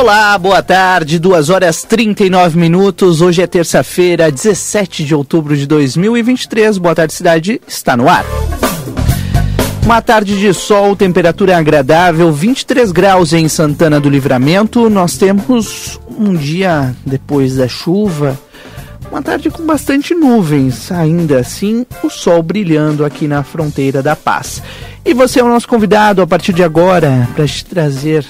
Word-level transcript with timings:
Olá, 0.00 0.38
boa 0.38 0.62
tarde, 0.62 1.18
2 1.18 1.50
horas 1.50 1.82
39 1.82 2.58
minutos. 2.58 3.20
Hoje 3.20 3.42
é 3.42 3.46
terça-feira, 3.46 4.32
17 4.32 5.04
de 5.04 5.14
outubro 5.14 5.54
de 5.54 5.66
2023. 5.66 6.78
Boa 6.78 6.94
tarde, 6.94 7.12
cidade, 7.12 7.60
está 7.68 7.94
no 7.94 8.08
ar. 8.08 8.24
Uma 9.84 10.00
tarde 10.00 10.40
de 10.40 10.54
sol, 10.54 10.96
temperatura 10.96 11.58
agradável, 11.58 12.32
23 12.32 12.90
graus 12.90 13.34
em 13.34 13.46
Santana 13.48 14.00
do 14.00 14.08
Livramento. 14.08 14.88
Nós 14.88 15.18
temos 15.18 16.00
um 16.18 16.34
dia 16.34 16.96
depois 17.04 17.56
da 17.56 17.68
chuva, 17.68 18.40
uma 19.10 19.20
tarde 19.20 19.50
com 19.50 19.66
bastante 19.66 20.14
nuvens, 20.14 20.90
ainda 20.90 21.40
assim 21.40 21.84
o 22.02 22.08
sol 22.08 22.42
brilhando 22.42 23.04
aqui 23.04 23.28
na 23.28 23.42
fronteira 23.42 24.02
da 24.02 24.16
paz. 24.16 24.62
E 25.04 25.12
você 25.12 25.40
é 25.40 25.44
o 25.44 25.48
nosso 25.48 25.68
convidado 25.68 26.22
a 26.22 26.26
partir 26.26 26.54
de 26.54 26.64
agora 26.64 27.28
para 27.34 27.46
te 27.46 27.62
trazer, 27.62 28.24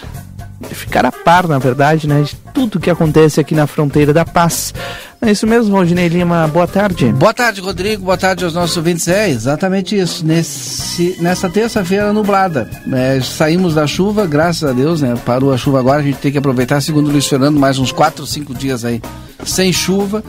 ficar 0.70 1.04
a 1.04 1.12
par, 1.12 1.46
na 1.46 1.58
verdade, 1.58 2.08
né, 2.08 2.22
de 2.22 2.34
tudo 2.54 2.80
que 2.80 2.90
acontece 2.90 3.40
aqui 3.40 3.54
na 3.54 3.66
fronteira 3.66 4.12
da 4.12 4.24
paz. 4.24 4.72
É 5.20 5.30
isso 5.30 5.46
mesmo, 5.46 5.74
Rodinei 5.74 6.08
Lima, 6.08 6.48
boa 6.48 6.66
tarde. 6.66 7.12
Boa 7.12 7.32
tarde, 7.32 7.60
Rodrigo, 7.60 8.04
boa 8.04 8.18
tarde 8.18 8.44
aos 8.44 8.54
nossos 8.54 8.76
ouvintes. 8.76 9.06
É 9.08 9.28
exatamente 9.28 9.96
isso, 9.96 10.26
Nesse, 10.26 11.16
nessa 11.20 11.48
terça-feira 11.48 12.12
nublada. 12.12 12.68
É, 12.92 13.20
saímos 13.20 13.74
da 13.74 13.86
chuva, 13.86 14.26
graças 14.26 14.68
a 14.68 14.72
Deus, 14.72 15.00
né? 15.00 15.14
Parou 15.24 15.52
a 15.52 15.56
chuva 15.56 15.78
agora, 15.78 16.00
a 16.00 16.02
gente 16.02 16.18
tem 16.18 16.32
que 16.32 16.38
aproveitar, 16.38 16.80
segundo 16.80 17.08
o 17.08 17.12
Luiz 17.12 17.26
Fernando, 17.26 17.58
mais 17.58 17.78
uns 17.78 17.92
4, 17.92 18.26
5 18.26 18.54
dias 18.54 18.84
aí 18.84 19.00
sem 19.44 19.72
chuva 19.72 20.22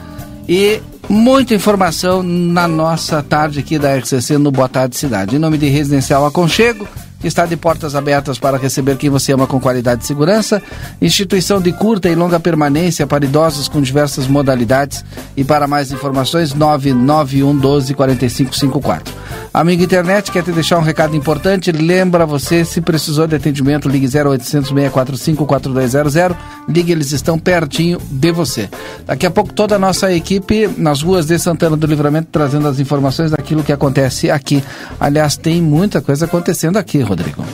e 0.47 0.81
muita 1.09 1.53
informação 1.53 2.23
na 2.23 2.67
nossa 2.67 3.21
tarde 3.21 3.59
aqui 3.59 3.77
da 3.77 3.95
RCC 3.95 4.37
no 4.37 4.51
Boa 4.51 4.69
Tarde 4.69 4.95
Cidade. 4.95 5.35
Em 5.35 5.39
nome 5.39 5.57
de 5.57 5.67
Residencial 5.67 6.25
Aconchego, 6.25 6.87
está 7.23 7.45
de 7.45 7.55
portas 7.55 7.95
abertas 7.95 8.37
para 8.37 8.57
receber 8.57 8.97
quem 8.97 9.09
você 9.09 9.33
ama 9.33 9.47
com 9.47 9.59
qualidade 9.59 10.03
e 10.03 10.07
segurança. 10.07 10.61
Instituição 11.01 11.61
de 11.61 11.71
curta 11.71 12.09
e 12.09 12.15
longa 12.15 12.39
permanência 12.39 13.07
para 13.07 13.25
idosos 13.25 13.67
com 13.67 13.81
diversas 13.81 14.27
modalidades. 14.27 15.03
E 15.35 15.43
para 15.43 15.67
mais 15.67 15.91
informações, 15.91 16.53
991 16.53 17.57
12 17.57 17.93
4554. 17.93 19.13
Amigo 19.53 19.83
internet, 19.83 20.31
quer 20.31 20.43
te 20.43 20.51
deixar 20.51 20.79
um 20.79 20.81
recado 20.81 21.15
importante? 21.15 21.71
Lembra 21.71 22.25
você, 22.25 22.65
se 22.65 22.81
precisou 22.81 23.27
de 23.27 23.35
atendimento, 23.35 23.87
ligue 23.87 24.07
0800 24.07 24.69
645 24.69 25.45
4200. 25.45 26.35
Ligue, 26.67 26.91
eles 26.91 27.11
estão 27.11 27.37
pertinho 27.37 27.99
de 28.09 28.31
você. 28.31 28.67
Daqui 29.05 29.27
a 29.27 29.31
pouco 29.31 29.53
toda 29.53 29.75
a 29.75 29.79
nossa 29.79 30.11
equipe 30.11 30.67
nas 30.75 31.01
ruas 31.01 31.27
de 31.27 31.37
Santana 31.37 31.77
do 31.77 31.85
Livramento 31.85 32.29
trazendo 32.31 32.67
as 32.67 32.79
informações 32.79 33.31
daquilo 33.31 33.63
que 33.63 33.71
acontece 33.71 34.31
aqui. 34.31 34.63
Aliás, 34.99 35.37
tem 35.37 35.61
muita 35.61 36.01
coisa 36.01 36.25
acontecendo 36.25 36.77
aqui, 36.77 37.01
Rodrigo. 37.13 37.45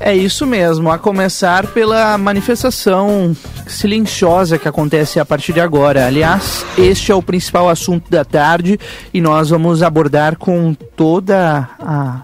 É 0.00 0.16
isso 0.16 0.44
mesmo, 0.46 0.90
a 0.90 0.98
começar 0.98 1.68
pela 1.68 2.18
manifestação 2.18 3.36
silenciosa 3.68 4.58
que 4.58 4.66
acontece 4.66 5.20
a 5.20 5.24
partir 5.24 5.52
de 5.52 5.60
agora. 5.60 6.06
Aliás, 6.06 6.66
este 6.76 7.12
é 7.12 7.14
o 7.14 7.22
principal 7.22 7.68
assunto 7.68 8.10
da 8.10 8.24
tarde 8.24 8.80
e 9.14 9.20
nós 9.20 9.50
vamos 9.50 9.80
abordar 9.80 10.36
com 10.36 10.74
toda 10.74 11.68
a 11.78 12.22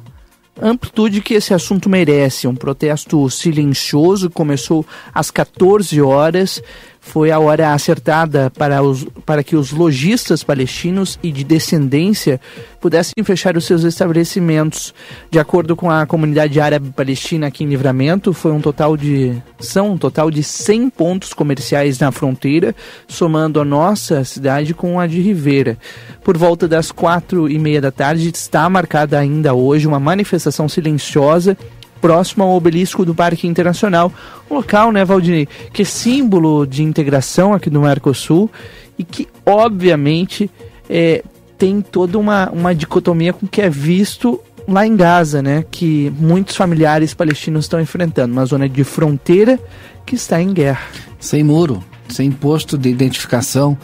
amplitude 0.61 1.21
que 1.21 1.35
esse 1.35 1.55
assunto 1.55 1.89
merece. 1.89 2.49
Um 2.49 2.55
protesto 2.55 3.31
silencioso 3.31 4.29
começou 4.29 4.85
às 5.15 5.31
14 5.31 6.01
horas 6.01 6.61
foi 7.01 7.31
a 7.31 7.39
hora 7.39 7.73
acertada 7.73 8.51
para, 8.51 8.83
os, 8.83 9.05
para 9.25 9.43
que 9.43 9.57
os 9.57 9.71
lojistas 9.73 10.43
palestinos 10.43 11.19
e 11.23 11.33
de 11.33 11.45
descendência 11.45 12.41
pudessem 12.81 13.25
fechar 13.25 13.57
os 13.57 13.65
seus 13.65 13.83
estabelecimentos. 13.85 14.95
De 15.31 15.39
acordo 15.39 15.75
com 15.75 15.91
a 15.91 16.07
comunidade 16.07 16.61
árabe 16.61 16.91
palestina 16.91 17.47
aqui 17.49 17.65
em 17.65 17.69
Livramento, 17.69 18.33
foi 18.33 18.53
um 18.53 18.61
total 18.61 18.97
de 18.97 19.41
são 19.59 19.93
um 19.93 19.99
total 19.99 20.31
de 20.31 20.43
100 20.43 20.91
pontos 20.91 21.33
comerciais 21.33 21.99
na 21.99 22.13
fronteira, 22.13 22.75
somando 23.07 23.61
a 23.61 23.65
nossa 23.65 24.25
cidade 24.25 24.75
com 24.75 25.01
a 25.01 25.07
de 25.07 25.21
Ribeira. 25.21 25.79
Por 26.23 26.37
volta 26.37 26.69
das 26.69 26.93
quatro 26.93 27.49
e 27.49 27.59
meia 27.59 27.81
da 27.81 27.91
tarde 27.91 28.31
está 28.33 28.69
marcada 28.69 29.19
ainda 29.19 29.55
hoje 29.55 29.87
uma 29.87 29.99
manifestação 29.99 30.69
silenciosa 30.69 31.57
próximo 32.01 32.45
ao 32.45 32.51
obelisco 32.51 33.05
do 33.05 33.15
Parque 33.15 33.47
Internacional, 33.47 34.13
um 34.51 34.55
local, 34.55 34.93
né, 34.93 35.05
Valdinei, 35.05 35.49
que 35.73 35.83
é 35.83 35.85
símbolo 35.85 36.67
de 36.67 36.83
integração 36.83 37.53
aqui 37.53 37.69
do 37.69 37.81
Mercosul 37.81 38.51
e 38.99 39.05
que, 39.05 39.29
obviamente, 39.45 40.51
é, 40.89 41.23
tem 41.57 41.81
toda 41.81 42.19
uma, 42.19 42.51
uma 42.51 42.75
dicotomia 42.75 43.33
com 43.33 43.47
o 43.47 43.49
que 43.49 43.61
é 43.61 43.69
visto 43.69 44.41
lá 44.67 44.87
em 44.87 44.97
Gaza, 44.97 45.43
né, 45.43 45.65
que 45.71 46.13
muitos 46.19 46.55
familiares 46.55 47.15
palestinos 47.15 47.65
estão 47.65 47.81
enfrentando, 47.81 48.33
uma 48.33 48.45
zona 48.45 48.69
de 48.69 48.85
fronteira 48.85 49.59
que 50.05 50.15
está 50.15 50.41
em 50.41 50.53
guerra. 50.53 50.87
Sem 51.19 51.43
muro, 51.43 51.83
sem 52.09 52.31
posto 52.31 52.77
de 52.77 52.89
identificação, 52.89 53.77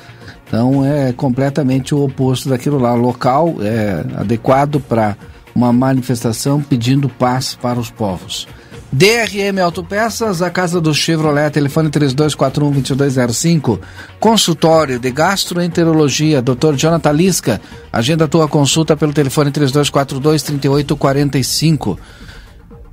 então 0.47 0.85
é 0.85 1.13
completamente 1.13 1.95
o 1.95 2.05
oposto 2.05 2.49
daquilo 2.49 2.79
lá. 2.79 2.95
Local 2.95 3.57
é 3.61 4.05
adequado 4.21 4.79
para 4.81 5.17
uma 5.55 5.73
manifestação 5.73 6.61
pedindo 6.61 7.09
paz 7.09 7.57
para 7.61 7.79
os 7.79 7.91
povos. 7.91 8.49
DRM 8.93 9.61
Autopeças, 9.61 10.41
a 10.41 10.49
casa 10.51 10.81
do 10.81 10.95
Chevrolet, 10.95 11.51
telefone 11.51 11.91
3241-2205. 11.91 13.81
Consultório 14.21 15.01
de 15.01 15.11
Gastroenterologia, 15.11 16.41
Dr. 16.41 16.77
Jonathan 16.77 17.11
Lisca. 17.11 17.61
Agenda 17.93 18.29
tua 18.29 18.47
consulta 18.47 18.97
pelo 18.97 19.13
telefone 19.13 19.51
3242-3845. 19.51 21.99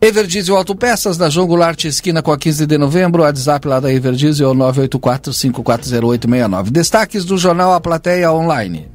Everdiesel 0.02 0.58
Autopeças, 0.58 1.20
na 1.20 1.30
João 1.30 1.46
Goulart, 1.46 1.86
esquina 1.86 2.24
com 2.24 2.32
a 2.32 2.38
15 2.38 2.66
de 2.66 2.78
novembro. 2.80 3.22
WhatsApp 3.22 3.68
lá 3.68 3.80
da 3.80 3.94
Everdiesel 3.94 4.50
é 4.50 4.52
o 4.52 4.56
984-540869. 4.56 6.72
Destaques 6.72 7.24
do 7.24 7.38
jornal 7.38 7.74
A 7.74 7.80
Plateia 7.80 8.34
Online. 8.34 8.90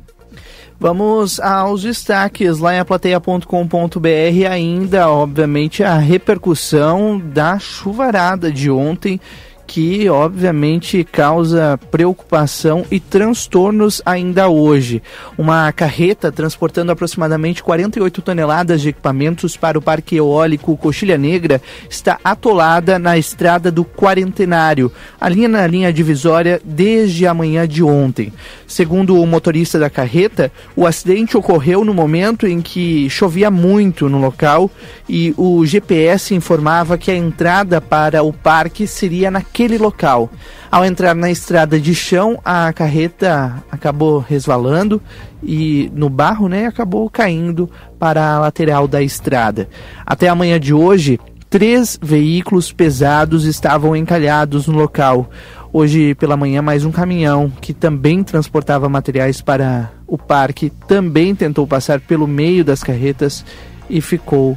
Vamos 0.78 1.40
aos 1.40 1.82
destaques 1.82 2.58
lá 2.58 2.74
em 2.74 2.78
aplateia.com.br 2.78 4.48
ainda, 4.50 5.08
obviamente, 5.08 5.82
a 5.82 5.96
repercussão 5.96 7.18
da 7.18 7.58
chuvarada 7.58 8.52
de 8.52 8.70
ontem 8.70 9.18
que 9.66 10.08
obviamente 10.08 11.02
causa 11.02 11.78
preocupação 11.90 12.84
e 12.90 13.00
transtornos 13.00 14.00
ainda 14.06 14.48
hoje. 14.48 15.02
Uma 15.36 15.72
carreta 15.72 16.30
transportando 16.30 16.92
aproximadamente 16.92 17.62
48 17.62 18.22
toneladas 18.22 18.80
de 18.80 18.90
equipamentos 18.90 19.56
para 19.56 19.78
o 19.78 19.82
Parque 19.82 20.16
Eólico 20.16 20.76
Coxilha 20.76 21.18
Negra 21.18 21.60
está 21.90 22.18
atolada 22.22 22.98
na 22.98 23.18
estrada 23.18 23.70
do 23.70 23.84
Quarentenário, 23.84 24.92
ali 25.20 25.48
na 25.48 25.66
linha 25.66 25.92
divisória 25.92 26.60
desde 26.64 27.26
a 27.26 27.34
manhã 27.34 27.66
de 27.66 27.82
ontem. 27.82 28.32
Segundo 28.66 29.20
o 29.20 29.26
motorista 29.26 29.78
da 29.78 29.88
carreta, 29.88 30.52
o 30.74 30.86
acidente 30.86 31.36
ocorreu 31.36 31.84
no 31.84 31.94
momento 31.94 32.46
em 32.46 32.60
que 32.60 33.08
chovia 33.08 33.50
muito 33.50 34.08
no 34.08 34.18
local 34.18 34.70
e 35.08 35.32
o 35.36 35.64
GPS 35.64 36.34
informava 36.34 36.98
que 36.98 37.10
a 37.10 37.16
entrada 37.16 37.80
para 37.80 38.22
o 38.22 38.32
parque 38.32 38.86
seria 38.86 39.30
na 39.30 39.40
naquele 39.46 39.78
local. 39.78 40.30
Ao 40.70 40.84
entrar 40.84 41.14
na 41.14 41.30
estrada 41.30 41.80
de 41.80 41.94
chão, 41.94 42.38
a 42.44 42.72
carreta 42.72 43.64
acabou 43.70 44.18
resvalando 44.18 45.00
e 45.42 45.90
no 45.94 46.10
barro, 46.10 46.48
né, 46.48 46.66
acabou 46.66 47.08
caindo 47.08 47.70
para 47.98 48.34
a 48.34 48.40
lateral 48.40 48.88
da 48.88 49.00
estrada. 49.00 49.68
Até 50.04 50.28
a 50.28 50.34
manhã 50.34 50.58
de 50.58 50.74
hoje, 50.74 51.18
três 51.48 51.98
veículos 52.02 52.72
pesados 52.72 53.44
estavam 53.44 53.94
encalhados 53.94 54.66
no 54.66 54.76
local. 54.76 55.30
Hoje 55.72 56.14
pela 56.14 56.36
manhã, 56.36 56.62
mais 56.62 56.84
um 56.84 56.92
caminhão 56.92 57.50
que 57.60 57.74
também 57.74 58.22
transportava 58.22 58.88
materiais 58.88 59.40
para 59.40 59.92
o 60.06 60.16
parque 60.16 60.70
também 60.86 61.34
tentou 61.34 61.66
passar 61.66 62.00
pelo 62.00 62.26
meio 62.26 62.64
das 62.64 62.82
carretas 62.82 63.44
e 63.90 64.00
ficou 64.00 64.56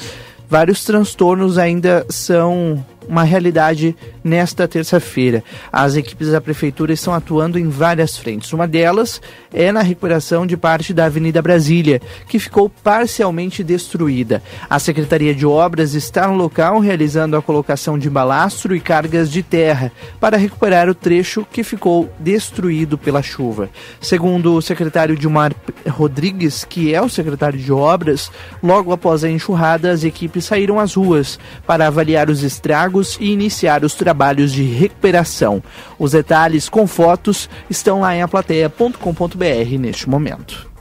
vários 0.48 0.84
transtornos 0.84 1.58
ainda 1.58 2.06
são 2.08 2.84
uma 3.08 3.24
realidade 3.24 3.96
nesta 4.22 4.68
terça-feira. 4.68 5.42
As 5.72 5.96
equipes 5.96 6.28
da 6.28 6.40
prefeitura 6.40 6.92
estão 6.92 7.12
atuando 7.12 7.58
em 7.58 7.68
várias 7.68 8.16
frentes. 8.16 8.52
Uma 8.52 8.68
delas 8.68 9.20
é 9.52 9.72
na 9.72 9.82
recuperação 9.82 10.46
de 10.46 10.56
parte 10.56 10.94
da 10.94 11.06
Avenida 11.06 11.42
Brasília, 11.42 12.00
que 12.28 12.38
ficou 12.38 12.68
parcialmente 12.68 13.62
destruída. 13.62 14.42
A 14.68 14.78
Secretaria 14.78 15.34
de 15.34 15.46
Obras 15.46 15.94
está 15.94 16.26
no 16.28 16.34
local 16.34 16.78
realizando 16.80 17.36
a 17.36 17.42
colocação 17.42 17.98
de 17.98 18.08
balastro 18.08 18.74
e 18.74 18.80
cargas 18.80 19.30
de 19.30 19.42
terra 19.42 19.92
para 20.20 20.36
recuperar 20.36 20.88
o 20.88 20.94
trecho 20.94 21.46
que 21.50 21.64
ficou 21.64 22.10
destruído 22.18 22.96
pela 22.96 23.22
chuva. 23.22 23.68
Segundo 24.00 24.54
o 24.54 24.62
secretário 24.62 25.16
Dilmar 25.16 25.52
Rodrigues, 25.88 26.64
que 26.64 26.94
é 26.94 27.00
o 27.00 27.08
secretário 27.08 27.58
de 27.58 27.72
Obras, 27.72 28.30
logo 28.62 28.92
após 28.92 29.24
a 29.24 29.30
enxurrada, 29.30 29.90
as 29.90 30.04
equipes 30.04 30.44
saíram 30.44 30.78
às 30.78 30.94
ruas 30.94 31.38
para 31.66 31.86
avaliar 31.86 32.30
os 32.30 32.42
estragos 32.42 32.91
e 33.20 33.32
iniciar 33.32 33.84
os 33.84 33.94
trabalhos 33.94 34.52
de 34.52 34.62
recuperação. 34.62 35.62
Os 35.98 36.12
detalhes 36.12 36.68
com 36.68 36.86
fotos 36.86 37.48
estão 37.70 38.00
lá 38.00 38.14
em 38.14 38.22
aplateia.com.br 38.22 39.78
neste 39.78 40.08
momento. 40.08 40.72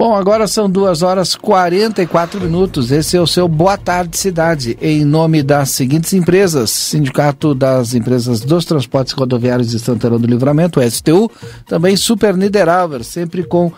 Bom, 0.00 0.16
agora 0.16 0.46
são 0.46 0.70
2 0.70 1.02
horas 1.02 1.36
44 1.36 2.40
minutos. 2.40 2.90
Esse 2.90 3.18
é 3.18 3.20
o 3.20 3.26
seu 3.26 3.46
Boa 3.46 3.76
Tarde 3.76 4.16
Cidade, 4.16 4.78
em 4.80 5.04
nome 5.04 5.42
das 5.42 5.72
seguintes 5.72 6.14
empresas: 6.14 6.70
Sindicato 6.70 7.54
das 7.54 7.92
Empresas 7.92 8.40
dos 8.40 8.64
Transportes 8.64 9.12
Rodoviários 9.12 9.68
de 9.68 9.78
Santana 9.78 10.18
do 10.18 10.26
Livramento, 10.26 10.80
STU, 10.80 11.30
também 11.66 11.98
Super 11.98 12.34
Niederauer, 12.34 13.04
sempre 13.04 13.42
com 13.42 13.70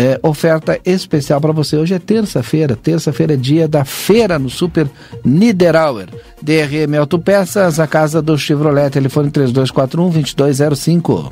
é, 0.00 0.18
oferta 0.22 0.80
especial 0.82 1.38
para 1.42 1.52
você. 1.52 1.76
Hoje 1.76 1.92
é 1.92 1.98
terça-feira, 1.98 2.74
terça-feira 2.74 3.34
é 3.34 3.36
dia 3.36 3.68
da 3.68 3.84
feira 3.84 4.38
no 4.38 4.48
Super 4.48 4.88
Niederauer. 5.22 6.08
DRM 6.40 6.96
Autopeças, 6.98 7.78
a 7.78 7.86
casa 7.86 8.22
do 8.22 8.38
Chevrolet, 8.38 8.88
telefone 8.88 9.30
3241-2205. 9.30 11.30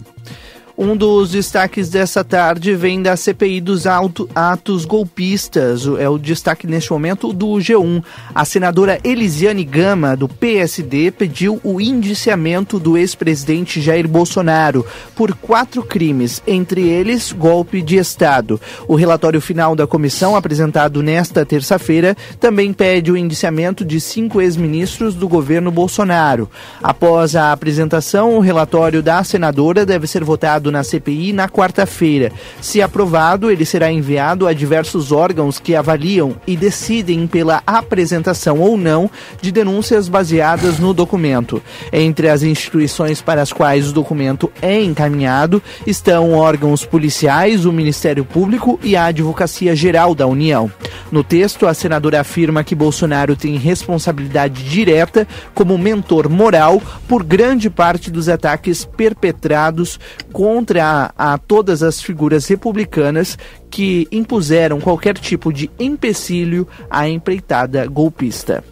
Um 0.80 0.96
dos 0.96 1.32
destaques 1.32 1.88
dessa 1.88 2.22
tarde 2.22 2.72
vem 2.76 3.02
da 3.02 3.16
CPI 3.16 3.60
dos 3.60 3.84
auto, 3.84 4.30
atos 4.32 4.84
golpistas. 4.84 5.84
É 5.98 6.08
o 6.08 6.16
destaque 6.16 6.69
neste 6.69 6.92
momento 6.92 7.32
do 7.32 7.48
G1. 7.56 8.00
A 8.32 8.44
senadora 8.44 9.00
Elisiane 9.02 9.64
Gama, 9.64 10.16
do 10.16 10.28
PSD, 10.28 11.10
pediu 11.10 11.60
o 11.64 11.80
indiciamento 11.80 12.78
do 12.78 12.96
ex-presidente 12.96 13.80
Jair 13.80 14.06
Bolsonaro 14.06 14.86
por 15.16 15.34
quatro 15.34 15.82
crimes, 15.82 16.40
entre 16.46 16.88
eles 16.88 17.32
golpe 17.32 17.82
de 17.82 17.96
Estado. 17.96 18.60
O 18.86 18.94
relatório 18.94 19.40
final 19.40 19.75
da 19.75 19.84
comissão, 19.84 20.36
apresentado 20.36 21.02
nesta 21.02 21.44
terça-feira, 21.44 22.16
também 22.38 22.72
pede 22.72 23.10
o 23.10 23.16
indiciamento 23.16 23.84
de 23.84 24.00
cinco 24.00 24.40
ex-ministros 24.40 25.16
do 25.16 25.26
governo 25.26 25.72
Bolsonaro. 25.72 26.48
Após 26.80 27.34
a 27.34 27.50
apresentação, 27.50 28.36
o 28.36 28.40
relatório 28.40 29.02
da 29.02 29.25
senadora 29.25 29.84
deve 29.84 30.06
ser 30.06 30.22
votado 30.22 30.67
na 30.70 30.82
CPI 30.82 31.32
na 31.32 31.48
quarta-feira. 31.48 32.32
Se 32.60 32.82
aprovado, 32.82 33.50
ele 33.50 33.64
será 33.64 33.90
enviado 33.90 34.46
a 34.46 34.52
diversos 34.52 35.12
órgãos 35.12 35.58
que 35.58 35.74
avaliam 35.74 36.36
e 36.46 36.56
decidem 36.56 37.26
pela 37.26 37.62
apresentação 37.66 38.60
ou 38.60 38.76
não 38.76 39.10
de 39.40 39.50
denúncias 39.50 40.08
baseadas 40.08 40.78
no 40.78 40.92
documento. 40.92 41.62
Entre 41.92 42.28
as 42.28 42.42
instituições 42.42 43.20
para 43.20 43.42
as 43.42 43.52
quais 43.52 43.88
o 43.88 43.92
documento 43.92 44.50
é 44.60 44.82
encaminhado 44.82 45.62
estão 45.86 46.32
órgãos 46.32 46.84
policiais, 46.84 47.64
o 47.64 47.72
Ministério 47.72 48.24
Público 48.24 48.78
e 48.82 48.96
a 48.96 49.06
Advocacia 49.06 49.74
Geral 49.74 50.14
da 50.14 50.26
União. 50.26 50.70
No 51.10 51.24
texto, 51.24 51.66
a 51.66 51.74
senadora 51.74 52.20
afirma 52.20 52.64
que 52.64 52.74
Bolsonaro 52.74 53.34
tem 53.36 53.56
responsabilidade 53.56 54.64
direta 54.64 55.26
como 55.54 55.78
mentor 55.78 56.28
moral 56.28 56.82
por 57.06 57.22
grande 57.22 57.70
parte 57.70 58.10
dos 58.10 58.28
ataques 58.28 58.84
perpetrados 58.84 59.98
contra 60.32 60.57
contra 60.58 61.12
a, 61.16 61.34
a 61.34 61.38
todas 61.38 61.84
as 61.84 62.02
figuras 62.02 62.44
republicanas 62.49 63.38
que 63.70 64.08
impuseram 64.10 64.81
qualquer 64.81 65.16
tipo 65.16 65.52
de 65.52 65.70
empecilho 65.78 66.66
à 66.90 67.09
empreitada 67.09 67.87
golpista. 67.87 68.64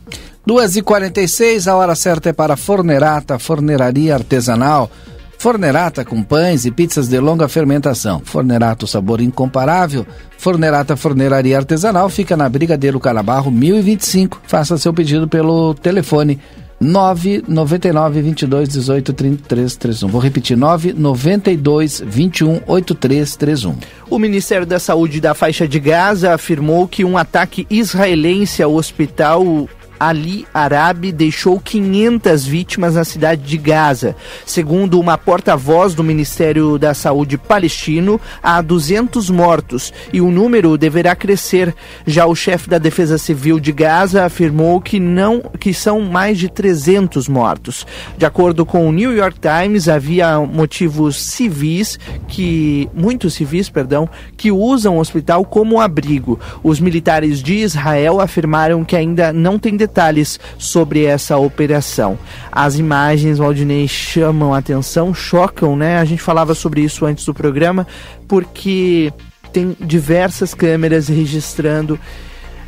2h46, 0.49 1.71
a 1.71 1.77
hora 1.77 1.95
certa 1.95 2.31
é 2.31 2.33
para 2.33 2.57
Fornerata, 2.57 3.39
forneraria 3.39 4.15
artesanal. 4.15 4.91
Fornerata 5.39 6.05
com 6.05 6.25
pães 6.25 6.65
e 6.65 6.73
pizzas 6.73 7.09
de 7.09 7.21
longa 7.21 7.47
fermentação. 7.47 8.21
Fornerata, 8.25 8.85
sabor 8.87 9.21
incomparável. 9.21 10.05
Fornerata 10.39 10.97
Forneraria 10.97 11.59
Artesanal 11.59 12.09
fica 12.09 12.37
na 12.37 12.49
Brigadeiro 12.49 12.99
Canabarro 12.99 13.51
1025. 13.51 14.41
Faça 14.47 14.79
seu 14.79 14.95
pedido 14.95 15.29
pelo 15.29 15.75
telefone 15.75 16.41
999 16.81 18.23
22 18.23 18.69
18 18.69 19.13
33 19.13 19.77
31. 19.77 20.09
Vou 20.09 20.21
repetir, 20.21 20.57
992 20.57 22.03
21 22.07 22.61
83 22.67 23.37
31. 23.37 23.77
O 24.11 24.19
Ministério 24.19 24.67
da 24.67 24.79
Saúde 24.79 25.21
da 25.21 25.35
faixa 25.35 25.67
de 25.67 25.81
Gaza 25.81 26.35
afirmou 26.35 26.87
que 26.87 27.05
um 27.05 27.17
ataque 27.17 27.67
israelense 27.71 28.63
ao 28.63 28.75
hospital 28.75 29.69
Ali 29.99 30.47
Arabi 30.53 31.13
deixou 31.13 31.59
500 31.59 32.45
vítimas 32.45 32.95
na 32.95 33.05
cidade 33.05 33.43
de 33.43 33.57
Gaza. 33.57 34.15
Segundo 34.45 35.01
uma 35.01 35.17
porta-voz 35.17 35.95
do 35.95 36.05
Ministério 36.05 36.79
da 36.79 36.95
Saúde 36.95 37.39
palestino, 37.39 38.21
há 38.43 38.61
200 38.61 39.31
mortos 39.31 39.93
e 40.13 40.21
o 40.21 40.31
número 40.31 40.77
deverá 40.77 41.15
crescer. 41.15 41.75
Já 42.07 42.27
o 42.27 42.35
chefe 42.35 42.69
da 42.69 42.79
Defesa 42.79 43.19
Civil 43.19 43.59
de 43.59 43.73
Gaza 43.73 44.25
afirmou 44.25 44.81
que 44.81 45.01
não 45.01 45.41
que 45.41 45.73
são 45.73 46.01
mais 46.01 46.39
de 46.39 46.49
300 46.49 47.29
mortos. 47.29 47.87
De 48.17 48.27
acordo 48.27 48.67
com 48.67 48.89
o 48.89 48.93
New 48.93 49.15
York 49.15 49.39
Times, 49.41 49.89
havia 49.89 50.39
motivos 50.41 51.21
civis 51.23 51.99
que 52.29 52.89
muitos 52.95 53.35
civis, 53.35 53.69
perdão, 53.69 54.09
que 54.37 54.51
usam 54.51 54.97
o 54.97 55.01
hospital 55.01 55.45
como 55.45 55.81
abrigo. 55.81 56.39
Os 56.63 56.81
militares 56.81 57.43
de 57.43 57.55
Israel 57.57 58.21
afirmaram 58.21 58.85
que 58.85 58.97
ainda 58.97 59.33
não 59.33 59.59
tem 59.59 59.77
detalhes 59.87 60.39
sobre 60.59 61.05
essa 61.05 61.37
operação. 61.39 62.19
As 62.51 62.79
imagens, 62.79 63.39
Waldinei, 63.39 63.87
chamam 63.89 64.53
a 64.53 64.59
atenção, 64.59 65.15
chocam, 65.15 65.77
né? 65.77 65.99
A 65.99 66.05
gente 66.05 66.21
falava 66.21 66.55
sobre 66.55 66.83
isso 66.83 67.07
antes 67.07 67.25
do 67.25 67.33
programa, 67.33 67.87
porque 68.27 69.13
tem 69.53 69.77
diversas 69.81 70.53
câmeras 70.53 71.09
registrando 71.09 71.99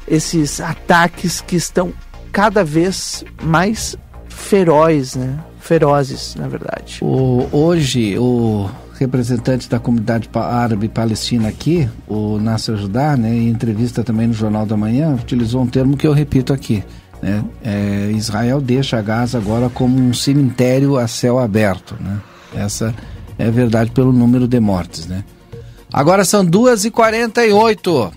esses 0.07 0.61
ataques 0.61 1.41
que 1.41 1.57
estão 1.57 1.93
cada 2.33 2.65
vez 2.65 3.25
mais 3.43 3.97
feroz, 4.29 5.15
né? 5.15 5.39
Ferozes, 5.61 6.35
na 6.35 6.49
verdade. 6.49 7.01
O, 7.03 7.47
hoje, 7.53 8.17
o 8.19 8.71
representante 8.99 9.69
da 9.69 9.79
comunidade 9.79 10.29
árabe 10.35 10.89
palestina 10.89 11.49
aqui, 11.49 11.89
o 12.07 12.39
Nasser 12.39 12.77
Judá, 12.77 13.17
né, 13.17 13.33
em 13.35 13.49
entrevista 13.49 14.03
também 14.03 14.27
no 14.27 14.35
Jornal 14.35 14.67
da 14.67 14.77
Manhã, 14.77 15.15
utilizou 15.15 15.63
um 15.63 15.67
termo 15.67 15.97
que 15.97 16.07
eu 16.07 16.13
repito 16.13 16.53
aqui. 16.53 16.83
Né? 17.23 17.45
É, 17.65 18.11
Israel 18.13 18.61
deixa 18.61 19.01
Gaza 19.03 19.39
agora 19.39 19.69
como 19.69 19.99
um 19.99 20.15
cemitério 20.15 20.97
a 20.97 21.09
céu 21.09 21.39
aberto. 21.39 21.97
Né? 22.01 22.19
Essa 22.55 22.95
é 23.39 23.51
verdade 23.51 23.91
pelo 23.91 24.13
número 24.13 24.47
de 24.47 24.61
mortes, 24.61 25.07
né? 25.07 25.25
Agora 25.93 26.25
são 26.25 26.45
2h48. 26.45 28.13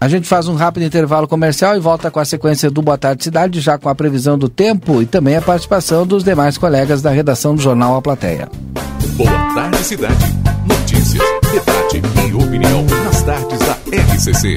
A 0.00 0.08
gente 0.08 0.28
faz 0.28 0.46
um 0.46 0.54
rápido 0.54 0.84
intervalo 0.84 1.26
comercial 1.26 1.76
e 1.76 1.80
volta 1.80 2.10
com 2.10 2.20
a 2.20 2.24
sequência 2.24 2.70
do 2.70 2.80
Boa 2.80 2.96
Tarde 2.96 3.24
Cidade, 3.24 3.60
já 3.60 3.76
com 3.76 3.88
a 3.88 3.94
previsão 3.94 4.38
do 4.38 4.48
tempo 4.48 5.02
e 5.02 5.06
também 5.06 5.36
a 5.36 5.42
participação 5.42 6.06
dos 6.06 6.22
demais 6.22 6.56
colegas 6.56 7.02
da 7.02 7.10
redação 7.10 7.54
do 7.54 7.60
jornal 7.60 7.96
A 7.96 8.02
Plateia. 8.02 8.48
Boa 9.16 9.54
Tarde 9.54 9.78
Cidade. 9.78 10.36
Notícias, 10.66 11.22
debate 11.50 12.02
e 12.28 12.34
opinião 12.34 12.84
nas 13.04 13.22
tardes 13.22 13.58
da 13.58 13.76
RCC. 14.14 14.56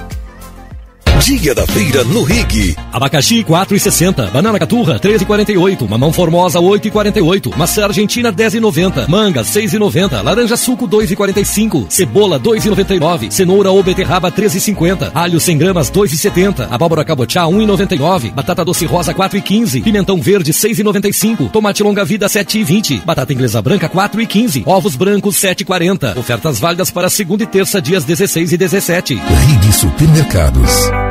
Dia 1.23 1.53
da 1.53 1.67
feira 1.67 2.03
no 2.03 2.23
Rig. 2.23 2.75
Abacaxi 2.91 3.43
4,60, 3.43 4.31
banana 4.31 4.57
caturra 4.57 4.99
13,48, 4.99 5.87
mamão 5.87 6.11
formosa 6.11 6.59
8,48, 6.59 7.55
maçã 7.55 7.83
argentina 7.85 8.33
10,90, 8.33 9.07
manga 9.07 9.43
6,90, 9.43 10.23
laranja 10.23 10.57
suco 10.57 10.87
2,45, 10.87 11.85
cebola 11.89 12.39
2,99, 12.39 13.29
cenoura 13.29 13.69
ou 13.69 13.83
beterraba 13.83 14.31
13,50, 14.31 15.11
alho 15.13 15.39
100 15.39 15.57
gramas 15.59 15.91
2,70, 15.91 16.67
abóbora 16.71 17.05
cabotiá 17.05 17.43
1,99, 17.43 18.33
batata 18.33 18.65
doce 18.65 18.87
rosa 18.87 19.13
4,15, 19.13 19.83
pimentão 19.83 20.19
verde 20.19 20.51
6,95, 20.51 21.51
tomate 21.51 21.83
longa 21.83 22.03
vida 22.03 22.25
7,20, 22.25 23.05
batata 23.05 23.31
inglesa 23.31 23.61
branca 23.61 23.87
4,15, 23.87 24.63
ovos 24.65 24.95
brancos 24.95 25.35
7,40. 25.35 26.17
Ofertas 26.17 26.59
válidas 26.59 26.89
para 26.89 27.11
segunda 27.11 27.43
e 27.43 27.47
terça 27.47 27.79
dias 27.79 28.03
16 28.03 28.53
e 28.53 28.57
17. 28.57 29.13
Rig 29.13 29.71
Supermercados. 29.71 31.10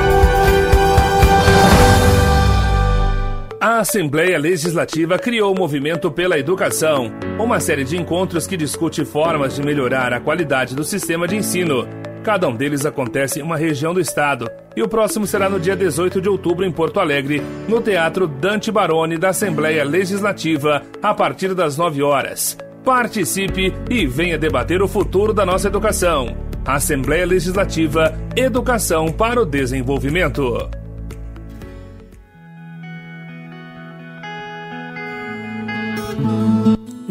A 3.61 3.77
Assembleia 3.77 4.39
Legislativa 4.39 5.19
criou 5.19 5.53
o 5.53 5.55
Movimento 5.55 6.09
pela 6.09 6.39
Educação, 6.39 7.11
uma 7.37 7.59
série 7.59 7.83
de 7.83 7.95
encontros 7.95 8.47
que 8.47 8.57
discute 8.57 9.05
formas 9.05 9.55
de 9.55 9.61
melhorar 9.61 10.11
a 10.13 10.19
qualidade 10.19 10.75
do 10.75 10.83
sistema 10.83 11.27
de 11.27 11.35
ensino. 11.35 11.87
Cada 12.23 12.47
um 12.47 12.55
deles 12.55 12.87
acontece 12.87 13.39
em 13.39 13.43
uma 13.43 13.55
região 13.55 13.93
do 13.93 14.01
estado, 14.01 14.49
e 14.75 14.81
o 14.81 14.87
próximo 14.87 15.27
será 15.27 15.47
no 15.47 15.59
dia 15.59 15.75
18 15.75 16.19
de 16.19 16.27
outubro 16.27 16.65
em 16.65 16.71
Porto 16.71 16.99
Alegre, 16.99 17.39
no 17.69 17.79
Teatro 17.79 18.25
Dante 18.25 18.71
Baroni 18.71 19.15
da 19.15 19.29
Assembleia 19.29 19.83
Legislativa, 19.83 20.81
a 20.99 21.13
partir 21.13 21.53
das 21.53 21.77
9 21.77 22.01
horas. 22.01 22.57
Participe 22.83 23.71
e 23.91 24.07
venha 24.07 24.39
debater 24.39 24.81
o 24.81 24.87
futuro 24.87 25.33
da 25.33 25.45
nossa 25.45 25.67
educação. 25.67 26.35
Assembleia 26.65 27.27
Legislativa 27.27 28.11
Educação 28.35 29.11
para 29.11 29.39
o 29.39 29.45
Desenvolvimento. 29.45 30.80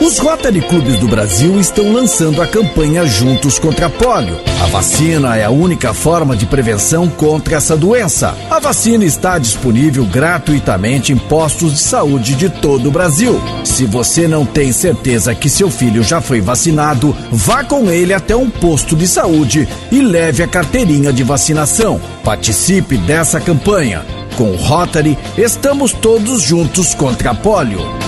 Os 0.00 0.16
Rotary 0.18 0.60
Clubes 0.60 0.96
do 0.98 1.08
Brasil 1.08 1.58
estão 1.58 1.92
lançando 1.92 2.40
a 2.40 2.46
campanha 2.46 3.04
Juntos 3.04 3.58
contra 3.58 3.86
a 3.86 3.90
Polio. 3.90 4.38
A 4.62 4.66
vacina 4.66 5.36
é 5.36 5.44
a 5.44 5.50
única 5.50 5.92
forma 5.92 6.36
de 6.36 6.46
prevenção 6.46 7.08
contra 7.08 7.56
essa 7.56 7.76
doença. 7.76 8.36
A 8.48 8.60
vacina 8.60 9.04
está 9.04 9.38
disponível 9.38 10.04
gratuitamente 10.06 11.12
em 11.12 11.18
postos 11.18 11.72
de 11.72 11.80
saúde 11.80 12.36
de 12.36 12.48
todo 12.48 12.88
o 12.88 12.92
Brasil. 12.92 13.40
Se 13.64 13.84
você 13.86 14.28
não 14.28 14.46
tem 14.46 14.72
certeza 14.72 15.34
que 15.34 15.50
seu 15.50 15.68
filho 15.68 16.02
já 16.04 16.20
foi 16.20 16.40
vacinado, 16.40 17.14
vá 17.32 17.64
com 17.64 17.90
ele 17.90 18.14
até 18.14 18.36
um 18.36 18.48
posto 18.48 18.94
de 18.94 19.06
saúde 19.08 19.68
e 19.90 20.00
leve 20.00 20.44
a 20.44 20.48
carteirinha 20.48 21.12
de 21.12 21.24
vacinação. 21.24 22.00
Participe 22.22 22.96
dessa 22.98 23.40
campanha. 23.40 24.06
Com 24.36 24.52
o 24.52 24.56
Rotary, 24.56 25.18
estamos 25.36 25.92
todos 25.92 26.40
juntos 26.40 26.94
contra 26.94 27.32
a 27.32 27.34
polio. 27.34 28.07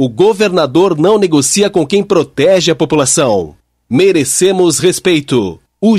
O 0.00 0.08
governador 0.08 0.96
não 0.96 1.18
negocia 1.18 1.68
com 1.68 1.84
quem 1.84 2.04
protege 2.04 2.70
a 2.70 2.74
população. 2.76 3.56
Merecemos 3.90 4.78
respeito. 4.78 5.58
O 5.80 5.96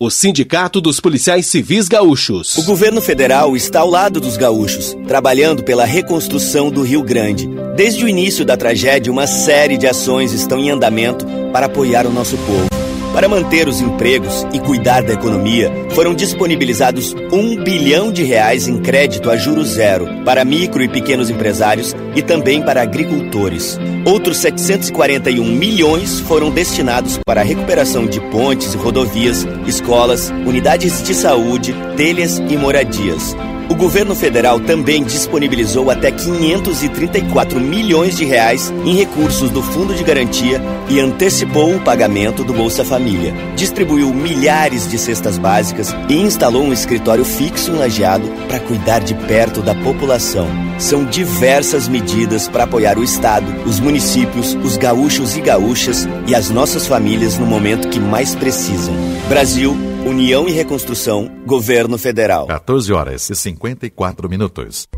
o 0.00 0.10
Sindicato 0.10 0.80
dos 0.80 0.98
Policiais 0.98 1.46
Civis 1.46 1.86
Gaúchos. 1.86 2.58
O 2.58 2.64
governo 2.64 3.00
federal 3.00 3.56
está 3.56 3.78
ao 3.78 3.88
lado 3.88 4.20
dos 4.20 4.36
gaúchos, 4.36 4.96
trabalhando 5.06 5.62
pela 5.62 5.84
reconstrução 5.84 6.68
do 6.68 6.82
Rio 6.82 7.04
Grande. 7.04 7.48
Desde 7.76 8.04
o 8.04 8.08
início 8.08 8.44
da 8.44 8.56
tragédia, 8.56 9.12
uma 9.12 9.28
série 9.28 9.78
de 9.78 9.86
ações 9.86 10.32
estão 10.32 10.58
em 10.58 10.70
andamento 10.70 11.24
para 11.52 11.66
apoiar 11.66 12.08
o 12.08 12.12
nosso 12.12 12.36
povo. 12.38 12.66
Para 13.12 13.28
manter 13.28 13.68
os 13.68 13.80
empregos 13.80 14.46
e 14.54 14.58
cuidar 14.58 15.02
da 15.02 15.12
economia, 15.12 15.70
foram 15.90 16.14
disponibilizados 16.14 17.14
um 17.30 17.62
bilhão 17.62 18.10
de 18.10 18.22
reais 18.22 18.66
em 18.66 18.78
crédito 18.78 19.30
a 19.30 19.36
juro 19.36 19.62
zero 19.64 20.06
para 20.24 20.44
micro 20.46 20.82
e 20.82 20.88
pequenos 20.88 21.28
empresários 21.28 21.94
e 22.16 22.22
também 22.22 22.62
para 22.62 22.80
agricultores. 22.80 23.78
Outros 24.06 24.38
741 24.38 25.44
milhões 25.44 26.20
foram 26.20 26.50
destinados 26.50 27.18
para 27.18 27.42
a 27.42 27.44
recuperação 27.44 28.06
de 28.06 28.18
pontes 28.30 28.72
e 28.72 28.78
rodovias, 28.78 29.46
escolas, 29.66 30.30
unidades 30.46 31.02
de 31.02 31.14
saúde, 31.14 31.74
telhas 31.96 32.38
e 32.38 32.56
moradias. 32.56 33.36
O 33.72 33.74
governo 33.74 34.14
federal 34.14 34.60
também 34.60 35.02
disponibilizou 35.02 35.90
até 35.90 36.12
534 36.12 37.58
milhões 37.58 38.14
de 38.14 38.22
reais 38.22 38.70
em 38.84 38.94
recursos 38.94 39.50
do 39.50 39.62
Fundo 39.62 39.94
de 39.94 40.04
Garantia 40.04 40.60
e 40.90 41.00
antecipou 41.00 41.74
o 41.74 41.80
pagamento 41.80 42.44
do 42.44 42.52
Bolsa 42.52 42.84
Família. 42.84 43.32
Distribuiu 43.56 44.12
milhares 44.12 44.86
de 44.86 44.98
cestas 44.98 45.38
básicas 45.38 45.96
e 46.06 46.16
instalou 46.16 46.64
um 46.64 46.72
escritório 46.72 47.24
fixo 47.24 47.70
em 47.70 47.76
Lajeado 47.76 48.28
para 48.46 48.60
cuidar 48.60 48.98
de 48.98 49.14
perto 49.14 49.62
da 49.62 49.74
população. 49.76 50.46
São 50.78 51.06
diversas 51.06 51.88
medidas 51.88 52.48
para 52.48 52.64
apoiar 52.64 52.98
o 52.98 53.02
Estado, 53.02 53.46
os 53.64 53.80
municípios, 53.80 54.54
os 54.62 54.76
gaúchos 54.76 55.34
e 55.34 55.40
gaúchas 55.40 56.06
e 56.26 56.34
as 56.34 56.50
nossas 56.50 56.86
famílias 56.86 57.38
no 57.38 57.46
momento 57.46 57.88
que 57.88 57.98
mais 57.98 58.34
precisam. 58.34 58.94
Brasil, 59.30 59.91
União 60.04 60.48
e 60.48 60.52
Reconstrução, 60.52 61.30
Governo 61.46 61.96
Federal. 61.96 62.48
14 62.48 62.92
horas 62.92 63.30
e 63.30 63.36
54 63.36 64.28
minutos. 64.28 64.88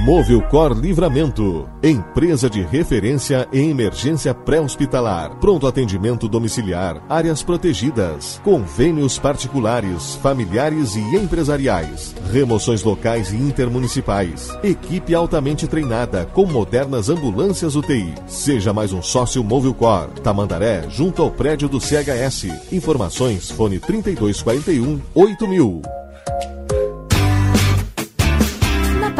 Movilcor 0.00 0.72
Livramento, 0.72 1.68
empresa 1.82 2.50
de 2.50 2.62
referência 2.62 3.46
em 3.52 3.70
emergência 3.70 4.34
pré-hospitalar, 4.34 5.36
pronto 5.36 5.66
atendimento 5.66 6.28
domiciliar, 6.28 7.00
áreas 7.08 7.42
protegidas, 7.42 8.40
convênios 8.42 9.18
particulares, 9.18 10.16
familiares 10.16 10.96
e 10.96 11.16
empresariais, 11.16 12.16
remoções 12.32 12.82
locais 12.82 13.32
e 13.32 13.36
intermunicipais, 13.36 14.48
equipe 14.64 15.14
altamente 15.14 15.68
treinada 15.68 16.24
com 16.24 16.46
modernas 16.46 17.08
ambulâncias 17.08 17.76
UTI. 17.76 18.14
Seja 18.26 18.72
mais 18.72 18.92
um 18.92 19.02
sócio 19.02 19.44
Movilcor, 19.44 20.08
Tamandaré, 20.20 20.86
junto 20.88 21.22
ao 21.22 21.30
prédio 21.30 21.68
do 21.68 21.80
CHS. 21.80 22.72
Informações 22.72 23.50
fone 23.50 23.78
3241 23.78 25.00
8000. 25.14 25.82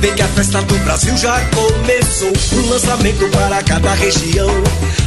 Vem 0.00 0.14
que 0.14 0.22
a 0.22 0.28
festa 0.28 0.60
do 0.62 0.74
Brasil 0.80 1.16
já 1.16 1.40
começou. 1.50 2.32
Um 2.58 2.70
lançamento 2.70 3.28
para 3.30 3.62
cada 3.62 3.94
região. 3.94 4.48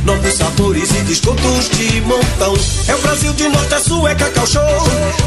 Novos 0.05 0.33
sabores 0.33 0.89
e 0.91 1.03
descontos 1.03 1.69
de 1.69 2.01
montão. 2.01 2.55
É 2.87 2.95
o 2.95 2.97
Brasil 2.99 3.33
de 3.33 3.49
norte 3.49 3.73
a 3.73 3.79
sul, 3.79 4.07
é 4.07 4.15
Cacau 4.15 4.47
Show. 4.47 4.61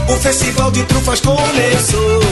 O 0.08 0.16
festival 0.16 0.70
de 0.70 0.82
trufas 0.84 1.20
começou. 1.20 2.22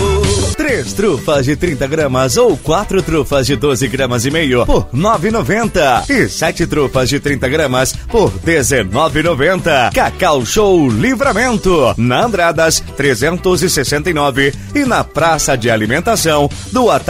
Três 0.56 0.92
trufas 0.92 1.44
de 1.44 1.56
30 1.56 1.87
gramas 1.87 2.37
ou 2.37 2.56
quatro 2.56 3.02
trufas 3.02 3.46
de 3.46 3.56
12 3.56 3.87
gramas 3.88 4.24
e 4.24 4.30
meio 4.30 4.64
por 4.66 4.87
9,90. 4.94 6.09
E 6.11 6.28
sete 6.28 6.66
trufas 6.66 7.09
de 7.09 7.20
30 7.20 7.48
gramas 7.48 7.94
por 8.09 8.30
19,90. 8.40 9.92
Cacau 9.92 10.44
Show 10.44 10.88
Livramento. 10.88 11.94
Na 11.96 12.24
Andradas 12.24 12.83
369 12.96 14.52
e 14.74 14.85
na 14.85 15.04
Praça 15.04 15.56
de 15.56 15.70
Alimentação 15.70 16.48
do 16.72 16.90
Atacadão 16.90 17.10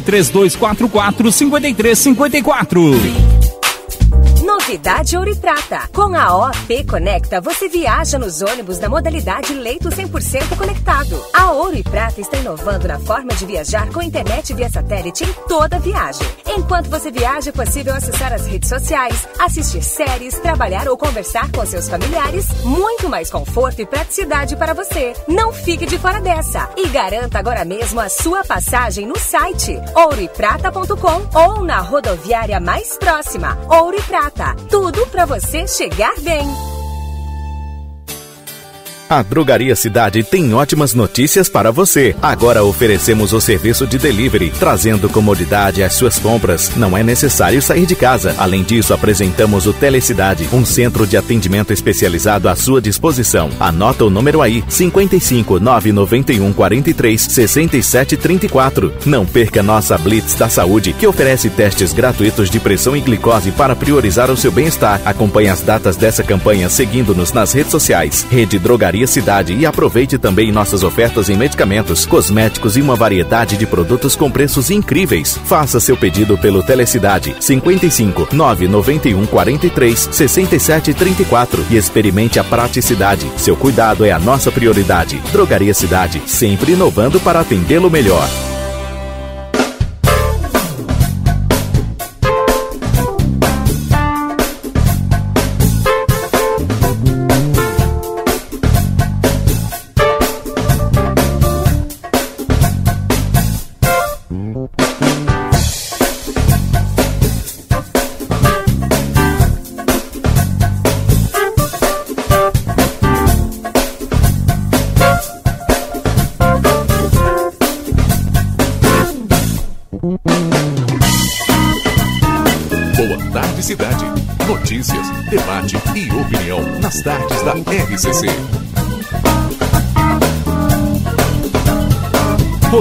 Telefone 0.00 0.02
3244 0.02 1.32
5354. 1.32 3.37
Novidade 4.48 5.14
Ouro 5.14 5.28
e 5.28 5.36
Prata. 5.36 5.86
Com 5.92 6.16
a 6.16 6.48
OP 6.48 6.84
Conecta, 6.84 7.38
você 7.38 7.68
viaja 7.68 8.18
nos 8.18 8.40
ônibus 8.40 8.78
da 8.78 8.88
modalidade 8.88 9.52
leito 9.52 9.90
100% 9.90 10.56
conectado. 10.56 11.22
A 11.34 11.52
Ouro 11.52 11.76
e 11.76 11.82
Prata 11.82 12.18
está 12.18 12.38
inovando 12.38 12.88
na 12.88 12.98
forma 12.98 13.34
de 13.34 13.44
viajar 13.44 13.92
com 13.92 14.00
internet 14.00 14.54
via 14.54 14.70
satélite 14.70 15.22
em 15.22 15.32
toda 15.46 15.78
viagem. 15.78 16.26
Enquanto 16.46 16.88
você 16.88 17.10
viaja, 17.10 17.50
é 17.50 17.52
possível 17.52 17.94
acessar 17.94 18.32
as 18.32 18.46
redes 18.46 18.70
sociais, 18.70 19.28
assistir 19.38 19.82
séries, 19.82 20.38
trabalhar 20.38 20.88
ou 20.88 20.96
conversar 20.96 21.52
com 21.52 21.66
seus 21.66 21.86
familiares. 21.86 22.46
Muito 22.64 23.06
mais 23.06 23.30
conforto 23.30 23.82
e 23.82 23.86
praticidade 23.86 24.56
para 24.56 24.72
você. 24.72 25.12
Não 25.28 25.52
fique 25.52 25.84
de 25.84 25.98
fora 25.98 26.22
dessa 26.22 26.70
e 26.74 26.88
garanta 26.88 27.38
agora 27.38 27.66
mesmo 27.66 28.00
a 28.00 28.08
sua 28.08 28.42
passagem 28.44 29.06
no 29.06 29.18
site 29.18 29.78
ouroeprata.com 29.94 31.38
ou 31.38 31.62
na 31.62 31.80
rodoviária 31.80 32.58
mais 32.58 32.96
próxima. 32.96 33.58
Ouro 33.68 33.98
e 33.98 34.02
Prata 34.02 34.37
tudo 34.70 35.06
para 35.08 35.26
você 35.26 35.66
chegar 35.66 36.14
bem. 36.20 36.77
A 39.08 39.22
Drogaria 39.22 39.74
Cidade 39.74 40.22
tem 40.22 40.52
ótimas 40.52 40.92
notícias 40.92 41.48
para 41.48 41.72
você. 41.72 42.14
Agora 42.20 42.62
oferecemos 42.62 43.32
o 43.32 43.40
serviço 43.40 43.86
de 43.86 43.98
delivery, 43.98 44.52
trazendo 44.58 45.08
comodidade 45.08 45.82
às 45.82 45.94
suas 45.94 46.18
compras. 46.18 46.72
Não 46.76 46.94
é 46.94 47.02
necessário 47.02 47.62
sair 47.62 47.86
de 47.86 47.96
casa. 47.96 48.34
Além 48.36 48.62
disso, 48.62 48.92
apresentamos 48.92 49.66
o 49.66 49.72
Telecidade, 49.72 50.46
um 50.52 50.62
centro 50.62 51.06
de 51.06 51.16
atendimento 51.16 51.72
especializado 51.72 52.50
à 52.50 52.54
sua 52.54 52.82
disposição. 52.82 53.48
Anota 53.58 54.04
o 54.04 54.10
número 54.10 54.42
aí: 54.42 54.62
55 54.68 55.58
991 55.58 56.52
43 56.52 57.22
67 57.22 58.14
34. 58.18 58.92
Não 59.06 59.24
perca 59.24 59.62
nossa 59.62 59.96
Blitz 59.96 60.34
da 60.34 60.50
Saúde, 60.50 60.92
que 60.92 61.06
oferece 61.06 61.48
testes 61.48 61.94
gratuitos 61.94 62.50
de 62.50 62.60
pressão 62.60 62.94
e 62.94 63.00
glicose 63.00 63.52
para 63.52 63.74
priorizar 63.74 64.30
o 64.30 64.36
seu 64.36 64.52
bem-estar. 64.52 65.00
Acompanhe 65.06 65.48
as 65.48 65.62
datas 65.62 65.96
dessa 65.96 66.22
campanha 66.22 66.68
seguindo-nos 66.68 67.32
nas 67.32 67.54
redes 67.54 67.70
sociais. 67.70 68.26
Rede 68.30 68.58
Drogaria 68.58 68.97
Drogaria 68.98 69.06
Cidade 69.06 69.54
e 69.54 69.64
aproveite 69.64 70.18
também 70.18 70.50
nossas 70.50 70.82
ofertas 70.82 71.28
em 71.28 71.36
medicamentos, 71.36 72.04
cosméticos 72.04 72.76
e 72.76 72.82
uma 72.82 72.96
variedade 72.96 73.56
de 73.56 73.66
produtos 73.66 74.16
com 74.16 74.30
preços 74.30 74.70
incríveis. 74.70 75.38
Faça 75.44 75.78
seu 75.78 75.96
pedido 75.96 76.36
pelo 76.36 76.62
Telecidade 76.62 77.36
55 77.38 78.28
991 78.32 79.26
43 79.26 80.08
67 80.10 80.94
34 80.94 81.66
e 81.70 81.76
experimente 81.76 82.40
a 82.40 82.44
praticidade. 82.44 83.30
Seu 83.36 83.56
cuidado 83.56 84.04
é 84.04 84.10
a 84.10 84.18
nossa 84.18 84.50
prioridade. 84.50 85.20
Drogaria 85.30 85.74
Cidade, 85.74 86.20
sempre 86.26 86.72
inovando 86.72 87.20
para 87.20 87.40
atendê-lo 87.40 87.90
melhor. 87.90 88.28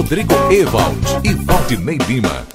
Rodrigo 0.08 0.34
Ewald 0.50 1.06
e 1.26 1.34
Valdinei 1.34 1.98
Lima. 2.08 2.48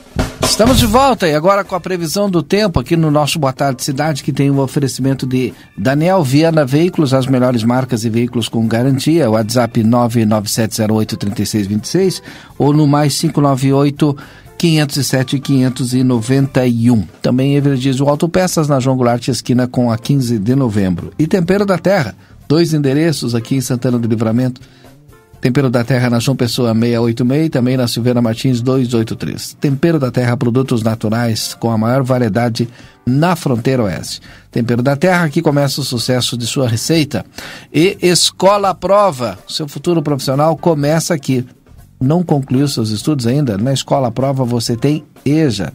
Estamos 0.43 0.79
de 0.79 0.87
volta 0.87 1.29
e 1.29 1.35
agora 1.35 1.63
com 1.63 1.75
a 1.75 1.81
previsão 1.81 2.31
do 2.31 2.43
tempo 2.43 2.81
aqui 2.81 2.97
no 2.97 3.11
nosso 3.11 3.39
Boa 3.39 3.53
Tarde 3.53 3.85
Cidade, 3.85 4.23
que 4.23 4.33
tem 4.33 4.51
o 4.51 4.55
um 4.55 4.61
oferecimento 4.61 5.27
de 5.27 5.53
Daniel 5.77 6.25
Viana 6.25 6.65
Veículos, 6.65 7.13
as 7.13 7.27
melhores 7.27 7.63
marcas 7.63 8.07
e 8.07 8.09
veículos 8.09 8.49
com 8.49 8.67
garantia. 8.67 9.31
WhatsApp 9.31 9.83
997083626 9.83 12.23
ou 12.57 12.73
no 12.73 12.87
mais 12.87 13.21
598 13.21 14.17
507 14.57 15.39
591. 15.39 17.03
Também 17.21 17.55
Everdiesel 17.55 18.09
Autopeças 18.09 18.67
na 18.67 18.81
João 18.81 18.97
Goulart 18.97 19.29
esquina 19.29 19.69
com 19.69 19.93
a 19.93 19.99
15 19.99 20.39
de 20.39 20.55
novembro. 20.55 21.13
E 21.19 21.27
Tempero 21.27 21.67
da 21.67 21.77
Terra, 21.77 22.15
dois 22.49 22.73
endereços 22.73 23.35
aqui 23.35 23.57
em 23.57 23.61
Santana 23.61 23.99
do 23.99 24.09
Livramento. 24.09 24.59
Tempero 25.43 25.69
da 25.69 25.83
Terra 25.83 26.09
na 26.09 26.21
João 26.21 26.37
Pessoa 26.37 26.73
686 26.73 27.47
e 27.47 27.51
também 27.51 27.77
na 27.77 27.89
Silveira 27.89 28.23
Martins 28.23 28.61
283. 28.61 29.55
Tempero 29.55 29.99
da 29.99 30.09
Terra, 30.09 30.37
produtos 30.37 30.85
naturais 30.85 31.53
com 31.59 31.69
a 31.69 31.77
maior 31.77 32.05
variedade 32.05 32.69
na 33.05 33.35
fronteira 33.35 33.83
oeste. 33.83 34.21
Tempero 34.53 34.85
da 34.85 34.95
Terra, 34.95 35.25
aqui 35.25 35.43
começa 35.43 35.81
o 35.81 35.85
sucesso 35.85 36.39
de 36.39 36.47
sua 36.47 36.69
receita. 36.69 37.27
E 37.75 37.99
Escola 38.01 38.73
Prova, 38.73 39.37
seu 39.49 39.67
futuro 39.67 40.01
profissional 40.01 40.57
começa 40.57 41.13
aqui. 41.13 41.45
Não 42.01 42.23
concluiu 42.23 42.69
seus 42.69 42.91
estudos 42.91 43.27
ainda? 43.27 43.59
Na 43.59 43.73
Escola 43.73 44.13
Prova 44.13 44.45
você 44.45 44.77
tem 44.77 45.03
EJA. 45.25 45.73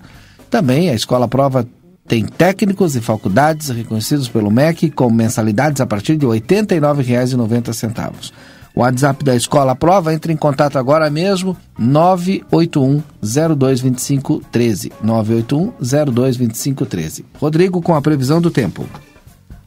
Também 0.49 0.89
a 0.89 0.93
Escola 0.93 1.27
Prova 1.27 1.67
tem 2.07 2.23
técnicos 2.23 2.95
e 2.95 3.01
faculdades 3.01 3.67
reconhecidos 3.67 4.29
pelo 4.29 4.49
MEC 4.49 4.89
com 4.91 5.11
mensalidades 5.11 5.81
a 5.81 5.85
partir 5.85 6.15
de 6.15 6.25
R$ 6.25 6.39
89,90. 6.39 8.31
O 8.77 8.81
WhatsApp 8.81 9.25
da 9.25 9.35
Escola 9.35 9.75
Prova, 9.75 10.13
entre 10.13 10.31
em 10.31 10.37
contato 10.37 10.77
agora 10.77 11.09
mesmo, 11.09 11.57
981 11.79 13.01
0225 13.23 14.43
13. 14.51 14.93
981 15.01 15.73
0225 16.05 16.85
13. 16.85 17.25
Rodrigo, 17.39 17.81
com 17.81 17.95
a 17.95 18.01
previsão 18.03 18.39
do 18.39 18.51
tempo. 18.51 18.87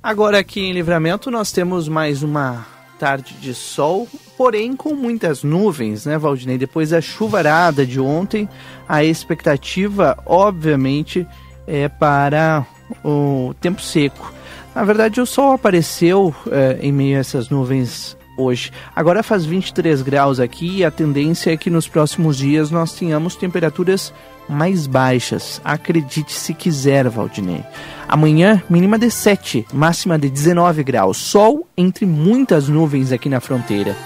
Agora 0.01 0.39
aqui 0.39 0.61
em 0.61 0.73
Livramento 0.73 1.29
nós 1.29 1.51
temos 1.51 1.89
mais 1.89 2.23
uma 2.23 2.65
tarde 3.01 3.35
de 3.41 3.53
sol, 3.53 4.07
porém 4.39 4.77
com 4.77 4.95
muitas 4.95 5.43
nuvens, 5.43 6.07
né, 6.07 6.17
Valdinei? 6.17 6.57
Depois 6.57 6.91
da 6.91 7.01
chuvarada 7.01 7.85
de 7.85 7.99
ontem, 7.99 8.49
a 8.89 9.03
expectativa, 9.03 10.17
obviamente, 10.25 11.27
é 11.67 11.89
para 11.89 12.65
o 13.05 13.57
tempo 13.61 13.83
seco. 13.83 14.33
Na 14.73 14.85
verdade, 14.85 15.21
o 15.21 15.27
sol 15.27 15.55
apareceu 15.55 16.33
é, 16.49 16.79
em 16.81 16.93
meio 16.93 17.17
a 17.17 17.21
essas 17.21 17.49
nuvens 17.49 18.17
hoje. 18.41 18.73
Agora 18.95 19.23
faz 19.23 19.45
23 19.45 20.03
graus 20.03 20.41
aqui 20.41 20.79
e 20.79 20.85
a 20.85 20.91
tendência 20.91 21.53
é 21.53 21.57
que 21.57 21.71
nos 21.71 21.87
próximos 21.87 22.39
dias 22.39 22.71
nós 22.71 22.93
tenhamos 22.95 23.37
temperaturas 23.37 24.13
mais 24.49 24.87
baixas. 24.87 25.61
Acredite 25.65 26.33
se 26.33 26.53
quiser, 26.53 27.09
Valdinei. 27.09 27.63
Amanhã, 28.09 28.63
mínima 28.69 28.99
de 28.99 29.11
7, 29.11 29.67
máxima 29.73 30.19
de 30.19 30.29
19 30.29 30.83
graus. 30.83 31.17
Sol 31.17 31.67
entre 31.77 32.05
muitas 32.05 32.69
nuvens 32.69 33.13
aqui 33.13 33.29
na 33.29 33.41
fronteira. 33.41 33.97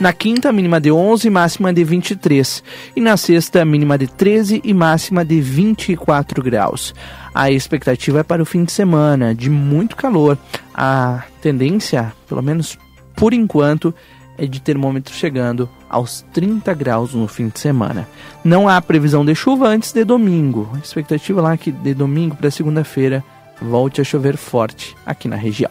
Na 0.00 0.12
quinta, 0.12 0.50
mínima 0.50 0.80
de 0.80 0.90
11, 0.90 1.30
máxima 1.30 1.72
de 1.72 1.84
23. 1.84 2.64
E 2.96 3.00
na 3.00 3.16
sexta, 3.16 3.64
mínima 3.64 3.96
de 3.96 4.08
13 4.08 4.60
e 4.64 4.74
máxima 4.74 5.24
de 5.24 5.40
24 5.40 6.42
graus. 6.42 6.92
A 7.32 7.52
expectativa 7.52 8.18
é 8.18 8.22
para 8.24 8.42
o 8.42 8.44
fim 8.44 8.64
de 8.64 8.72
semana, 8.72 9.32
de 9.32 9.48
muito 9.48 9.94
calor. 9.94 10.36
A 10.74 11.22
tendência, 11.40 12.12
pelo 12.28 12.42
menos 12.42 12.76
por 13.14 13.32
enquanto, 13.32 13.94
é 14.38 14.46
de 14.46 14.60
termômetro 14.60 15.14
chegando 15.14 15.68
aos 15.88 16.24
30 16.32 16.72
graus 16.74 17.14
no 17.14 17.28
fim 17.28 17.48
de 17.48 17.60
semana. 17.60 18.08
Não 18.42 18.68
há 18.68 18.80
previsão 18.80 19.24
de 19.24 19.34
chuva 19.34 19.68
antes 19.68 19.92
de 19.92 20.04
domingo. 20.04 20.70
A 20.74 20.78
expectativa 20.78 21.40
lá 21.40 21.52
é 21.52 21.56
que 21.56 21.70
de 21.70 21.94
domingo 21.94 22.36
para 22.36 22.50
segunda-feira 22.50 23.22
volte 23.60 24.00
a 24.00 24.04
chover 24.04 24.36
forte 24.36 24.96
aqui 25.06 25.28
na 25.28 25.36
região. 25.36 25.70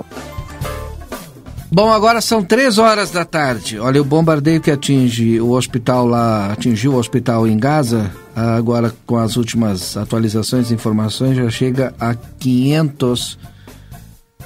Bom, 1.73 1.89
agora 1.89 2.19
são 2.19 2.43
três 2.43 2.77
horas 2.77 3.11
da 3.11 3.23
tarde. 3.23 3.79
Olha, 3.79 4.01
o 4.01 4.05
bombardeio 4.05 4.59
que 4.59 4.69
atinge 4.69 5.39
o 5.39 5.51
hospital 5.51 6.05
lá, 6.05 6.51
atingiu 6.51 6.93
o 6.93 6.97
hospital 6.97 7.47
em 7.47 7.57
Gaza, 7.57 8.11
agora 8.35 8.93
com 9.05 9.17
as 9.17 9.37
últimas 9.37 9.95
atualizações 9.95 10.69
e 10.69 10.73
informações, 10.73 11.37
já 11.37 11.49
chega 11.49 11.93
a 11.97 12.13
500 12.13 13.39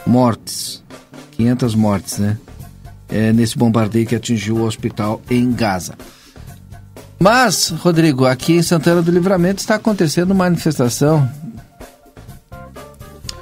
mortes. 0.05 0.83
500 1.31 1.73
mortes, 1.73 2.19
né? 2.19 2.37
É, 3.09 3.31
nesse 3.31 3.57
bombardeio 3.57 4.05
que 4.05 4.15
atingiu 4.15 4.57
o 4.57 4.63
hospital 4.63 5.21
em 5.29 5.51
Gaza. 5.51 5.95
Mas, 7.19 7.69
Rodrigo, 7.69 8.25
aqui 8.25 8.53
em 8.53 8.61
Santana 8.61 9.01
do 9.01 9.11
Livramento 9.11 9.61
está 9.61 9.75
acontecendo 9.75 10.31
uma 10.31 10.45
manifestação 10.45 11.29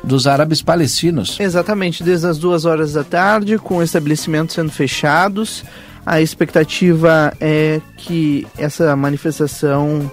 dos 0.04 0.28
árabes 0.28 0.62
palestinos. 0.62 1.40
Exatamente, 1.40 2.04
desde 2.04 2.28
as 2.28 2.38
duas 2.38 2.66
horas 2.66 2.94
da 2.94 3.04
tarde, 3.04 3.58
com 3.58 3.82
estabelecimentos 3.82 4.56
sendo 4.56 4.72
fechados. 4.72 5.64
A 6.06 6.22
expectativa 6.22 7.34
é 7.40 7.80
que 7.98 8.46
essa 8.58 8.96
manifestação 8.96 10.12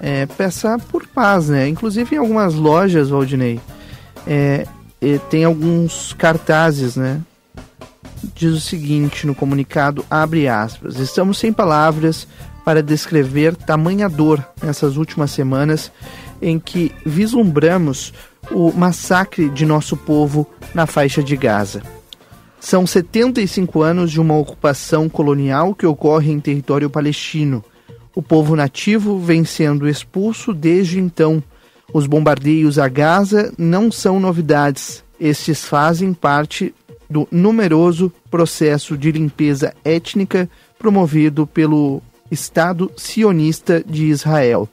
é, 0.00 0.26
peça 0.26 0.78
por 0.90 1.06
paz, 1.06 1.48
né? 1.48 1.68
Inclusive 1.68 2.16
em 2.16 2.18
algumas 2.18 2.54
lojas, 2.54 3.10
Valdinei, 3.10 3.60
é, 4.26 4.66
tem 5.30 5.44
alguns 5.44 6.14
cartazes, 6.14 6.96
né? 6.96 7.20
Diz 8.34 8.52
o 8.52 8.60
seguinte 8.60 9.26
no 9.26 9.34
comunicado, 9.34 10.04
abre 10.10 10.48
aspas, 10.48 10.98
estamos 10.98 11.38
sem 11.38 11.52
palavras 11.52 12.26
para 12.64 12.82
descrever 12.82 13.54
tamanha 13.54 14.08
dor 14.08 14.44
nessas 14.62 14.96
últimas 14.96 15.30
semanas 15.30 15.92
em 16.42 16.58
que 16.58 16.92
vislumbramos 17.04 18.12
o 18.50 18.72
massacre 18.72 19.48
de 19.48 19.64
nosso 19.64 19.96
povo 19.96 20.46
na 20.74 20.86
faixa 20.86 21.22
de 21.22 21.36
Gaza. 21.36 21.82
São 22.60 22.86
75 22.86 23.82
anos 23.82 24.10
de 24.10 24.20
uma 24.20 24.36
ocupação 24.36 25.08
colonial 25.08 25.74
que 25.74 25.86
ocorre 25.86 26.32
em 26.32 26.40
território 26.40 26.90
palestino. 26.90 27.64
O 28.14 28.22
povo 28.22 28.56
nativo 28.56 29.18
vem 29.18 29.44
sendo 29.44 29.88
expulso 29.88 30.52
desde 30.52 30.98
então. 30.98 31.42
Os 31.92 32.06
bombardeios 32.06 32.78
a 32.78 32.88
Gaza 32.88 33.52
não 33.56 33.92
são 33.92 34.18
novidades. 34.18 35.04
Estes 35.20 35.64
fazem 35.64 36.12
parte 36.12 36.74
do 37.08 37.26
numeroso 37.30 38.12
processo 38.30 38.96
de 38.96 39.12
limpeza 39.12 39.74
étnica 39.84 40.48
promovido 40.78 41.46
pelo 41.46 42.02
Estado 42.30 42.90
sionista 42.96 43.82
de 43.82 44.06
Israel, 44.06 44.68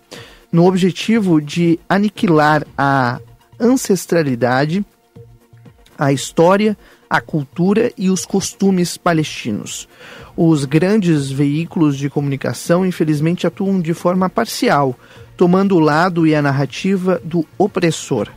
no 0.51 0.65
objetivo 0.67 1.41
de 1.41 1.79
aniquilar 1.87 2.65
a 2.77 3.19
ancestralidade, 3.59 4.85
a 5.97 6.11
história, 6.11 6.77
a 7.09 7.21
cultura 7.21 7.91
e 7.97 8.09
os 8.09 8.25
costumes 8.25 8.97
palestinos. 8.97 9.87
Os 10.35 10.65
grandes 10.65 11.29
veículos 11.29 11.95
de 11.95 12.09
comunicação, 12.09 12.83
infelizmente, 12.83 13.45
atuam 13.45 13.79
de 13.79 13.93
forma 13.93 14.29
parcial, 14.29 14.97
tomando 15.37 15.75
o 15.75 15.79
lado 15.79 16.25
e 16.25 16.33
a 16.33 16.41
narrativa 16.41 17.21
do 17.23 17.45
opressor. 17.57 18.29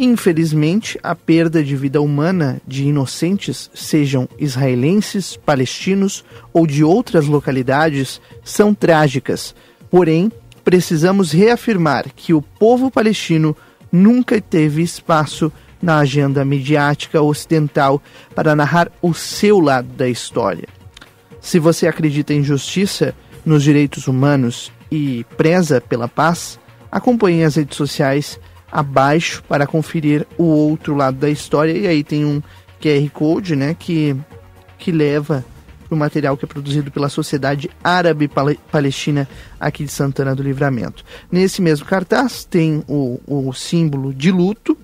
Infelizmente, 0.00 0.96
a 1.02 1.12
perda 1.12 1.60
de 1.60 1.74
vida 1.74 2.00
humana 2.00 2.62
de 2.64 2.84
inocentes, 2.84 3.68
sejam 3.74 4.28
israelenses, 4.38 5.36
palestinos 5.36 6.24
ou 6.52 6.68
de 6.68 6.84
outras 6.84 7.26
localidades, 7.26 8.20
são 8.44 8.72
trágicas. 8.72 9.56
Porém, 9.90 10.30
precisamos 10.62 11.32
reafirmar 11.32 12.04
que 12.14 12.32
o 12.32 12.40
povo 12.40 12.92
palestino 12.92 13.56
nunca 13.90 14.40
teve 14.40 14.82
espaço 14.82 15.50
na 15.82 15.98
agenda 15.98 16.44
midiática 16.44 17.20
ocidental 17.20 18.00
para 18.36 18.54
narrar 18.54 18.92
o 19.02 19.12
seu 19.12 19.58
lado 19.58 19.88
da 19.96 20.08
história. 20.08 20.68
Se 21.40 21.58
você 21.58 21.88
acredita 21.88 22.32
em 22.32 22.44
justiça, 22.44 23.16
nos 23.44 23.64
direitos 23.64 24.06
humanos 24.06 24.70
e 24.92 25.24
preza 25.36 25.80
pela 25.80 26.06
paz, 26.06 26.58
acompanhe 26.90 27.42
as 27.42 27.56
redes 27.56 27.76
sociais 27.76 28.38
abaixo 28.70 29.42
para 29.48 29.66
conferir 29.66 30.26
o 30.36 30.44
outro 30.44 30.94
lado 30.94 31.16
da 31.16 31.30
história. 31.30 31.72
E 31.72 31.86
aí 31.86 32.04
tem 32.04 32.24
um 32.24 32.42
QR 32.80 33.10
Code, 33.10 33.56
né, 33.56 33.74
que, 33.78 34.16
que 34.78 34.92
leva 34.92 35.44
para 35.88 35.94
o 35.94 35.98
material 35.98 36.36
que 36.36 36.44
é 36.44 36.48
produzido 36.48 36.90
pela 36.90 37.08
Sociedade 37.08 37.70
Árabe 37.82 38.30
Palestina 38.70 39.28
aqui 39.58 39.84
de 39.84 39.90
Santana 39.90 40.34
do 40.34 40.42
Livramento. 40.42 41.04
Nesse 41.32 41.62
mesmo 41.62 41.86
cartaz 41.86 42.44
tem 42.44 42.84
o, 42.86 43.20
o 43.26 43.52
símbolo 43.54 44.12
de 44.12 44.30
luto 44.30 44.76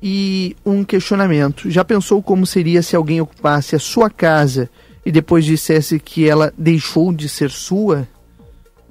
e 0.00 0.56
um 0.64 0.84
questionamento. 0.84 1.68
Já 1.68 1.84
pensou 1.84 2.22
como 2.22 2.46
seria 2.46 2.82
se 2.82 2.94
alguém 2.94 3.20
ocupasse 3.20 3.74
a 3.74 3.80
sua 3.80 4.08
casa 4.08 4.70
e 5.04 5.10
depois 5.10 5.44
dissesse 5.44 5.98
que 5.98 6.28
ela 6.28 6.52
deixou 6.56 7.12
de 7.12 7.28
ser 7.28 7.50
sua? 7.50 8.06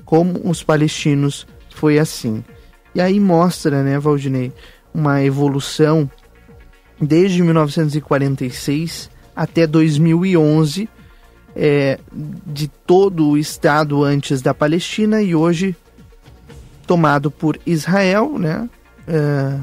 Como 0.04 0.42
os 0.44 0.62
palestinos 0.62 1.48
foi 1.70 2.00
assim. 2.00 2.44
E 2.98 3.02
aí 3.02 3.20
mostra, 3.20 3.84
né, 3.84 4.00
Valdinei, 4.00 4.52
uma 4.92 5.24
evolução 5.24 6.10
desde 7.00 7.44
1946 7.44 9.12
até 9.36 9.68
2011 9.68 10.90
é, 11.56 12.00
de 12.12 12.68
todo 12.68 13.30
o 13.30 13.38
estado 13.38 14.04
antes 14.04 14.42
da 14.42 14.52
Palestina 14.52 15.22
e 15.22 15.36
hoje 15.36 15.76
tomado 16.88 17.30
por 17.30 17.60
Israel, 17.68 18.40
né? 18.40 18.68
É, 19.08 19.60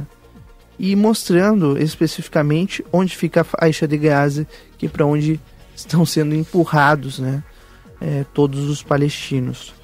e 0.79 0.94
mostrando 0.94 1.77
especificamente 1.77 2.85
onde 2.92 3.16
fica 3.16 3.40
a 3.40 3.44
faixa 3.44 3.88
de 3.88 3.99
Gaza, 3.99 4.47
que 4.79 4.87
é 4.87 4.88
para 4.88 5.05
onde 5.05 5.40
estão 5.75 6.07
sendo 6.07 6.37
empurrados, 6.37 7.18
né? 7.18 7.42
É, 8.01 8.25
todos 8.33 8.70
os 8.70 8.81
palestinos. 8.81 9.75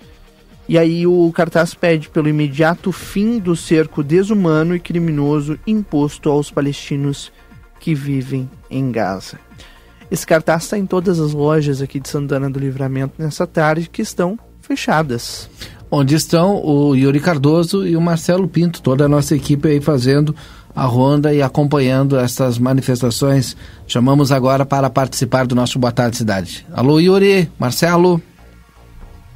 E 0.71 0.79
aí 0.79 1.05
o 1.05 1.33
cartaz 1.33 1.75
pede 1.75 2.09
pelo 2.09 2.29
imediato 2.29 2.93
fim 2.93 3.41
do 3.41 3.57
cerco 3.57 4.05
desumano 4.05 4.73
e 4.73 4.79
criminoso 4.79 5.59
imposto 5.67 6.31
aos 6.31 6.49
palestinos 6.49 7.33
que 7.81 7.93
vivem 7.93 8.49
em 8.71 8.93
Gaza. 8.93 9.37
Esse 10.13 10.25
cartaz 10.25 10.63
está 10.63 10.79
em 10.79 10.87
todas 10.87 11.19
as 11.19 11.33
lojas 11.33 11.83
aqui 11.83 11.99
de 11.99 12.09
Santana 12.09 12.49
do 12.49 12.61
Livramento 12.61 13.15
nessa 13.19 13.49
tarde 13.49 13.91
que 13.91 14.01
estão 14.01 14.39
fechadas. 14.61 15.51
Onde 15.91 16.15
estão 16.15 16.65
o 16.65 16.95
Yuri 16.95 17.19
Cardoso 17.19 17.85
e 17.85 17.97
o 17.97 18.01
Marcelo 18.01 18.47
Pinto, 18.47 18.81
toda 18.81 19.07
a 19.07 19.09
nossa 19.09 19.35
equipe 19.35 19.67
aí 19.67 19.81
fazendo 19.81 20.37
a 20.73 20.85
ronda 20.85 21.35
e 21.35 21.43
acompanhando 21.43 22.17
essas 22.17 22.61
manifestações. 22.61 23.57
Chamamos 23.89 24.31
agora 24.31 24.65
para 24.65 24.89
participar 24.89 25.49
do 25.49 25.57
nosso 25.57 25.81
Boa 25.81 25.91
Tarde 25.91 26.17
Cidade. 26.17 26.65
Alô 26.73 27.01
Yuri, 27.01 27.51
Marcelo. 27.59 28.23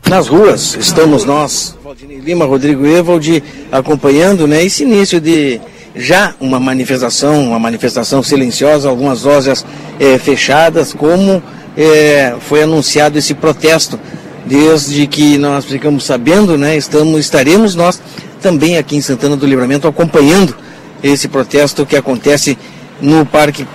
Nas 0.09 0.29
ruas 0.29 0.77
estamos 0.79 1.25
nós, 1.25 1.75
Valdinei 1.83 2.19
Lima, 2.19 2.45
Rodrigo 2.45 2.87
Evaldi, 2.87 3.43
acompanhando 3.73 4.47
né, 4.47 4.63
esse 4.63 4.83
início 4.83 5.19
de 5.19 5.59
já 5.97 6.35
uma 6.39 6.61
manifestação, 6.61 7.49
uma 7.49 7.59
manifestação 7.59 8.23
silenciosa, 8.23 8.89
algumas 8.89 9.23
lojas 9.23 9.65
é, 9.99 10.19
fechadas, 10.19 10.93
como 10.93 11.43
é, 11.77 12.35
foi 12.41 12.63
anunciado 12.63 13.19
esse 13.19 13.33
protesto. 13.33 13.99
Desde 14.45 15.07
que 15.07 15.39
nós 15.39 15.65
ficamos 15.65 16.05
sabendo, 16.05 16.59
né, 16.59 16.77
estamos, 16.77 17.19
estaremos 17.19 17.75
nós 17.75 18.01
também 18.43 18.77
aqui 18.77 18.97
em 18.97 19.01
Santana 19.01 19.37
do 19.37 19.47
Livramento 19.47 19.89
acompanhando 19.89 20.55
esse 21.03 21.29
protesto 21.29 21.87
que 21.87 21.97
acontece 21.97 22.59
no 23.01 23.25
Parque, 23.25 23.67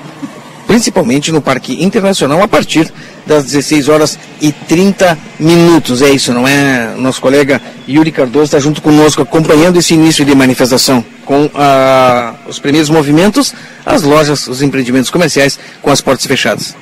principalmente 0.70 1.32
no 1.32 1.42
Parque 1.42 1.84
Internacional, 1.84 2.44
a 2.44 2.48
partir 2.48 2.94
das 3.26 3.44
16 3.44 3.90
horas 3.90 4.20
e 4.40 4.52
30 4.52 5.18
minutos. 5.40 6.04
É 6.04 6.12
isso, 6.12 6.32
não 6.32 6.48
é? 6.48 6.94
Nosso 6.96 7.20
colega 7.20 7.60
Yuri 7.88 8.12
Cardoso 8.12 8.46
está 8.46 8.60
junto 8.60 8.80
conosco 8.80 9.24
acompanhando 9.24 9.80
esse 9.80 9.96
início 9.96 10.24
de 10.24 10.36
manifestação 10.36 11.04
com 11.26 11.50
ah, 11.56 12.36
os 12.48 12.60
primeiros 12.60 12.88
movimentos, 12.88 13.52
as 13.84 14.04
lojas, 14.04 14.46
os 14.48 14.62
empreendimentos 14.62 15.10
comerciais 15.10 15.58
com 15.82 15.90
as 15.90 16.02
portas 16.02 16.28
fechadas. 16.28 16.76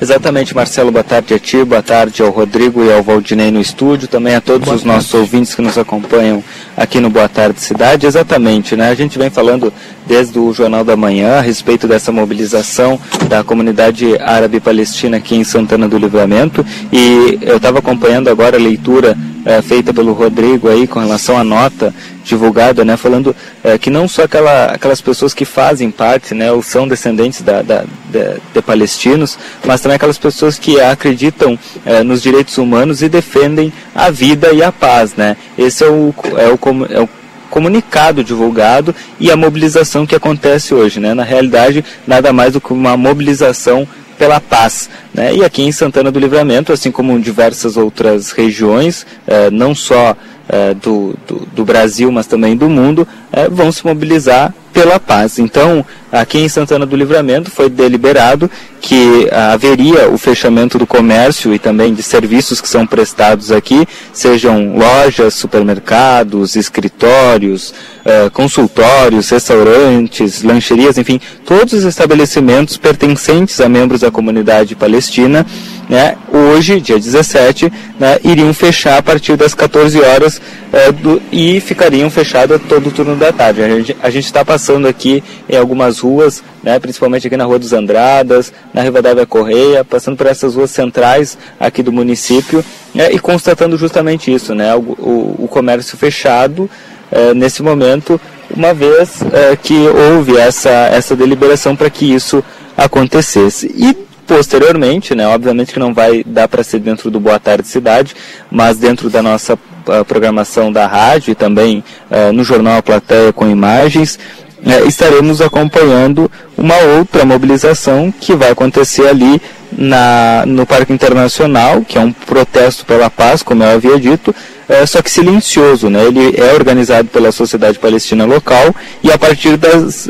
Exatamente, 0.00 0.54
Marcelo, 0.54 0.92
boa 0.92 1.04
tarde 1.04 1.34
a 1.34 1.38
ti, 1.38 1.64
boa 1.64 1.82
tarde 1.82 2.22
ao 2.22 2.30
Rodrigo 2.30 2.84
e 2.84 2.92
ao 2.92 3.02
Valdinei 3.02 3.50
no 3.50 3.60
estúdio, 3.60 4.06
também 4.06 4.36
a 4.36 4.40
todos 4.40 4.66
boa 4.66 4.76
os 4.76 4.82
tarde. 4.82 4.96
nossos 4.96 5.14
ouvintes 5.14 5.54
que 5.54 5.62
nos 5.62 5.76
acompanham 5.76 6.42
aqui 6.76 7.00
no 7.00 7.10
Boa 7.10 7.28
Tarde 7.28 7.60
Cidade. 7.60 8.06
Exatamente, 8.06 8.76
né? 8.76 8.90
A 8.90 8.94
gente 8.94 9.18
vem 9.18 9.30
falando 9.30 9.72
desde 10.06 10.38
o 10.38 10.52
Jornal 10.52 10.84
da 10.84 10.96
Manhã 10.96 11.38
a 11.38 11.40
respeito 11.40 11.86
dessa 11.86 12.12
mobilização 12.12 12.98
da 13.28 13.44
comunidade 13.44 14.18
árabe 14.18 14.60
palestina 14.60 15.16
aqui 15.16 15.36
em 15.36 15.44
Santana 15.44 15.88
do 15.88 15.98
Livramento 15.98 16.64
e 16.92 17.38
eu 17.42 17.56
estava 17.56 17.78
acompanhando 17.78 18.28
agora 18.28 18.56
a 18.56 18.60
leitura 18.60 19.16
é, 19.44 19.60
feita 19.60 19.92
pelo 19.92 20.12
Rodrigo 20.12 20.68
aí 20.68 20.86
com 20.86 21.00
relação 21.00 21.36
à 21.36 21.44
nota 21.44 21.94
divulgada, 22.24 22.84
né, 22.84 22.96
falando 22.96 23.34
é, 23.64 23.76
que 23.76 23.90
não 23.90 24.06
só 24.06 24.22
aquela, 24.22 24.66
aquelas 24.66 25.00
pessoas 25.00 25.34
que 25.34 25.44
fazem 25.44 25.90
parte, 25.90 26.34
né, 26.34 26.52
ou 26.52 26.62
são 26.62 26.86
descendentes 26.86 27.42
da, 27.42 27.62
da 27.62 27.84
de, 28.10 28.62
palestinos, 28.62 29.36
mas 29.64 29.80
também 29.80 29.96
aquelas 29.96 30.18
pessoas 30.18 30.58
que 30.58 30.80
acreditam 30.80 31.58
é, 31.84 32.02
nos 32.02 32.22
direitos 32.22 32.56
humanos 32.58 33.02
e 33.02 33.08
defendem 33.08 33.72
a 33.94 34.10
vida 34.10 34.52
e 34.52 34.62
a 34.62 34.70
paz, 34.70 35.14
né. 35.16 35.36
Esse 35.58 35.84
é 35.84 35.88
o, 35.88 36.14
é 36.36 36.48
o, 36.48 36.86
é 36.90 37.00
o 37.00 37.08
comunicado 37.50 38.24
divulgado 38.24 38.94
e 39.20 39.30
a 39.30 39.36
mobilização 39.36 40.06
que 40.06 40.14
acontece 40.14 40.72
hoje, 40.72 41.00
né. 41.00 41.12
Na 41.14 41.24
realidade, 41.24 41.84
nada 42.06 42.32
mais 42.32 42.52
do 42.52 42.60
que 42.60 42.72
uma 42.72 42.96
mobilização 42.96 43.86
pela 44.18 44.40
paz. 44.40 44.88
Né? 45.12 45.34
E 45.34 45.44
aqui 45.44 45.62
em 45.62 45.72
Santana 45.72 46.10
do 46.10 46.18
Livramento, 46.18 46.72
assim 46.72 46.90
como 46.90 47.12
em 47.12 47.20
diversas 47.20 47.76
outras 47.76 48.30
regiões, 48.30 49.06
eh, 49.26 49.50
não 49.50 49.74
só 49.74 50.16
eh, 50.48 50.74
do, 50.74 51.14
do, 51.26 51.46
do, 51.54 51.64
Brasil, 51.64 52.10
mas 52.10 52.26
também 52.26 52.56
do 52.56 52.68
mundo, 52.68 53.06
eh, 53.32 53.48
vão 53.48 53.72
se 53.72 53.84
mobilizar 53.86 54.52
pela 54.72 54.98
paz. 54.98 55.38
Então, 55.38 55.84
aqui 56.10 56.38
em 56.38 56.48
Santana 56.48 56.86
do 56.86 56.96
Livramento 56.96 57.50
foi 57.50 57.68
deliberado 57.68 58.50
que 58.80 59.28
haveria 59.30 60.08
o 60.08 60.18
fechamento 60.18 60.78
do 60.78 60.86
comércio 60.86 61.54
e 61.54 61.58
também 61.58 61.94
de 61.94 62.02
serviços 62.02 62.60
que 62.60 62.68
são 62.68 62.86
prestados 62.86 63.52
aqui, 63.52 63.86
sejam 64.12 64.76
lojas, 64.76 65.34
supermercados, 65.34 66.56
escritórios, 66.56 67.72
uh, 68.04 68.30
consultórios, 68.32 69.28
restaurantes, 69.28 70.42
lancherias, 70.42 70.98
enfim, 70.98 71.20
todos 71.44 71.74
os 71.74 71.84
estabelecimentos 71.84 72.76
pertencentes 72.76 73.60
a 73.60 73.68
membros 73.68 74.00
da 74.00 74.10
comunidade 74.10 74.74
palestina 74.74 75.46
né, 75.88 76.16
hoje, 76.32 76.80
dia 76.80 76.98
17, 76.98 77.70
né, 78.00 78.18
iriam 78.24 78.52
fechar 78.54 78.98
a 78.98 79.02
partir 79.02 79.36
das 79.36 79.52
14 79.52 80.00
horas 80.00 80.40
é, 80.72 80.90
do, 80.90 81.20
e 81.30 81.60
ficariam 81.60 82.08
fechadas 82.08 82.60
todo 82.66 82.88
o 82.88 82.90
turno 82.90 83.14
da 83.22 83.32
tarde. 83.32 83.62
A 84.02 84.10
gente 84.10 84.24
está 84.24 84.44
passando 84.44 84.88
aqui 84.88 85.22
em 85.48 85.56
algumas 85.56 86.00
ruas, 86.00 86.42
né, 86.62 86.78
principalmente 86.78 87.26
aqui 87.26 87.36
na 87.36 87.44
Rua 87.44 87.58
dos 87.58 87.72
Andradas, 87.72 88.52
na 88.74 88.82
Rivadavia 88.82 89.24
Correia, 89.24 89.84
passando 89.84 90.16
por 90.16 90.26
essas 90.26 90.56
ruas 90.56 90.70
centrais 90.70 91.38
aqui 91.58 91.82
do 91.82 91.92
município 91.92 92.64
né, 92.94 93.12
e 93.12 93.18
constatando 93.18 93.78
justamente 93.78 94.32
isso, 94.32 94.54
né, 94.54 94.74
o, 94.74 95.36
o, 95.38 95.48
comércio 95.48 95.96
fechado 95.96 96.68
é, 97.10 97.32
nesse 97.32 97.62
momento, 97.62 98.20
uma 98.54 98.74
vez 98.74 99.22
é, 99.32 99.54
que 99.54 99.86
houve 99.86 100.36
essa, 100.36 100.70
essa 100.70 101.14
deliberação 101.14 101.76
para 101.76 101.90
que 101.90 102.12
isso 102.12 102.42
acontecesse. 102.76 103.72
E 103.76 103.94
posteriormente, 104.26 105.14
né, 105.14 105.26
obviamente 105.28 105.72
que 105.72 105.78
não 105.78 105.94
vai 105.94 106.24
dar 106.24 106.48
para 106.48 106.64
ser 106.64 106.80
dentro 106.80 107.10
do 107.10 107.20
Boa 107.20 107.38
Tarde 107.38 107.68
Cidade, 107.68 108.16
mas 108.50 108.78
dentro 108.78 109.08
da 109.10 109.22
nossa 109.22 109.58
uh, 109.86 110.04
programação 110.04 110.72
da 110.72 110.86
rádio 110.86 111.32
e 111.32 111.34
também 111.34 111.82
uh, 112.10 112.32
no 112.32 112.44
jornal 112.44 112.78
A 112.78 112.82
Plateia 112.82 113.32
com 113.32 113.48
imagens, 113.48 114.18
uh, 114.64 114.86
estaremos 114.86 115.40
acompanhando 115.40 116.30
uma 116.56 116.76
outra 116.98 117.24
mobilização 117.24 118.12
que 118.20 118.34
vai 118.34 118.50
acontecer 118.50 119.08
ali 119.08 119.40
na, 119.76 120.44
no 120.46 120.66
Parque 120.66 120.92
Internacional, 120.92 121.82
que 121.82 121.98
é 121.98 122.00
um 122.00 122.12
protesto 122.12 122.84
pela 122.84 123.08
paz, 123.08 123.42
como 123.42 123.62
eu 123.62 123.70
havia 123.70 123.98
dito, 123.98 124.34
é, 124.68 124.84
só 124.84 125.00
que 125.00 125.10
silencioso. 125.10 125.88
Né? 125.88 126.04
Ele 126.04 126.34
é 126.38 126.52
organizado 126.52 127.08
pela 127.08 127.32
Sociedade 127.32 127.78
Palestina 127.78 128.26
Local 128.26 128.74
e 129.02 129.10
a 129.10 129.18
partir 129.18 129.56
das, 129.56 130.08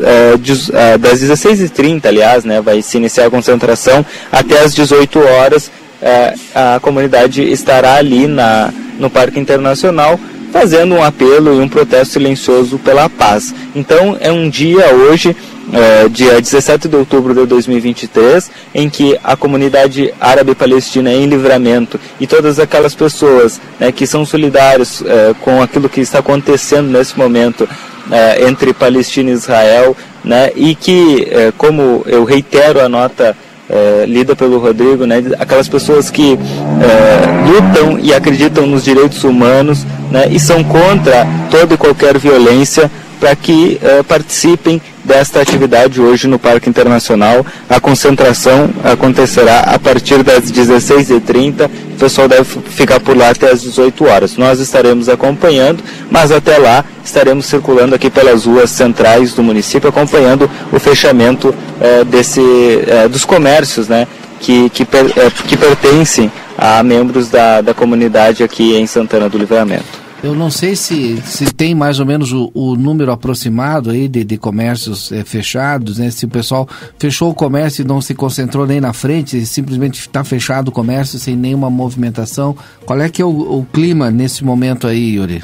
das 0.99 1.21
16h30, 1.21 2.05
aliás, 2.05 2.43
né, 2.43 2.61
vai 2.61 2.81
se 2.81 2.97
iniciar 2.97 3.27
a 3.27 3.29
concentração 3.29 4.05
até 4.31 4.59
as 4.59 4.75
18 4.75 5.17
horas. 5.19 5.71
É, 6.05 6.33
a 6.53 6.79
comunidade 6.81 7.41
estará 7.41 7.95
ali 7.95 8.27
na, 8.27 8.73
no 8.99 9.09
Parque 9.09 9.39
Internacional 9.39 10.19
fazendo 10.51 10.95
um 10.95 11.03
apelo 11.03 11.55
e 11.55 11.59
um 11.59 11.67
protesto 11.67 12.13
silencioso 12.13 12.77
pela 12.77 13.09
paz. 13.09 13.55
Então 13.73 14.15
é 14.19 14.31
um 14.31 14.49
dia 14.49 14.93
hoje 14.93 15.35
é, 15.71 16.09
dia 16.09 16.41
17 16.41 16.87
de 16.87 16.95
outubro 16.95 17.33
de 17.33 17.45
2023, 17.45 18.51
em 18.75 18.89
que 18.89 19.17
a 19.23 19.35
comunidade 19.35 20.13
árabe 20.19 20.53
palestina 20.53 21.13
em 21.13 21.25
livramento 21.25 21.99
e 22.19 22.27
todas 22.27 22.59
aquelas 22.59 22.93
pessoas 22.93 23.61
né, 23.79 23.91
que 23.91 24.05
são 24.05 24.25
solidários 24.25 25.01
é, 25.05 25.33
com 25.41 25.61
aquilo 25.61 25.87
que 25.87 26.01
está 26.01 26.19
acontecendo 26.19 26.89
nesse 26.89 27.17
momento 27.17 27.67
é, 28.11 28.45
entre 28.47 28.73
Palestina 28.73 29.29
e 29.29 29.33
Israel, 29.33 29.95
né, 30.23 30.51
e 30.55 30.75
que, 30.75 31.27
é, 31.31 31.53
como 31.57 32.03
eu 32.05 32.23
reitero 32.23 32.81
a 32.81 32.89
nota 32.89 33.35
é, 33.69 34.05
lida 34.05 34.35
pelo 34.35 34.59
Rodrigo, 34.59 35.05
né, 35.05 35.23
aquelas 35.39 35.67
pessoas 35.67 36.09
que 36.09 36.37
é, 36.37 37.49
lutam 37.49 37.99
e 37.99 38.13
acreditam 38.13 38.67
nos 38.67 38.83
direitos 38.83 39.23
humanos 39.23 39.85
né, 40.11 40.27
e 40.29 40.39
são 40.39 40.63
contra 40.63 41.25
toda 41.49 41.73
e 41.73 41.77
qualquer 41.77 42.17
violência 42.17 42.91
para 43.23 43.37
que 43.37 43.79
uh, 43.81 44.03
participem 44.03 44.81
desta 45.01 45.39
atividade 45.39 46.01
hoje 46.01 46.27
no 46.27 46.37
Parque 46.37 46.69
Internacional. 46.69 47.45
A 47.69 47.79
concentração 47.79 48.69
acontecerá 48.83 49.61
a 49.61 49.79
partir 49.79 50.21
das 50.23 50.51
16h30. 50.51 51.69
O 51.93 51.97
pessoal 51.97 52.27
deve 52.27 52.43
ficar 52.43 52.99
por 52.99 53.15
lá 53.15 53.29
até 53.29 53.49
as 53.49 53.61
18 53.61 54.03
horas. 54.03 54.35
Nós 54.35 54.59
estaremos 54.59 55.07
acompanhando, 55.07 55.81
mas 56.11 56.33
até 56.33 56.57
lá 56.57 56.83
estaremos 57.03 57.45
circulando 57.45 57.95
aqui 57.95 58.09
pelas 58.09 58.45
ruas 58.45 58.69
centrais 58.69 59.33
do 59.33 59.43
município, 59.43 59.89
acompanhando 59.89 60.49
o 60.71 60.79
fechamento 60.79 61.49
uh, 61.49 62.05
desse, 62.05 62.39
uh, 62.39 63.09
dos 63.09 63.25
comércios 63.25 63.87
né, 63.87 64.07
que, 64.39 64.69
que, 64.69 64.85
per, 64.85 65.05
que 65.47 65.57
pertencem 65.57 66.31
a 66.57 66.81
membros 66.83 67.29
da, 67.29 67.61
da 67.61 67.73
comunidade 67.73 68.43
aqui 68.43 68.75
em 68.75 68.87
Santana 68.87 69.29
do 69.29 69.37
Livramento. 69.37 70.03
Eu 70.23 70.33
não 70.33 70.49
sei 70.49 70.73
se, 70.73 71.21
se 71.25 71.53
tem 71.53 71.75
mais 71.75 71.99
ou 71.99 72.05
menos 72.05 72.31
o, 72.31 72.49
o 72.53 72.77
número 72.77 73.11
aproximado 73.11 73.89
aí 73.89 74.07
de, 74.07 74.23
de 74.23 74.37
comércios 74.37 75.11
é, 75.11 75.21
fechados, 75.25 75.97
né? 75.97 76.09
Se 76.09 76.23
o 76.23 76.29
pessoal 76.29 76.65
fechou 76.97 77.29
o 77.29 77.35
comércio 77.35 77.81
e 77.81 77.85
não 77.85 77.99
se 77.99 78.15
concentrou 78.15 78.65
nem 78.65 78.79
na 78.79 78.93
frente, 78.93 79.45
simplesmente 79.45 79.99
está 79.99 80.23
fechado 80.23 80.69
o 80.69 80.71
comércio 80.71 81.19
sem 81.19 81.35
nenhuma 81.35 81.69
movimentação. 81.69 82.55
Qual 82.85 83.01
é 83.01 83.09
que 83.09 83.21
é 83.21 83.25
o, 83.25 83.29
o 83.59 83.67
clima 83.73 84.09
nesse 84.09 84.45
momento 84.45 84.87
aí, 84.87 85.15
Yuri? 85.15 85.43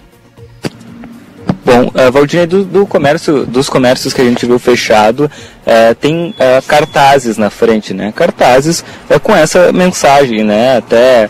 Bom, 1.70 1.92
uh, 1.94 2.12
Valdinei, 2.12 2.48
do, 2.48 2.64
do, 2.66 2.88
comércio, 2.88 3.46
dos 3.46 3.70
comércios 3.70 4.12
que 4.12 4.20
a 4.20 4.24
gente 4.24 4.44
viu 4.44 4.58
fechado, 4.58 5.26
uh, 5.26 5.94
tem 6.02 6.30
uh, 6.30 6.66
cartazes 6.68 7.38
na 7.38 7.52
frente, 7.52 7.94
né? 7.94 8.12
Cartazes 8.12 8.84
uh, 9.08 9.20
com 9.20 9.36
essa 9.36 9.72
mensagem, 9.72 10.44
né? 10.44 10.78
Até 10.78 11.30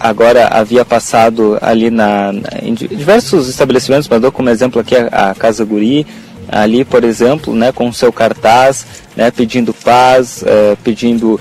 agora 0.00 0.46
havia 0.46 0.86
passado 0.86 1.58
ali 1.60 1.90
na, 1.90 2.32
na, 2.32 2.48
em 2.62 2.72
diversos 2.72 3.46
estabelecimentos, 3.46 4.08
mas 4.08 4.22
dou 4.22 4.32
como 4.32 4.48
exemplo 4.48 4.80
aqui 4.80 4.96
a, 4.96 5.32
a 5.32 5.34
Casa 5.34 5.66
Guri, 5.66 6.06
ali, 6.48 6.82
por 6.82 7.04
exemplo, 7.04 7.54
né, 7.54 7.70
com 7.70 7.88
o 7.88 7.92
seu 7.92 8.10
cartaz, 8.10 8.86
né, 9.14 9.30
pedindo 9.30 9.74
paz, 9.74 10.42
pedindo 10.82 11.38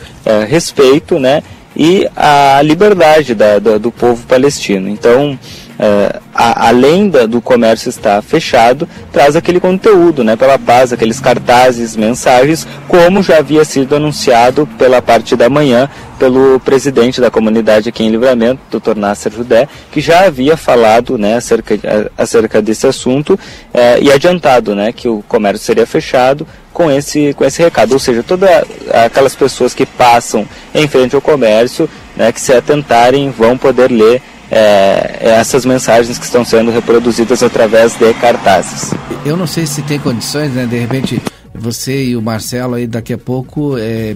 respeito, 0.49 1.17
né, 1.17 1.43
e 1.75 2.09
a 2.13 2.61
liberdade 2.61 3.33
da, 3.33 3.59
da, 3.59 3.77
do 3.77 3.91
povo 3.91 4.25
palestino. 4.27 4.89
Então, 4.89 5.39
uh, 5.79 6.19
a, 6.33 6.67
além 6.67 7.09
da, 7.09 7.25
do 7.25 7.41
comércio 7.41 7.89
estar 7.89 8.21
fechado, 8.21 8.87
traz 9.11 9.35
aquele 9.35 9.59
conteúdo, 9.59 10.23
né, 10.23 10.35
pela 10.35 10.57
paz, 10.59 10.91
aqueles 10.91 11.19
cartazes, 11.19 11.95
mensagens, 11.95 12.67
como 12.87 13.23
já 13.23 13.37
havia 13.37 13.63
sido 13.65 13.95
anunciado 13.95 14.67
pela 14.77 15.01
parte 15.01 15.35
da 15.35 15.49
manhã 15.49 15.89
pelo 16.17 16.59
presidente 16.59 17.21
da 17.21 17.29
comunidade 17.29 17.89
aqui 17.89 18.03
em 18.03 18.09
Livramento, 18.09 18.59
Dr. 18.71 18.95
Nasser 18.95 19.31
Judé, 19.31 19.67
que 19.91 20.01
já 20.01 20.25
havia 20.25 20.57
falado 20.57 21.17
né, 21.17 21.35
acerca, 21.35 21.75
acerca 22.17 22.61
desse 22.61 22.87
assunto 22.87 23.33
uh, 23.35 24.01
e 24.01 24.11
adiantado 24.11 24.75
né, 24.75 24.91
que 24.91 25.07
o 25.07 25.23
comércio 25.27 25.65
seria 25.65 25.85
fechado 25.85 26.47
com 26.73 26.91
esse, 26.91 27.33
com 27.33 27.45
esse 27.45 27.61
recado. 27.61 27.93
Ou 27.93 27.99
seja, 27.99 28.23
todas 28.23 28.49
aquelas 28.91 29.35
pessoas 29.35 29.73
que 29.73 29.85
passam 29.85 30.47
em 30.73 30.87
frente 30.87 31.15
ao 31.15 31.21
comércio, 31.21 31.89
né, 32.15 32.31
que 32.31 32.41
se 32.41 32.53
atentarem, 32.53 33.29
vão 33.29 33.57
poder 33.57 33.91
ler 33.91 34.21
é, 34.51 35.17
é, 35.19 35.29
essas 35.31 35.65
mensagens 35.65 36.17
que 36.17 36.25
estão 36.25 36.43
sendo 36.45 36.71
reproduzidas 36.71 37.43
através 37.43 37.95
de 37.95 38.13
cartazes. 38.15 38.93
Eu 39.25 39.35
não 39.35 39.47
sei 39.47 39.65
se 39.65 39.81
tem 39.81 39.99
condições, 39.99 40.51
né? 40.53 40.65
De 40.65 40.77
repente, 40.77 41.21
você 41.53 42.05
e 42.05 42.15
o 42.15 42.21
Marcelo 42.21 42.75
aí 42.75 42.87
daqui 42.87 43.13
a 43.13 43.17
pouco 43.17 43.77
é, 43.77 44.15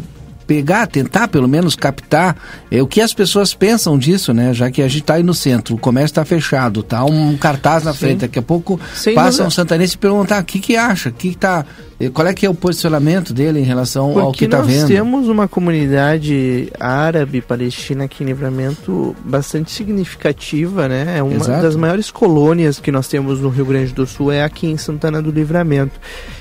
pegar, 0.51 0.85
tentar 0.85 1.29
pelo 1.29 1.47
menos 1.47 1.77
captar 1.77 2.35
é, 2.69 2.81
o 2.81 2.85
que 2.85 2.99
as 2.99 3.13
pessoas 3.13 3.53
pensam 3.53 3.97
disso, 3.97 4.33
né? 4.33 4.53
Já 4.53 4.69
que 4.69 4.81
a 4.81 4.87
gente 4.89 5.03
está 5.03 5.13
aí 5.13 5.23
no 5.23 5.33
centro, 5.33 5.75
o 5.75 5.77
comércio 5.77 6.11
está 6.11 6.25
fechado, 6.25 6.83
tá 6.83 7.05
um 7.05 7.37
cartaz 7.37 7.85
na 7.85 7.93
Sim. 7.93 7.99
frente, 7.99 8.19
daqui 8.19 8.37
a 8.37 8.41
pouco 8.41 8.77
Sem 8.93 9.15
passa 9.15 9.29
dúvida. 9.29 9.47
um 9.47 9.51
santanense 9.51 9.95
e 9.95 9.97
perguntar 9.97 10.41
o 10.41 10.45
que 10.45 10.59
que 10.59 10.75
acha, 10.75 11.07
o 11.07 11.13
que, 11.13 11.29
que 11.29 11.37
tá, 11.37 11.65
eh, 11.97 12.09
qual 12.09 12.27
é 12.27 12.33
que 12.33 12.45
é 12.45 12.49
o 12.49 12.53
posicionamento 12.53 13.33
dele 13.33 13.61
em 13.61 13.63
relação 13.63 14.07
Porque 14.07 14.19
ao 14.19 14.31
que 14.33 14.43
está 14.43 14.61
vendo. 14.61 14.79
nós 14.81 14.89
temos 14.89 15.29
uma 15.29 15.47
comunidade 15.47 16.69
árabe 16.77 17.39
palestina 17.39 18.03
aqui 18.03 18.21
em 18.21 18.27
Livramento 18.27 19.15
bastante 19.23 19.71
significativa, 19.71 20.89
né? 20.89 21.17
É 21.17 21.23
uma 21.23 21.35
Exato. 21.35 21.61
das 21.61 21.77
maiores 21.77 22.11
colônias 22.11 22.77
que 22.77 22.91
nós 22.91 23.07
temos 23.07 23.39
no 23.39 23.47
Rio 23.47 23.63
Grande 23.63 23.93
do 23.93 24.05
Sul 24.05 24.33
é 24.33 24.43
aqui 24.43 24.67
em 24.67 24.75
Santana 24.75 25.21
do 25.21 25.31
Livramento. 25.31 25.97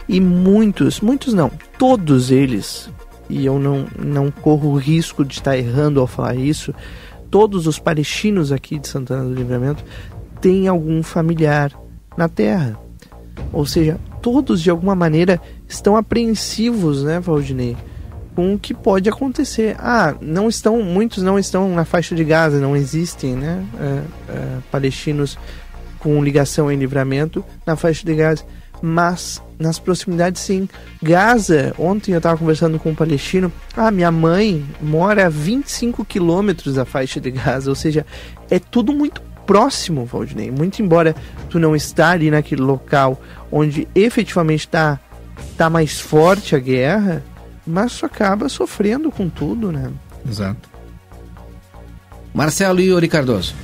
E 0.09 0.21
muitos, 0.21 1.01
muitos 1.01 1.33
não, 1.33 1.53
todos 1.79 2.33
eles 2.33 2.91
e 3.31 3.47
eu 3.47 3.59
não, 3.59 3.87
não 3.99 4.31
corro 4.31 4.71
o 4.71 4.77
risco 4.77 5.25
de 5.25 5.35
estar 5.35 5.57
errando 5.57 6.01
ao 6.01 6.07
falar 6.07 6.35
isso, 6.35 6.75
todos 7.31 7.67
os 7.67 7.79
palestinos 7.79 8.51
aqui 8.51 8.79
de 8.79 8.89
Santana 8.89 9.25
do 9.25 9.35
Livramento 9.35 9.85
têm 10.41 10.67
algum 10.67 11.03
familiar 11.03 11.73
na 12.17 12.29
terra. 12.29 12.79
Ou 13.53 13.65
seja, 13.65 13.99
todos 14.21 14.61
de 14.61 14.69
alguma 14.69 14.95
maneira 14.95 15.41
estão 15.69 15.97
apreensivos, 15.97 17.05
né, 17.05 17.21
Valdinei? 17.21 17.77
Com 18.35 18.55
o 18.55 18.59
que 18.59 18.75
pode 18.75 19.09
acontecer. 19.09 19.77
Ah, 19.79 20.15
não 20.21 20.49
estão, 20.49 20.83
muitos 20.83 21.23
não 21.23 21.39
estão 21.39 21.75
na 21.75 21.85
faixa 21.85 22.15
de 22.15 22.25
Gaza, 22.25 22.61
não 22.61 22.77
existem, 22.77 23.35
né, 23.35 23.65
é, 23.79 24.03
é, 24.33 24.59
palestinos 24.71 25.39
com 25.99 26.23
ligação 26.23 26.73
em 26.73 26.77
livramento 26.77 27.45
na 27.67 27.77
faixa 27.77 28.05
de 28.05 28.15
Gaza 28.15 28.45
mas 28.83 29.43
nas 29.59 29.79
proximidades 29.79 30.43
sim. 30.43 30.69
Gaza, 31.03 31.75
ontem 31.79 32.13
eu 32.13 32.19
estava 32.19 32.39
conversando 32.39 32.79
com 32.79 32.91
um 32.91 32.95
palestino, 32.95 33.53
ah, 33.77 33.91
minha 33.91 34.11
mãe 34.11 34.65
mora 34.81 35.27
a 35.27 35.29
25 35.29 36.05
quilômetros 36.05 36.75
da 36.75 36.85
faixa 36.85 37.21
de 37.21 37.31
Gaza, 37.31 37.71
ou 37.71 37.77
seja, 37.77 38.07
é 38.51 38.59
tudo 38.59 38.93
muito 38.93 39.21
próximo, 39.47 40.05
Valdinei. 40.05 40.51
Muito 40.51 40.81
embora 40.81 41.15
tu 41.49 41.59
não 41.59 41.75
está 41.75 42.11
ali 42.11 42.31
naquele 42.31 42.63
local 42.63 43.21
onde 43.51 43.89
efetivamente 43.95 44.61
está 44.61 45.01
tá 45.57 45.69
mais 45.69 46.01
forte 46.01 46.55
a 46.55 46.59
guerra, 46.59 47.23
mas 47.67 47.99
tu 47.99 48.07
acaba 48.07 48.49
sofrendo 48.49 49.11
com 49.11 49.29
tudo, 49.29 49.73
né? 49.73 49.91
Exato. 50.29 50.69
Marcelo 52.33 52.81
e 52.81 52.85
Yuri 52.85 53.09
Cardoso. 53.09 53.55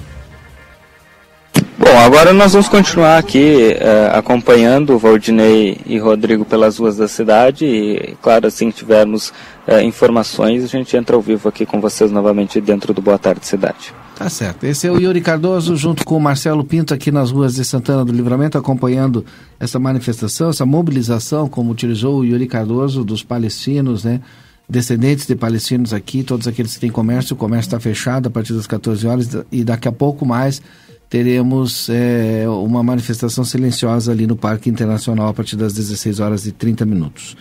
Bom, 1.79 1.99
agora 1.99 2.33
nós 2.33 2.53
vamos 2.53 2.71
continuar 2.71 3.19
aqui 3.19 3.77
uh, 3.77 4.17
acompanhando 4.17 4.95
o 4.95 4.99
Valdinei 4.99 5.79
e 5.85 5.99
Rodrigo 5.99 6.43
pelas 6.43 6.79
ruas 6.79 6.97
da 6.97 7.07
cidade 7.07 7.67
e, 7.67 8.17
claro, 8.23 8.47
assim 8.47 8.71
que 8.71 8.79
tivermos 8.79 9.29
uh, 9.69 9.81
informações, 9.85 10.65
a 10.65 10.67
gente 10.67 10.97
entra 10.97 11.15
ao 11.15 11.21
vivo 11.21 11.51
aqui 11.51 11.67
com 11.67 11.79
vocês 11.79 12.11
novamente 12.11 12.63
dentro 12.63 12.95
do 12.95 13.03
Boa 13.03 13.19
Tarde 13.19 13.47
Cidade. 13.47 13.93
Tá 14.15 14.31
certo. 14.31 14.65
Esse 14.65 14.87
é 14.87 14.91
o 14.91 14.99
Yuri 14.99 15.21
Cardoso 15.21 15.77
junto 15.77 16.03
com 16.03 16.17
o 16.17 16.21
Marcelo 16.21 16.65
Pinto 16.65 16.95
aqui 16.95 17.13
nas 17.13 17.31
ruas 17.31 17.57
de 17.57 17.65
Santana 17.67 18.07
do 18.07 18.13
Livramento 18.13 18.57
acompanhando 18.57 19.23
essa 19.61 19.79
manifestação, 19.79 20.49
essa 20.49 20.65
mobilização, 20.65 21.47
como 21.47 21.71
utilizou 21.71 22.21
o 22.21 22.25
Yuri 22.25 22.47
Cardoso 22.47 23.05
dos 23.05 23.23
palestinos, 23.23 24.03
né? 24.03 24.23
Descendentes 24.67 25.27
de 25.27 25.37
palestinos 25.37 25.93
aqui, 25.93 26.25
todos 26.25 26.49
aqueles 26.49 26.75
que 26.75 26.81
têm 26.81 26.91
comércio, 26.91 27.35
o 27.35 27.37
comércio 27.37 27.69
está 27.69 27.79
fechado 27.79 28.29
a 28.29 28.31
partir 28.31 28.55
das 28.55 28.67
14 28.67 29.07
horas 29.07 29.29
e 29.53 29.63
daqui 29.63 29.87
a 29.87 29.93
pouco 29.93 30.25
mais 30.25 30.63
teremos 31.09 31.89
é, 31.89 32.49
uma 32.49 32.83
manifestação 32.83 33.45
silenciosa 33.45 34.13
ali 34.13 34.27
no 34.27 34.37
Parque 34.37 34.69
Internacional 34.69 35.29
a 35.29 35.35
partir 35.35 35.57
das 35.57 35.73
16 35.73 36.21
horas 36.21 36.47
e 36.47 36.53
30 36.53 36.85
minutos. 36.85 37.37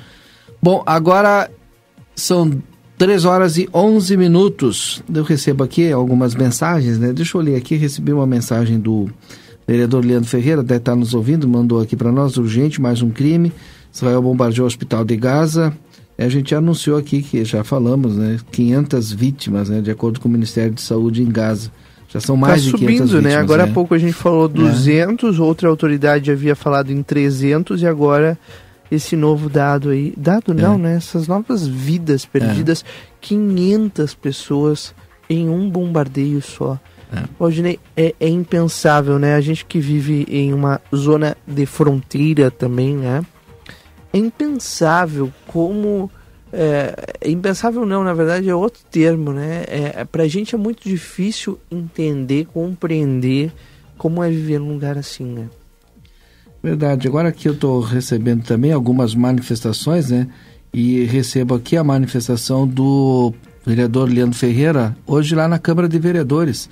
Bom, 0.62 0.84
agora 0.86 1.49
são 2.15 2.62
3 2.97 3.25
horas 3.25 3.58
e 3.58 3.67
11 3.73 4.17
minutos. 4.17 5.04
Eu 5.13 5.23
recebo 5.23 5.63
aqui 5.63 5.91
algumas 5.91 6.36
mensagens, 6.36 6.97
né? 6.97 7.12
Deixa 7.12 7.38
eu 7.38 7.41
ler 7.41 7.56
aqui, 7.56 7.75
recebi 7.75 8.13
uma 8.13 8.28
mensagem 8.28 8.80
do 8.80 9.10
vereador 9.67 10.06
Leandro 10.06 10.30
Ferreira, 10.30 10.63
deve 10.63 10.80
estar 10.80 10.95
nos 10.95 11.13
ouvindo, 11.13 11.47
mandou 11.47 11.82
aqui 11.82 11.95
para 11.95 12.12
nós, 12.12 12.38
urgente, 12.38 12.80
mais 12.80 13.01
um 13.01 13.10
crime. 13.10 13.51
Israel 13.91 14.21
bombardeou 14.21 14.65
o 14.65 14.67
hospital 14.67 15.04
de 15.04 15.15
Gaza. 15.15 15.75
A 16.17 16.30
gente 16.30 16.56
anunciou 16.56 16.97
aqui, 16.97 17.21
que 17.21 17.43
já 17.43 17.63
falamos, 17.63 18.15
né? 18.15 18.38
500 18.51 19.12
vítimas, 19.12 19.69
né? 19.69 19.82
De 19.82 19.91
acordo 19.91 20.19
com 20.19 20.30
o 20.30 20.32
Ministério 20.32 20.73
de 20.73 20.82
Saúde 20.82 21.21
em 21.21 21.30
Gaza. 21.30 21.71
Já 22.15 22.21
são 22.21 22.37
mais 22.37 22.62
tá 22.62 22.65
de 22.65 22.71
subindo, 22.71 22.87
500 22.87 23.00
né? 23.00 23.17
vítimas, 23.17 23.33
né? 23.33 23.42
Agora 23.42 23.63
há 23.65 23.67
pouco 23.67 23.94
a 23.94 23.98
gente 23.98 24.13
falou 24.13 24.48
200, 24.48 25.37
é. 25.37 25.42
outra 25.42 25.67
autoridade 25.67 26.31
havia 26.31 26.56
falado 26.56 26.90
em 26.90 27.04
300 27.04 27.81
e 27.81 27.85
agora 27.85 28.40
esse 28.90 29.17
novo 29.17 29.50
dado 29.50 29.90
aí, 29.90 30.13
dado 30.15 30.54
não, 30.54 30.75
é. 30.75 30.77
né? 30.77 30.96
Essas 30.96 31.27
novas 31.27 31.67
vidas 31.67 32.25
perdidas, 32.25 32.85
é. 32.87 33.15
500 33.19 34.13
pessoas 34.13 34.96
em 35.29 35.50
um 35.50 35.69
bombardeio 35.69 36.42
só. 36.42 36.79
É. 37.13 37.23
Valdinei, 37.37 37.79
é, 37.98 38.15
é 38.17 38.29
impensável, 38.29 39.19
né? 39.19 39.35
A 39.35 39.42
gente 39.42 39.65
que 39.65 39.81
vive 39.81 40.25
em 40.29 40.54
uma 40.54 40.79
zona 40.96 41.35
de 41.46 41.65
fronteira 41.65 42.50
também, 42.50 42.96
né? 42.96 43.25
É 44.13 44.17
impensável 44.17 45.33
como 45.48 46.10
é, 46.58 47.29
impensável 47.29 47.85
não, 47.85 48.01
na 48.01 48.13
verdade 48.13 48.47
é 48.47 48.56
outro 48.56 48.81
termo, 48.89 49.33
né? 49.33 49.65
É, 49.67 50.06
pra 50.06 50.25
gente 50.25 50.56
é 50.56 50.58
muito 50.58 50.87
difícil 50.87 51.60
entender, 51.69 52.45
compreender 52.45 53.51
como 53.97 54.23
é 54.23 54.29
viver 54.29 54.60
num 54.60 54.73
lugar 54.73 54.97
assim, 54.97 55.25
né? 55.25 55.49
Verdade. 56.63 57.10
Agora 57.10 57.29
que 57.31 57.49
eu 57.49 57.53
estou 57.53 57.81
recebendo 57.81 58.43
também 58.43 58.71
algumas 58.71 59.13
manifestações, 59.13 60.10
né? 60.10 60.29
E 60.73 61.03
recebo 61.03 61.56
aqui 61.56 61.75
a 61.75 61.83
manifestação 61.83 62.65
do 62.65 63.33
vereador 63.65 64.10
Leandro 64.10 64.37
Ferreira, 64.37 64.95
hoje 65.06 65.35
lá 65.35 65.49
na 65.49 65.60
Câmara 65.60 65.89
de 65.89 65.99
Vereadores. 65.99 66.69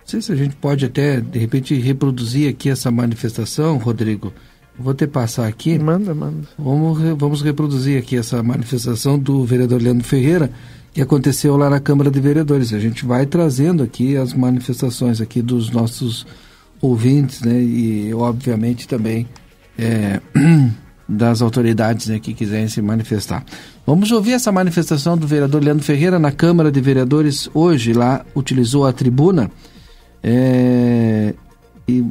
Não 0.00 0.06
sei 0.06 0.22
se 0.22 0.30
a 0.32 0.36
gente 0.36 0.54
pode 0.56 0.84
até, 0.84 1.20
de 1.20 1.38
repente, 1.40 1.74
reproduzir 1.74 2.48
aqui 2.48 2.70
essa 2.70 2.90
manifestação, 2.90 3.78
Rodrigo. 3.78 4.32
Vou 4.78 4.92
te 4.92 5.06
passar 5.06 5.46
aqui. 5.46 5.78
Manda, 5.78 6.14
manda. 6.14 6.48
Vamos, 6.58 6.98
vamos 7.16 7.42
reproduzir 7.42 7.98
aqui 7.98 8.16
essa 8.16 8.42
manifestação 8.42 9.18
do 9.18 9.44
vereador 9.44 9.80
Leandro 9.80 10.04
Ferreira, 10.04 10.50
que 10.92 11.00
aconteceu 11.00 11.56
lá 11.56 11.70
na 11.70 11.78
Câmara 11.78 12.10
de 12.10 12.20
Vereadores. 12.20 12.72
A 12.72 12.80
gente 12.80 13.04
vai 13.04 13.24
trazendo 13.24 13.82
aqui 13.82 14.16
as 14.16 14.34
manifestações 14.34 15.20
aqui 15.20 15.40
dos 15.40 15.70
nossos 15.70 16.26
ouvintes, 16.80 17.40
né? 17.40 17.60
E, 17.60 18.12
obviamente, 18.14 18.88
também 18.88 19.28
é, 19.78 20.20
das 21.08 21.40
autoridades 21.40 22.08
né, 22.08 22.18
que 22.18 22.34
quiserem 22.34 22.66
se 22.66 22.82
manifestar. 22.82 23.44
Vamos 23.86 24.10
ouvir 24.10 24.32
essa 24.32 24.50
manifestação 24.50 25.16
do 25.16 25.26
vereador 25.26 25.62
Leandro 25.62 25.84
Ferreira 25.84 26.18
na 26.18 26.32
Câmara 26.32 26.72
de 26.72 26.80
Vereadores 26.80 27.48
hoje. 27.54 27.92
Lá 27.92 28.24
utilizou 28.34 28.86
a 28.86 28.92
tribuna 28.92 29.50
é, 30.22 31.34
e 31.86 32.04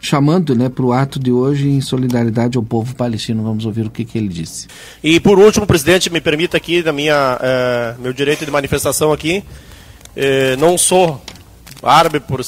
chamando 0.00 0.54
né, 0.54 0.68
para 0.68 0.84
o 0.84 0.92
ato 0.92 1.18
de 1.18 1.32
hoje 1.32 1.68
em 1.68 1.80
solidariedade 1.80 2.56
ao 2.56 2.62
povo 2.62 2.94
palestino. 2.94 3.42
Vamos 3.42 3.66
ouvir 3.66 3.86
o 3.86 3.90
que, 3.90 4.04
que 4.04 4.16
ele 4.16 4.28
disse. 4.28 4.68
E 5.02 5.18
por 5.18 5.38
último, 5.38 5.66
presidente, 5.66 6.10
me 6.10 6.20
permita 6.20 6.56
aqui, 6.56 6.82
da 6.82 6.92
minha, 6.92 7.38
eh, 7.40 7.94
meu 7.98 8.12
direito 8.12 8.44
de 8.44 8.50
manifestação 8.50 9.12
aqui, 9.12 9.42
eh, 10.16 10.56
não 10.56 10.78
sou 10.78 11.20
árabe 11.82 12.20
por, 12.20 12.40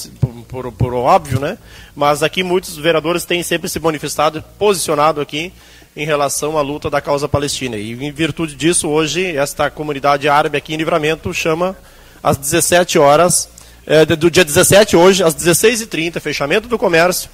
por, 0.48 0.72
por, 0.72 0.94
óbvio, 0.94 1.40
né? 1.40 1.58
mas 1.94 2.22
aqui 2.22 2.42
muitos 2.42 2.76
vereadores 2.76 3.24
têm 3.24 3.42
sempre 3.42 3.68
se 3.68 3.78
manifestado, 3.78 4.42
posicionado 4.58 5.20
aqui 5.20 5.52
em 5.96 6.06
relação 6.06 6.56
à 6.56 6.62
luta 6.62 6.88
da 6.88 7.00
causa 7.00 7.28
palestina. 7.28 7.76
E 7.76 7.92
em 7.92 8.12
virtude 8.12 8.54
disso, 8.54 8.88
hoje, 8.88 9.36
esta 9.36 9.70
comunidade 9.70 10.28
árabe 10.28 10.56
aqui 10.56 10.74
em 10.74 10.76
Livramento 10.76 11.32
chama 11.34 11.76
às 12.22 12.36
17 12.36 12.98
horas, 12.98 13.48
eh, 13.86 14.04
do 14.04 14.30
dia 14.30 14.44
17 14.44 14.96
hoje, 14.96 15.22
às 15.22 15.34
16h30, 15.34 16.20
fechamento 16.20 16.68
do 16.68 16.78
comércio, 16.78 17.28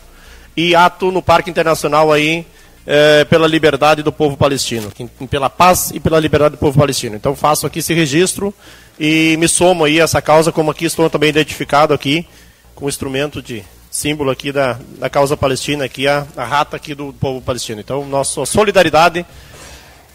e 0.56 0.74
ato 0.74 1.12
no 1.12 1.20
Parque 1.20 1.50
Internacional 1.50 2.12
aí 2.12 2.46
é, 2.86 3.24
pela 3.24 3.46
liberdade 3.46 4.02
do 4.02 4.12
povo 4.12 4.36
palestino, 4.36 4.92
pela 5.28 5.50
paz 5.50 5.90
e 5.92 5.98
pela 5.98 6.20
liberdade 6.20 6.54
do 6.54 6.58
povo 6.58 6.78
palestino. 6.78 7.16
Então 7.16 7.34
faço 7.34 7.66
aqui 7.66 7.80
esse 7.80 7.92
registro 7.92 8.54
e 8.98 9.36
me 9.38 9.48
somo 9.48 9.84
aí 9.84 10.00
a 10.00 10.04
essa 10.04 10.22
causa, 10.22 10.52
como 10.52 10.70
aqui 10.70 10.84
estou 10.84 11.10
também 11.10 11.30
identificado 11.30 11.92
aqui 11.92 12.26
com 12.74 12.86
o 12.86 12.88
instrumento 12.88 13.42
de 13.42 13.64
símbolo 13.90 14.30
aqui 14.30 14.52
da, 14.52 14.78
da 14.98 15.10
causa 15.10 15.36
palestina, 15.36 15.84
aqui 15.84 16.06
a, 16.06 16.26
a 16.36 16.44
rata 16.44 16.76
aqui 16.76 16.94
do 16.94 17.12
povo 17.12 17.40
palestino. 17.40 17.80
Então 17.80 18.06
nossa 18.06 18.46
solidariedade 18.46 19.26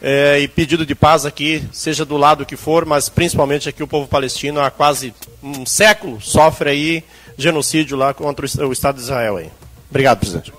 é, 0.02 0.40
e 0.40 0.48
pedido 0.48 0.86
de 0.86 0.96
paz 0.96 1.26
aqui, 1.26 1.64
seja 1.72 2.06
do 2.06 2.18
lado 2.18 2.46
que 2.46 2.56
for, 2.56 2.86
mas 2.86 3.10
principalmente 3.10 3.68
aqui 3.68 3.84
o 3.84 3.88
povo 3.88 4.08
palestino 4.08 4.62
há 4.62 4.72
quase 4.72 5.14
um 5.44 5.66
século 5.66 6.22
sofre 6.22 6.70
aí 6.70 7.04
genocídio 7.38 7.98
lá 7.98 8.14
contra 8.14 8.46
o 8.46 8.72
Estado 8.72 8.96
de 8.96 9.02
Israel 9.02 9.38
aí. 9.38 9.61
Obrigado, 9.92 10.20
presidente. 10.20 10.54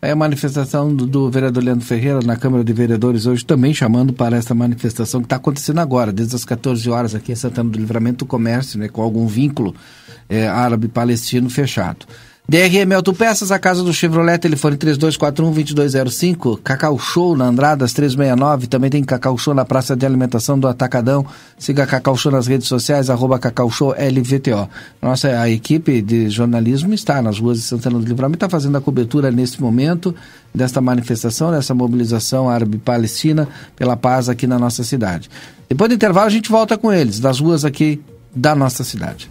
É 0.00 0.10
a 0.10 0.16
manifestação 0.16 0.92
do, 0.92 1.06
do, 1.06 1.30
vereador 1.30 1.62
Leandro 1.62 1.86
Ferreira 1.86 2.20
na 2.24 2.36
Câmara 2.36 2.64
de 2.64 2.72
Vereadores 2.72 3.24
hoje 3.24 3.44
também 3.44 3.72
chamando 3.72 4.12
para 4.12 4.36
essa 4.36 4.52
manifestação 4.52 5.20
que 5.20 5.26
está 5.26 5.36
acontecendo 5.36 5.78
agora, 5.78 6.10
desde 6.10 6.34
as 6.34 6.44
14 6.44 6.90
horas 6.90 7.14
aqui 7.14 7.30
em 7.30 7.36
Santana 7.36 7.70
do 7.70 7.78
Livramento 7.78 8.24
do 8.24 8.26
Comércio, 8.26 8.80
né, 8.80 8.88
com 8.88 9.00
algum 9.00 9.28
vínculo 9.28 9.72
é, 10.28 10.48
árabe-palestino 10.48 11.48
fechado. 11.48 12.04
DRM 12.52 12.92
Autopeças, 12.94 13.50
a 13.50 13.58
casa 13.58 13.82
do 13.82 13.94
Chevrolet, 13.94 14.36
telefone 14.36 14.76
3241-2205. 14.76 16.60
Cacau 16.62 16.98
Show 16.98 17.34
na 17.34 17.46
Andradas 17.46 17.94
369. 17.94 18.66
Também 18.66 18.90
tem 18.90 19.02
Cacau 19.02 19.38
Show 19.38 19.54
na 19.54 19.64
Praça 19.64 19.96
de 19.96 20.04
Alimentação 20.04 20.58
do 20.58 20.68
Atacadão. 20.68 21.24
Siga 21.58 21.86
Cacau 21.86 22.14
Show 22.14 22.30
nas 22.30 22.46
redes 22.46 22.68
sociais, 22.68 23.08
arroba 23.08 23.38
Cacau 23.38 23.70
Show 23.70 23.92
LVTO. 23.92 24.68
Nossa, 25.00 25.28
a 25.40 25.48
equipe 25.48 26.02
de 26.02 26.28
jornalismo 26.28 26.92
está 26.92 27.22
nas 27.22 27.38
ruas 27.38 27.56
de 27.56 27.64
Santana 27.64 27.98
do 27.98 28.04
Livramento, 28.04 28.44
está 28.44 28.50
fazendo 28.50 28.76
a 28.76 28.82
cobertura 28.82 29.30
nesse 29.30 29.58
momento 29.58 30.14
desta 30.54 30.78
manifestação, 30.78 31.52
dessa 31.52 31.72
mobilização 31.72 32.50
árabe-palestina 32.50 33.48
pela 33.74 33.96
paz 33.96 34.28
aqui 34.28 34.46
na 34.46 34.58
nossa 34.58 34.84
cidade. 34.84 35.30
Depois 35.70 35.88
do 35.88 35.94
intervalo, 35.94 36.26
a 36.26 36.30
gente 36.30 36.50
volta 36.50 36.76
com 36.76 36.92
eles, 36.92 37.18
das 37.18 37.40
ruas 37.40 37.64
aqui 37.64 38.02
da 38.36 38.54
nossa 38.54 38.84
cidade. 38.84 39.30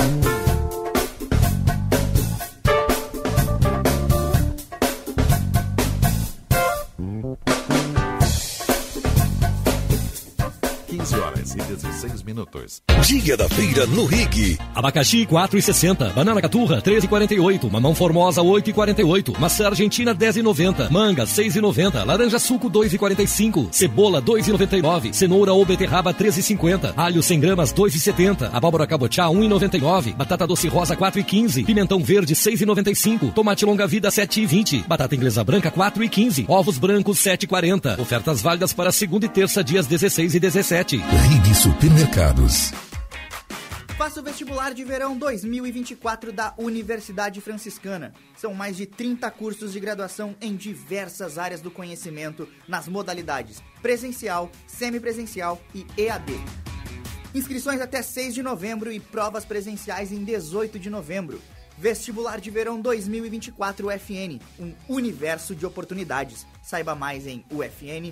Minutos. 12.31 12.81
Dia 13.05 13.35
da 13.35 13.49
feira 13.49 13.85
no 13.87 14.05
Rig. 14.05 14.57
Abacaxi 14.73 15.25
4,60. 15.25 16.13
Banana 16.13 16.41
caturra 16.41 16.81
13,48. 16.81 17.69
Mamão 17.69 17.93
formosa 17.93 18.41
8,48. 18.41 19.37
Maçã 19.37 19.67
argentina 19.67 20.15
10,90. 20.15 20.89
Manga 20.89 21.25
6,90. 21.25 22.05
Laranja 22.05 22.39
suco 22.39 22.69
2,45. 22.69 23.67
Cebola 23.71 24.21
2,99. 24.21 25.13
Cenoura 25.13 25.51
ou 25.51 25.65
beterraba 25.65 26.13
13,50. 26.13 26.93
Alho 26.95 27.21
100 27.21 27.39
gramas 27.39 27.73
2,70. 27.73 28.49
Abóbora 28.53 28.87
cabotiá 28.87 29.25
1,99. 29.25 30.15
Batata 30.15 30.47
doce 30.47 30.67
rosa 30.67 30.95
4,15. 30.95 31.65
Pimentão 31.65 32.01
verde 32.01 32.33
6,95. 32.33 33.33
Tomate 33.33 33.65
longa 33.65 33.85
vida 33.85 34.09
7,20. 34.09 34.87
Batata 34.87 35.15
inglesa 35.15 35.43
branca 35.43 35.69
4,15. 35.69 36.45
Ovos 36.47 36.77
brancos 36.77 37.19
7,40. 37.19 37.99
Ofertas 37.99 38.41
válidas 38.41 38.71
para 38.71 38.91
segunda 38.91 39.25
e 39.25 39.29
terça 39.29 39.61
dias 39.63 39.85
16 39.85 40.35
e 40.35 40.39
17. 40.39 40.97
Rig 40.97 41.55
Faça 43.97 44.19
o 44.19 44.23
vestibular 44.23 44.75
de 44.75 44.83
verão 44.83 45.17
2024 45.17 46.31
da 46.31 46.53
Universidade 46.55 47.41
Franciscana. 47.41 48.13
São 48.37 48.53
mais 48.53 48.77
de 48.77 48.85
30 48.85 49.31
cursos 49.31 49.73
de 49.73 49.79
graduação 49.79 50.35
em 50.39 50.55
diversas 50.55 51.39
áreas 51.39 51.61
do 51.61 51.71
conhecimento, 51.71 52.47
nas 52.67 52.87
modalidades 52.87 53.63
presencial, 53.81 54.51
semipresencial 54.67 55.59
e 55.73 55.83
EAD. 55.97 56.33
Inscrições 57.33 57.81
até 57.81 58.03
6 58.03 58.35
de 58.35 58.43
novembro 58.43 58.91
e 58.91 58.99
provas 58.99 59.43
presenciais 59.43 60.11
em 60.11 60.23
18 60.23 60.77
de 60.77 60.91
novembro. 60.91 61.41
Vestibular 61.75 62.39
de 62.39 62.51
Verão 62.51 62.79
2024 62.79 63.87
UFN, 63.87 64.39
um 64.59 64.75
universo 64.87 65.55
de 65.55 65.65
oportunidades. 65.65 66.45
Saiba 66.61 66.93
mais 66.93 67.25
em 67.25 67.43
ufn.edu.br. 67.49 68.11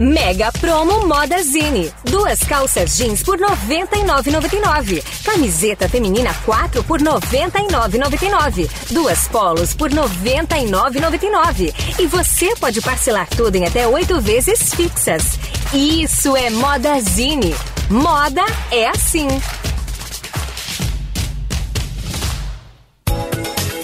Mega 0.00 0.50
Promo 0.50 1.06
Moda 1.06 1.42
Zine. 1.42 1.92
Duas 2.04 2.38
calças 2.40 2.96
jeans 2.96 3.22
por 3.22 3.38
R$ 3.38 3.44
99,99. 3.44 5.04
Camiseta 5.22 5.90
feminina 5.90 6.32
4 6.46 6.82
por 6.84 7.00
R$ 7.00 7.04
99,99. 7.04 8.70
Duas 8.92 9.28
polos 9.28 9.74
por 9.74 9.90
R$ 9.90 9.96
99,99. 10.00 11.74
E 11.98 12.06
você 12.06 12.56
pode 12.56 12.80
parcelar 12.80 13.28
tudo 13.28 13.56
em 13.56 13.66
até 13.66 13.86
oito 13.86 14.18
vezes 14.22 14.72
fixas. 14.72 15.38
Isso 15.74 16.34
é 16.34 16.48
Moda 16.48 16.98
Zine. 17.02 17.54
Moda 17.90 18.46
é 18.70 18.88
assim. 18.88 19.28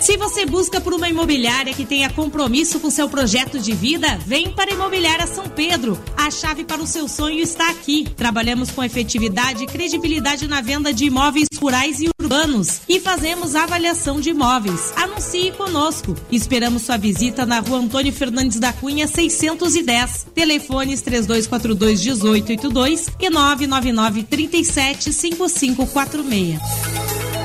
Se 0.06 0.16
você 0.16 0.46
busca 0.46 0.80
por 0.80 0.94
uma 0.94 1.08
imobiliária 1.08 1.74
que 1.74 1.84
tenha 1.84 2.08
compromisso 2.08 2.78
com 2.78 2.88
seu 2.88 3.08
projeto 3.08 3.58
de 3.58 3.72
vida, 3.72 4.16
vem 4.24 4.52
para 4.52 4.70
a 4.70 4.74
Imobiliária 4.74 5.26
São 5.26 5.48
Pedro. 5.48 6.00
A 6.16 6.30
chave 6.30 6.62
para 6.62 6.80
o 6.80 6.86
seu 6.86 7.08
sonho 7.08 7.40
está 7.40 7.68
aqui. 7.70 8.06
Trabalhamos 8.16 8.70
com 8.70 8.84
efetividade 8.84 9.64
e 9.64 9.66
credibilidade 9.66 10.46
na 10.46 10.60
venda 10.60 10.94
de 10.94 11.06
imóveis 11.06 11.48
rurais 11.60 12.00
e 12.00 12.08
urbanos 12.20 12.82
e 12.88 13.00
fazemos 13.00 13.56
avaliação 13.56 14.20
de 14.20 14.30
imóveis. 14.30 14.92
Anuncie 14.94 15.50
conosco. 15.50 16.14
Esperamos 16.30 16.82
sua 16.82 16.96
visita 16.96 17.44
na 17.44 17.58
rua 17.58 17.78
Antônio 17.78 18.12
Fernandes 18.12 18.60
da 18.60 18.72
Cunha, 18.72 19.08
610. 19.08 20.28
Telefones 20.32 21.02
3242 21.02 22.04
1882 22.04 23.08
e 23.18 23.28
999 23.28 24.22
37 24.22 25.12
5546. 25.12 27.35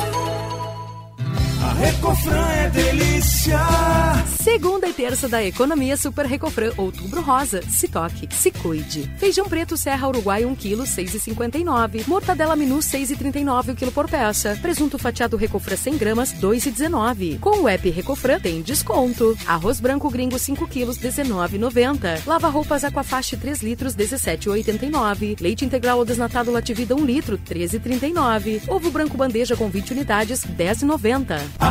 Recofran 1.81 2.47
é 2.51 2.69
delícia! 2.69 3.57
Segunda 4.43 4.87
e 4.87 4.93
terça 4.93 5.27
da 5.27 5.43
Economia 5.43 5.97
Super 5.97 6.27
Recofran, 6.27 6.71
Outubro 6.77 7.21
Rosa. 7.21 7.61
Se 7.63 7.87
toque, 7.87 8.27
se 8.35 8.51
cuide. 8.51 9.11
Feijão 9.17 9.47
preto 9.47 9.75
Serra 9.75 10.07
Uruguai 10.07 10.45
1 10.45 10.55
kg 10.55 10.77
6,59. 10.83 12.07
Mortadela 12.07 12.55
Minu 12.55 12.77
6,39 12.77 13.73
o 13.73 13.75
quilo 13.75 13.91
por 13.91 14.07
peça. 14.07 14.57
Presunto 14.61 14.99
fatiado 14.99 15.37
Recofran 15.37 15.75
100 15.75 15.97
gramas 15.97 16.33
2,19. 16.33 17.39
Com 17.39 17.61
o 17.61 17.67
app 17.67 17.89
Recofran 17.89 18.39
tem 18.39 18.61
desconto. 18.61 19.35
Arroz 19.47 19.79
branco 19.79 20.09
gringo 20.09 20.37
5 20.37 20.67
quilos 20.67 20.99
19,90. 20.99 22.27
Lava 22.27 22.47
roupas 22.47 22.83
Aquafaste 22.83 23.37
3 23.37 23.63
litros 23.63 23.95
17,89. 23.95 25.41
Leite 25.41 25.65
integral 25.65 25.97
ou 25.97 26.05
desnatado 26.05 26.51
Lativida 26.51 26.95
1 26.95 27.05
litro 27.05 27.39
13,39. 27.39 28.67
Ovo 28.67 28.91
branco 28.91 29.17
bandeja 29.17 29.55
com 29.55 29.67
20 29.67 29.93
unidades 29.93 30.45
10,90. 30.45 31.70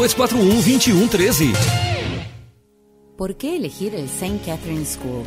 241-2113. 0.01 1.53
¿Por 3.15 3.37
qué 3.37 3.55
elegir 3.55 3.93
el 3.93 4.05
St. 4.05 4.39
Catherine 4.43 4.83
School? 4.83 5.23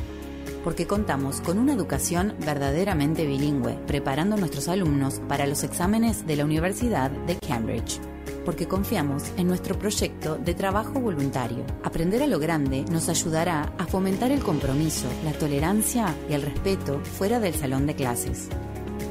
Porque 0.65 0.89
contamos 0.89 1.41
con 1.41 1.59
una 1.59 1.75
educación 1.75 2.35
verdaderamente 2.45 3.25
bilingüe, 3.25 3.79
preparando 3.87 4.35
a 4.35 4.39
nuestros 4.39 4.67
alumnos 4.67 5.21
para 5.29 5.47
los 5.47 5.63
exámenes 5.63 6.27
de 6.27 6.35
la 6.35 6.45
Universidad 6.45 7.13
de 7.13 7.37
Cambridge. 7.37 8.01
Porque 8.45 8.67
confiamos 8.67 9.23
en 9.37 9.47
nuestro 9.47 9.79
proyecto 9.79 10.39
de 10.39 10.55
trabajo 10.55 10.99
voluntario. 10.99 11.65
Aprender 11.85 12.25
a 12.25 12.27
lo 12.27 12.41
grande 12.41 12.85
nos 12.91 13.09
ayudará 13.09 13.73
a 13.79 13.87
fomentar 13.87 14.33
el 14.33 14.43
compromiso, 14.43 15.07
la 15.25 15.35
tolerancia 15.35 16.13
y 16.29 16.33
el 16.33 16.43
respeto 16.43 16.99
fuera 16.99 17.39
del 17.39 17.55
salón 17.55 17.87
de 17.87 17.95
clases 17.95 18.49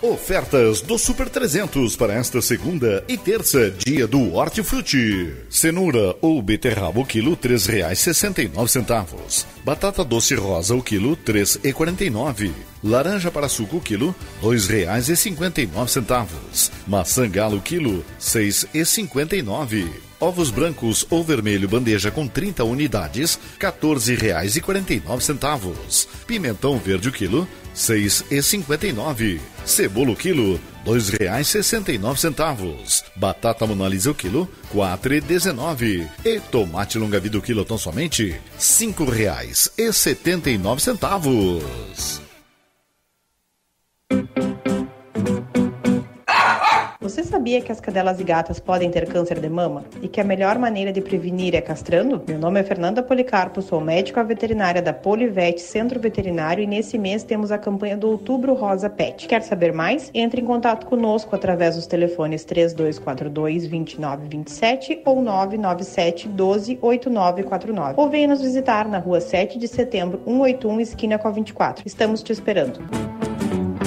Ofertas 0.00 0.80
do 0.80 0.96
Super 0.96 1.28
300 1.28 1.96
para 1.96 2.14
esta 2.14 2.40
segunda 2.40 3.02
e 3.08 3.18
terça, 3.18 3.72
dia 3.84 4.06
do 4.06 4.32
Hortifruti. 4.32 5.34
Cenoura 5.50 6.14
ou 6.22 6.40
beterraba 6.40 7.00
o 7.00 7.04
quilo, 7.04 7.32
R$ 7.32 7.38
3,69. 7.38 9.44
Batata 9.64 10.04
doce 10.04 10.36
rosa 10.36 10.76
o 10.76 10.82
quilo, 10.84 11.14
R$ 11.14 11.18
3,49. 11.26 12.52
Laranja 12.84 13.28
para 13.28 13.48
suco 13.48 13.78
o 13.78 13.80
quilo, 13.80 14.14
R$ 14.40 14.48
2,59. 14.48 16.70
Maçã 16.86 17.28
galo 17.28 17.60
quilo, 17.60 17.96
R$ 17.96 18.04
6,59. 18.20 19.88
Ovos 20.20 20.52
brancos 20.52 21.04
ou 21.10 21.24
vermelho 21.24 21.68
bandeja 21.68 22.12
com 22.12 22.28
30 22.28 22.62
unidades, 22.62 23.36
R$ 23.60 23.66
14,49. 23.66 26.06
Pimentão 26.24 26.78
verde 26.78 27.08
o 27.08 27.12
quilo, 27.12 27.48
R$ 27.78 27.94
6,59. 27.94 29.38
Cebola 29.64 30.10
o 30.10 30.16
quilo, 30.16 30.60
R$ 30.84 30.84
2,69. 30.84 33.04
Batata 33.14 33.64
monalisa 33.66 34.10
o 34.10 34.14
quilo, 34.14 34.50
R$ 34.72 34.80
4,19. 34.80 36.08
E 36.24 36.40
tomate 36.40 36.98
longa 36.98 37.20
vida 37.20 37.38
o 37.38 37.42
quilo 37.42 37.64
tão 37.64 37.78
somente 37.78 38.32
R$ 38.32 38.40
5,79. 38.58 40.80
Você 40.80 42.27
sabia 47.28 47.60
que 47.60 47.70
as 47.70 47.80
cadelas 47.80 48.18
e 48.18 48.24
gatas 48.24 48.58
podem 48.58 48.90
ter 48.90 49.06
câncer 49.06 49.38
de 49.38 49.48
mama 49.48 49.84
e 50.02 50.08
que 50.08 50.20
a 50.20 50.24
melhor 50.24 50.58
maneira 50.58 50.90
de 50.90 51.00
prevenir 51.00 51.54
é 51.54 51.60
castrando? 51.60 52.22
Meu 52.26 52.38
nome 52.38 52.58
é 52.58 52.64
Fernanda 52.64 53.02
Policarpo, 53.02 53.60
sou 53.60 53.80
médica 53.80 54.24
veterinária 54.24 54.80
da 54.80 54.94
Polivete 54.94 55.60
Centro 55.60 56.00
Veterinário 56.00 56.64
e 56.64 56.66
nesse 56.66 56.96
mês 56.96 57.22
temos 57.22 57.52
a 57.52 57.58
campanha 57.58 57.96
do 57.96 58.08
Outubro 58.08 58.54
Rosa 58.54 58.88
Pet. 58.88 59.28
Quer 59.28 59.42
saber 59.42 59.72
mais? 59.72 60.10
Entre 60.14 60.40
em 60.40 60.44
contato 60.44 60.86
conosco 60.86 61.36
através 61.36 61.76
dos 61.76 61.86
telefones 61.86 62.44
3242 62.44 63.68
2927 63.68 65.02
ou 65.04 65.20
997 65.20 66.28
12 66.28 66.78
8949 66.80 67.94
ou 67.96 68.08
venha 68.08 68.28
nos 68.28 68.40
visitar 68.40 68.88
na 68.88 68.98
rua 68.98 69.20
7 69.20 69.58
de 69.58 69.68
setembro 69.68 70.20
181 70.24 70.80
esquina 70.80 71.18
com 71.18 71.28
a 71.28 71.30
24. 71.30 71.82
Estamos 71.86 72.22
te 72.22 72.32
esperando. 72.32 73.17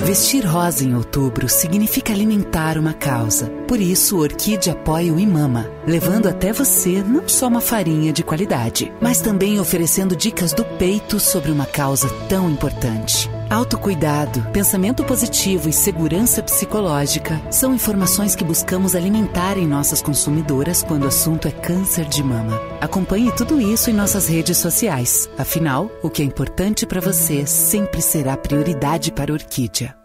Vestir 0.03 0.43
rosa 0.47 0.83
em 0.83 0.95
outubro 0.95 1.47
significa 1.47 2.11
alimentar 2.11 2.75
uma 2.75 2.91
causa. 2.91 3.47
Por 3.67 3.79
isso, 3.79 4.17
Orquídea 4.17 4.73
apoia 4.73 5.13
o 5.13 5.19
Imama, 5.19 5.69
levando 5.85 6.27
até 6.27 6.51
você 6.51 7.03
não 7.03 7.29
só 7.29 7.47
uma 7.47 7.61
farinha 7.61 8.11
de 8.11 8.23
qualidade, 8.23 8.91
mas 8.99 9.21
também 9.21 9.59
oferecendo 9.59 10.15
dicas 10.15 10.53
do 10.53 10.65
peito 10.65 11.19
sobre 11.19 11.51
uma 11.51 11.67
causa 11.67 12.09
tão 12.27 12.49
importante. 12.49 13.29
Autocuidado, 13.51 14.41
pensamento 14.53 15.03
positivo 15.03 15.67
e 15.67 15.73
segurança 15.73 16.41
psicológica 16.41 17.41
são 17.51 17.75
informações 17.75 18.33
que 18.33 18.45
buscamos 18.45 18.95
alimentar 18.95 19.57
em 19.57 19.67
nossas 19.67 20.01
consumidoras 20.01 20.81
quando 20.81 21.03
o 21.03 21.09
assunto 21.09 21.49
é 21.49 21.51
câncer 21.51 22.05
de 22.05 22.23
mama. 22.23 22.57
Acompanhe 22.79 23.29
tudo 23.35 23.59
isso 23.59 23.89
em 23.89 23.93
nossas 23.93 24.29
redes 24.29 24.57
sociais. 24.57 25.29
Afinal, 25.37 25.91
o 26.01 26.09
que 26.09 26.21
é 26.21 26.25
importante 26.25 26.85
para 26.85 27.01
você 27.01 27.45
sempre 27.45 28.01
será 28.01 28.37
prioridade 28.37 29.11
para 29.11 29.33
a 29.33 29.35
Orquídea. 29.35 29.97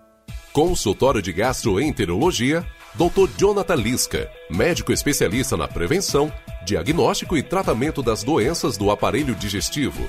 Consultório 0.52 1.22
de 1.22 1.32
Gastroenterologia, 1.32 2.66
Dr. 2.96 3.30
Jonathan 3.38 3.76
Lisca, 3.76 4.28
médico 4.50 4.92
especialista 4.92 5.56
na 5.56 5.68
prevenção, 5.68 6.32
diagnóstico 6.64 7.36
e 7.36 7.44
tratamento 7.44 8.02
das 8.02 8.24
doenças 8.24 8.76
do 8.76 8.90
aparelho 8.90 9.36
digestivo. 9.36 10.08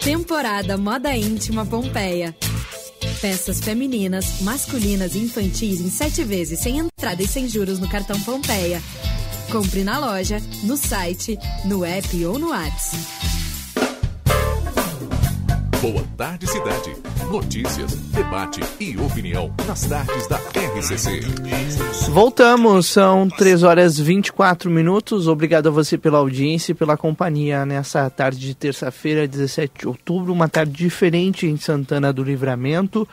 Temporada 0.00 0.78
Moda 0.78 1.14
Íntima 1.14 1.66
Pompeia. 1.66 2.34
Peças 3.20 3.60
femininas, 3.60 4.40
masculinas 4.40 5.14
e 5.14 5.18
infantis 5.18 5.78
em 5.78 5.90
sete 5.90 6.24
vezes 6.24 6.58
sem 6.60 6.78
entrada 6.78 7.22
e 7.22 7.28
sem 7.28 7.46
juros 7.46 7.78
no 7.78 7.86
cartão 7.86 8.18
Pompeia. 8.22 8.82
Compre 9.52 9.84
na 9.84 9.98
loja, 9.98 10.40
no 10.62 10.76
site, 10.78 11.38
no 11.66 11.84
app 11.84 12.24
ou 12.24 12.38
no 12.38 12.48
WhatsApp. 12.48 13.49
Boa 15.80 16.04
tarde, 16.14 16.46
cidade. 16.46 16.94
Notícias, 17.32 17.94
debate 18.12 18.60
e 18.78 18.98
opinião 18.98 19.50
nas 19.66 19.86
tardes 19.86 20.26
da 20.26 20.36
RCC. 20.36 21.22
Voltamos, 22.10 22.86
são 22.86 23.26
3 23.30 23.62
horas 23.62 23.98
24 23.98 24.70
minutos. 24.70 25.26
Obrigado 25.26 25.68
a 25.68 25.70
você 25.70 25.96
pela 25.96 26.18
audiência 26.18 26.72
e 26.72 26.74
pela 26.74 26.98
companhia 26.98 27.64
nessa 27.64 28.10
tarde 28.10 28.40
de 28.40 28.54
terça-feira, 28.54 29.26
17 29.26 29.72
de 29.80 29.88
outubro. 29.88 30.34
Uma 30.34 30.50
tarde 30.50 30.72
diferente 30.72 31.46
em 31.46 31.56
Santana 31.56 32.12
do 32.12 32.22
Livramento. 32.22 33.08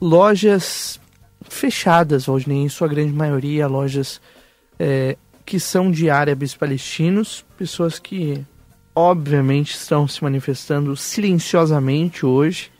Lojas 0.00 0.98
fechadas, 1.48 2.26
Valdinei, 2.26 2.62
em 2.62 2.68
sua 2.68 2.88
grande 2.88 3.12
maioria, 3.12 3.68
lojas 3.68 4.20
é, 4.76 5.16
que 5.46 5.60
são 5.60 5.88
de 5.88 6.10
árabes 6.10 6.52
palestinos, 6.52 7.44
pessoas 7.56 8.00
que 8.00 8.44
obviamente 8.98 9.74
estão 9.74 10.08
se 10.08 10.22
manifestando 10.22 10.96
silenciosamente 10.96 12.26
hoje. 12.26 12.70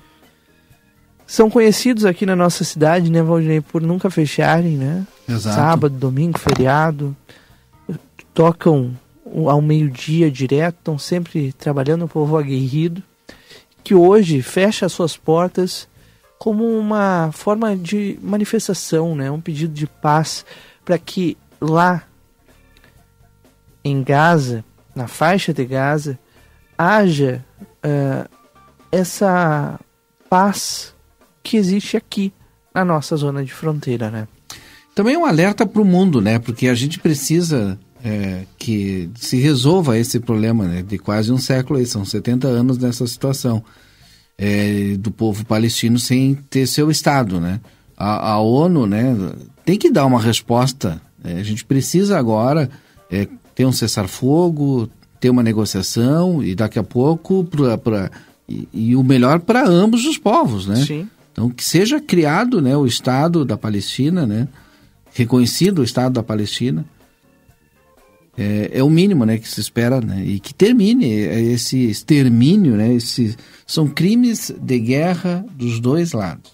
São 1.25 1.49
conhecidos 1.49 2.05
aqui 2.05 2.27
na 2.27 2.35
nossa 2.35 2.64
cidade, 2.64 3.11
né, 3.11 3.23
Valdinei, 3.23 3.61
por 3.61 3.81
nunca 3.81 4.11
fecharem, 4.11 4.77
né? 4.77 5.07
Exato. 5.29 5.55
Sábado, 5.55 5.95
domingo, 5.97 6.39
feriado. 6.39 7.16
Tocam 8.35 8.97
ao 9.47 9.61
meio-dia 9.61 10.31
direto, 10.31 10.79
estão 10.79 10.99
sempre 10.99 11.53
trabalhando, 11.53 12.07
o 12.07 12.09
povo 12.09 12.37
aguerrido, 12.37 13.03
que 13.85 13.95
hoje 13.95 14.43
fecha 14.43 14.89
suas 14.89 15.16
portas 15.16 15.87
como 16.39 16.64
uma 16.64 17.31
forma 17.33 17.77
de 17.77 18.19
manifestação, 18.23 19.14
né? 19.14 19.31
um 19.31 19.41
pedido 19.41 19.75
de 19.75 19.87
paz 19.87 20.45
para 20.85 20.97
que 20.99 21.37
lá 21.61 22.05
em 23.85 24.03
Gaza, 24.03 24.64
na 24.99 25.07
faixa 25.07 25.55
de 25.55 25.64
Gaza, 25.64 26.18
haja 26.76 27.44
uh, 27.84 28.28
essa 28.90 29.78
paz 30.28 30.92
que 31.40 31.57
existe 31.57 31.96
aqui 31.96 32.32
na 32.74 32.84
nossa 32.84 33.16
zona 33.16 33.44
de 33.44 33.53
fronteira, 33.53 34.11
né? 34.11 34.26
Também 34.96 35.16
um 35.16 35.24
alerta 35.24 35.64
para 35.64 35.80
o 35.80 35.84
mundo, 35.84 36.20
né? 36.20 36.40
Porque 36.40 36.66
a 36.66 36.74
gente 36.74 36.99
precisa 36.99 37.78
é, 38.05 38.42
que 38.59 39.09
se 39.14 39.38
resolva 39.38 39.96
esse 39.96 40.18
problema 40.18 40.64
né? 40.66 40.82
de 40.82 40.99
quase 40.99 41.30
um 41.32 41.38
século, 41.38 41.78
aí, 41.78 41.86
são 41.86 42.05
70 42.05 42.49
anos 42.49 42.76
nessa 42.76 43.07
situação 43.07 43.62
é, 44.36 44.96
do 44.99 45.12
povo 45.12 45.46
palestino 45.46 45.99
sem 45.99 46.34
ter 46.34 46.66
seu 46.66 46.90
Estado, 46.90 47.40
né? 47.40 47.61
A, 47.96 48.32
a 48.32 48.40
ONU, 48.40 48.86
né, 48.86 49.16
tem 49.64 49.78
que 49.78 49.90
dar 49.90 50.07
uma 50.07 50.20
resposta. 50.20 51.01
É, 51.22 51.34
a 51.34 51.42
gente 51.42 51.64
precisa 51.64 52.18
agora 52.18 52.68
ter 53.59 53.67
um 53.67 53.73
cessar-fogo, 53.73 54.89
ter 55.19 55.31
uma 55.31 55.43
negociação 55.43 56.45
e 56.45 56.55
daqui 56.55 56.79
a 56.79 56.85
pouco 56.85 57.43
pra 57.43 58.09
e, 58.49 58.69
e 58.73 58.95
o 58.95 59.03
melhor 59.03 59.41
para 59.41 59.67
ambos 59.67 60.05
os 60.05 60.17
povos, 60.17 60.69
né? 60.69 60.77
Sim. 60.77 61.09
Então 61.33 61.51
que 61.51 61.65
seja 61.65 62.01
criado, 62.01 62.63
né, 62.63 62.77
o 62.77 62.87
Estado 62.87 63.45
da 63.45 63.57
Palestina, 63.57 64.25
né? 64.25 64.47
Reconhecido 65.13 65.81
o 65.81 65.83
Estado 65.83 66.13
da 66.13 66.23
Palestina. 66.23 66.85
É, 68.37 68.71
é, 68.75 68.85
o 68.85 68.89
mínimo 68.89 69.25
né, 69.25 69.39
que 69.39 69.49
se 69.49 69.61
espera 69.61 70.01
né, 70.01 70.23
e 70.25 70.39
que 70.39 70.55
termine 70.55 71.11
esse 71.11 71.91
extermínio, 71.91 72.77
né, 72.77 72.95
esse, 72.95 73.35
são 73.67 73.89
crimes 73.89 74.55
de 74.57 74.79
guerra 74.79 75.45
dos 75.51 75.81
dois 75.81 76.13
lados. 76.13 76.53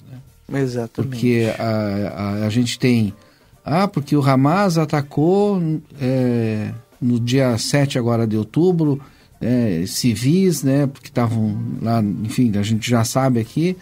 Né? 0.48 0.62
Exatamente. 0.62 1.10
Porque 1.10 1.52
a, 1.58 1.62
a, 1.62 2.46
a, 2.46 2.48
gente 2.48 2.78
tem, 2.78 3.12
ah, 3.62 3.86
porque 3.86 4.16
o 4.16 4.22
Hamas 4.26 4.78
atacou 4.78 5.60
é, 6.00 6.72
no 7.04 7.20
dia 7.20 7.56
7 7.56 7.98
agora 7.98 8.26
de 8.26 8.36
outubro, 8.36 9.00
é, 9.40 9.84
civis, 9.86 10.62
né, 10.62 10.86
porque 10.86 11.08
estavam 11.08 11.56
lá, 11.82 12.02
enfim, 12.02 12.56
a 12.56 12.62
gente 12.62 12.88
já 12.88 13.04
sabe 13.04 13.40
aqui, 13.40 13.76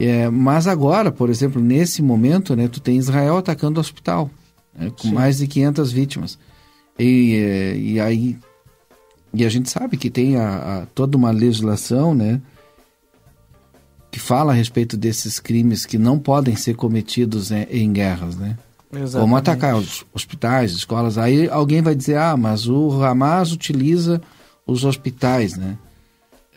é, 0.00 0.28
mas 0.28 0.66
agora, 0.66 1.10
por 1.12 1.30
exemplo, 1.30 1.62
nesse 1.62 2.02
momento, 2.02 2.56
né, 2.56 2.68
tu 2.68 2.80
tem 2.80 2.96
Israel 2.96 3.36
atacando 3.36 3.78
o 3.78 3.80
hospital, 3.80 4.30
né, 4.76 4.90
com 4.90 5.08
Sim. 5.08 5.14
mais 5.14 5.38
de 5.38 5.46
500 5.46 5.92
vítimas. 5.92 6.38
E, 6.98 7.36
é, 7.36 7.76
e 7.76 8.00
aí 8.00 8.36
e 9.32 9.44
a 9.44 9.48
gente 9.48 9.70
sabe 9.70 9.96
que 9.96 10.10
tem 10.10 10.36
a, 10.36 10.56
a, 10.82 10.86
toda 10.86 11.16
uma 11.16 11.30
legislação, 11.30 12.14
né, 12.14 12.40
que 14.10 14.18
fala 14.18 14.52
a 14.52 14.54
respeito 14.54 14.96
desses 14.96 15.38
crimes 15.38 15.84
que 15.84 15.98
não 15.98 16.18
podem 16.18 16.56
ser 16.56 16.74
cometidos 16.74 17.50
em, 17.50 17.66
em 17.70 17.92
guerras, 17.92 18.36
né? 18.36 18.56
Exatamente. 18.92 19.20
Como 19.20 19.36
atacar 19.36 19.76
os 19.76 20.04
hospitais, 20.14 20.72
escolas. 20.72 21.18
Aí 21.18 21.48
alguém 21.48 21.82
vai 21.82 21.94
dizer, 21.94 22.16
ah, 22.16 22.36
mas 22.36 22.66
o 22.66 23.02
Hamas 23.02 23.52
utiliza 23.52 24.20
os 24.66 24.84
hospitais, 24.84 25.56
né? 25.56 25.76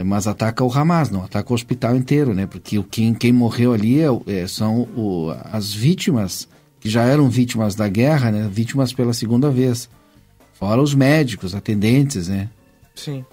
Mas 0.04 0.26
ataca 0.26 0.64
o 0.64 0.72
Hamas, 0.72 1.10
não 1.12 1.24
ataca 1.24 1.52
o 1.52 1.56
hospital 1.56 1.96
inteiro, 1.96 2.34
né? 2.34 2.48
Porque 2.48 2.80
o, 2.80 2.84
quem, 2.84 3.14
quem 3.14 3.32
morreu 3.32 3.74
ali 3.74 4.00
é, 4.02 4.08
é, 4.28 4.48
são 4.48 4.82
o, 4.96 5.32
as 5.52 5.74
vítimas, 5.74 6.48
que 6.80 6.90
já 6.90 7.04
eram 7.04 7.30
vítimas 7.30 7.76
da 7.76 7.88
guerra, 7.88 8.32
né? 8.32 8.50
Vítimas 8.52 8.92
pela 8.92 9.14
segunda 9.14 9.50
vez. 9.52 9.90
Fora 10.54 10.82
os 10.82 10.96
médicos, 10.96 11.54
atendentes, 11.54 12.28
né? 12.28 12.50
Sim. 12.96 13.24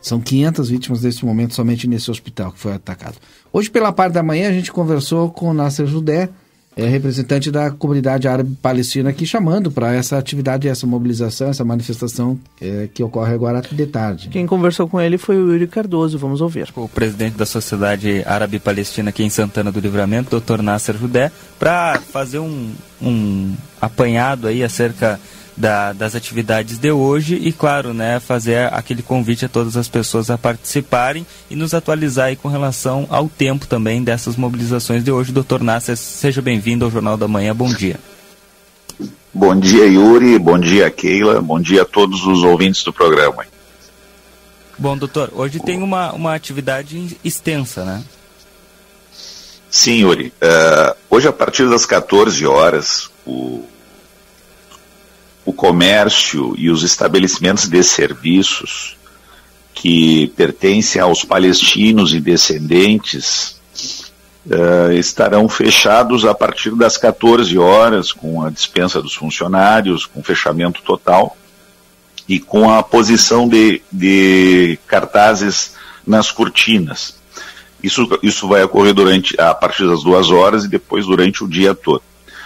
São 0.00 0.20
500 0.20 0.68
vítimas 0.68 1.02
nesse 1.02 1.24
momento 1.24 1.54
somente 1.54 1.86
nesse 1.86 2.10
hospital 2.10 2.52
que 2.52 2.58
foi 2.58 2.72
atacado. 2.72 3.16
Hoje, 3.52 3.70
pela 3.70 3.92
parte 3.92 4.14
da 4.14 4.22
manhã, 4.22 4.48
a 4.48 4.52
gente 4.52 4.72
conversou 4.72 5.30
com 5.30 5.48
o 5.48 5.54
Nasser 5.54 5.86
Judé, 5.86 6.28
é, 6.76 6.86
representante 6.86 7.50
da 7.50 7.70
comunidade 7.70 8.26
árabe 8.26 8.56
palestina 8.60 9.10
aqui, 9.10 9.26
chamando 9.26 9.70
para 9.70 9.94
essa 9.94 10.18
atividade, 10.18 10.68
essa 10.68 10.86
mobilização, 10.86 11.48
essa 11.48 11.64
manifestação 11.64 12.38
é, 12.60 12.88
que 12.92 13.02
ocorre 13.02 13.34
agora 13.34 13.60
de 13.60 13.86
tarde. 13.86 14.28
Quem 14.28 14.46
conversou 14.46 14.88
com 14.88 15.00
ele 15.00 15.18
foi 15.18 15.36
o 15.36 15.52
Yuri 15.52 15.66
Cardoso, 15.66 16.18
vamos 16.18 16.40
ouvir. 16.40 16.68
O 16.74 16.88
presidente 16.88 17.36
da 17.36 17.46
Sociedade 17.46 18.22
Árabe 18.26 18.58
Palestina 18.58 19.10
aqui 19.10 19.22
em 19.22 19.30
Santana 19.30 19.70
do 19.70 19.80
Livramento, 19.80 20.40
Dr. 20.40 20.62
Nasser 20.62 20.96
Judé, 20.96 21.30
para 21.58 22.00
fazer 22.00 22.38
um, 22.38 22.72
um 23.00 23.54
apanhado 23.80 24.46
aí 24.46 24.62
acerca 24.62 25.20
da, 25.62 25.92
das 25.92 26.16
atividades 26.16 26.76
de 26.76 26.90
hoje 26.90 27.36
e, 27.36 27.52
claro, 27.52 27.94
né, 27.94 28.18
fazer 28.18 28.66
aquele 28.74 29.00
convite 29.00 29.44
a 29.44 29.48
todas 29.48 29.76
as 29.76 29.86
pessoas 29.86 30.28
a 30.28 30.36
participarem 30.36 31.24
e 31.48 31.54
nos 31.54 31.72
atualizar 31.72 32.26
aí 32.26 32.36
com 32.36 32.48
relação 32.48 33.06
ao 33.08 33.28
tempo 33.28 33.64
também 33.68 34.02
dessas 34.02 34.34
mobilizações 34.34 35.04
de 35.04 35.12
hoje. 35.12 35.30
Doutor 35.30 35.62
Nasser, 35.62 35.96
seja 35.96 36.42
bem-vindo 36.42 36.84
ao 36.84 36.90
Jornal 36.90 37.16
da 37.16 37.28
Manhã. 37.28 37.54
Bom 37.54 37.72
dia. 37.72 37.96
Bom 39.32 39.54
dia, 39.54 39.86
Yuri. 39.86 40.36
Bom 40.36 40.58
dia, 40.58 40.90
Keila. 40.90 41.40
Bom 41.40 41.60
dia 41.60 41.82
a 41.82 41.86
todos 41.86 42.26
os 42.26 42.42
ouvintes 42.42 42.82
do 42.82 42.92
programa. 42.92 43.46
Bom, 44.76 44.98
doutor, 44.98 45.30
hoje 45.32 45.60
tem 45.60 45.80
uma, 45.80 46.12
uma 46.12 46.34
atividade 46.34 47.16
extensa, 47.24 47.84
né? 47.84 48.02
Sim, 49.70 50.00
Yuri. 50.00 50.32
Uh, 50.42 50.96
hoje, 51.08 51.28
a 51.28 51.32
partir 51.32 51.70
das 51.70 51.86
14 51.86 52.44
horas, 52.46 53.08
o 53.24 53.64
o 55.44 55.52
comércio 55.52 56.54
e 56.56 56.70
os 56.70 56.82
estabelecimentos 56.82 57.68
de 57.68 57.82
serviços 57.82 58.96
que 59.74 60.28
pertencem 60.36 61.00
aos 61.00 61.24
palestinos 61.24 62.14
e 62.14 62.20
descendentes 62.20 63.60
uh, 64.46 64.92
estarão 64.92 65.48
fechados 65.48 66.24
a 66.24 66.34
partir 66.34 66.74
das 66.76 66.96
14 66.96 67.58
horas, 67.58 68.12
com 68.12 68.44
a 68.44 68.50
dispensa 68.50 69.02
dos 69.02 69.14
funcionários, 69.14 70.06
com 70.06 70.22
fechamento 70.22 70.82
total 70.82 71.36
e 72.28 72.38
com 72.38 72.70
a 72.70 72.82
posição 72.82 73.48
de, 73.48 73.82
de 73.90 74.78
cartazes 74.86 75.74
nas 76.06 76.30
cortinas. 76.30 77.16
Isso, 77.82 78.08
isso 78.22 78.46
vai 78.46 78.62
ocorrer 78.62 78.94
durante 78.94 79.38
a 79.40 79.52
partir 79.52 79.86
das 79.88 80.04
duas 80.04 80.30
horas 80.30 80.64
e 80.64 80.68
depois 80.68 81.06
durante 81.06 81.42
o 81.42 81.48
dia 81.48 81.74
todo. 81.74 82.02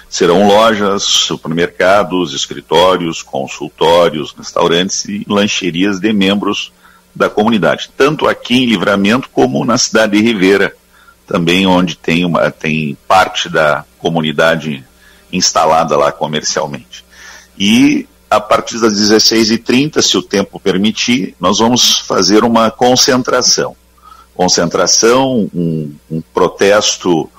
Serão 0.08 0.46
lojas, 0.46 1.02
supermercados, 1.02 2.32
escritórios, 2.32 3.22
consultórios, 3.22 4.34
restaurantes 4.36 5.04
e 5.04 5.24
lancherias 5.28 5.98
de 5.98 6.12
membros 6.12 6.72
da 7.14 7.30
comunidade, 7.30 7.90
tanto 7.96 8.28
aqui 8.28 8.56
em 8.56 8.66
Livramento 8.66 9.28
como 9.32 9.64
na 9.64 9.78
cidade 9.78 10.18
de 10.18 10.22
Ribeira, 10.22 10.74
também 11.26 11.66
onde 11.66 11.96
tem, 11.96 12.24
uma, 12.24 12.50
tem 12.50 12.96
parte 13.08 13.48
da 13.48 13.84
comunidade 13.98 14.84
instalada 15.32 15.96
lá 15.96 16.12
comercialmente. 16.12 17.04
E 17.58 18.06
a 18.30 18.40
partir 18.40 18.78
das 18.78 18.94
16h30, 18.94 20.02
se 20.02 20.16
o 20.16 20.22
tempo 20.22 20.60
permitir, 20.60 21.34
nós 21.40 21.58
vamos 21.58 22.00
fazer 22.00 22.44
uma 22.44 22.70
concentração. 22.70 23.74
Concentração, 24.34 25.48
um, 25.54 25.94
um 26.10 26.20
protesto 26.20 27.30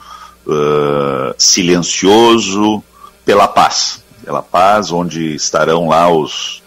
uh, 0.48 1.36
silencioso 1.38 2.84
pela 3.26 3.48
paz. 3.48 4.04
Pela 4.24 4.42
paz, 4.42 4.92
onde 4.92 5.36
estarão 5.36 5.90
lá 5.90 6.10
os, 6.10 6.64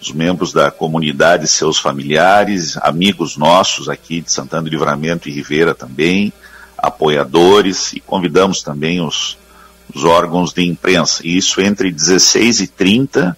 os 0.00 0.12
membros 0.12 0.52
da 0.52 0.70
comunidade, 0.70 1.46
seus 1.48 1.78
familiares, 1.78 2.76
amigos 2.78 3.36
nossos 3.36 3.88
aqui 3.88 4.20
de 4.20 4.30
Santana 4.30 4.62
do 4.62 4.70
Livramento 4.70 5.28
e 5.28 5.32
Ribeira 5.32 5.74
também, 5.74 6.32
apoiadores, 6.76 7.92
e 7.92 8.00
convidamos 8.00 8.62
também 8.62 9.00
os, 9.00 9.36
os 9.94 10.04
órgãos 10.04 10.52
de 10.52 10.64
imprensa. 10.64 11.26
Isso 11.26 11.60
entre 11.60 11.90
16 11.90 12.60
e 12.60 12.66
30 12.66 13.36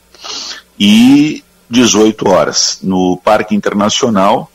e 0.79 1.43
18 1.71 2.29
horas, 2.29 2.79
no 2.83 3.17
Parque 3.17 3.55
Internacional, 3.55 4.51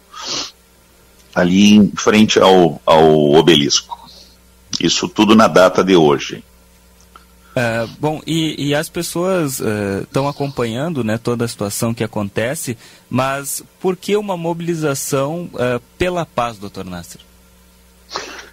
ali 1.33 1.75
em 1.75 1.91
frente 1.95 2.39
ao, 2.39 2.79
ao 2.85 3.33
obelisco. 3.33 4.06
Isso 4.79 5.07
tudo 5.07 5.35
na 5.35 5.47
data 5.47 5.83
de 5.83 5.95
hoje. 5.95 6.43
Uh, 7.57 7.89
bom, 7.99 8.21
e, 8.27 8.67
e, 8.67 8.75
as 8.75 8.87
pessoas 8.87 9.59
estão 10.03 10.25
uh, 10.25 10.27
acompanhando 10.27 11.03
né, 11.03 11.17
toda 11.17 11.43
a 11.43 11.47
situação 11.47 11.91
que 11.91 12.03
acontece, 12.03 12.77
mas 13.09 13.63
por 13.79 13.97
que 13.97 14.15
uma 14.15 14.37
mobilização 14.37 15.49
uh, 15.53 15.81
pela 15.97 16.23
paz, 16.23 16.59
doutor 16.59 16.85
Nasser? 16.85 17.19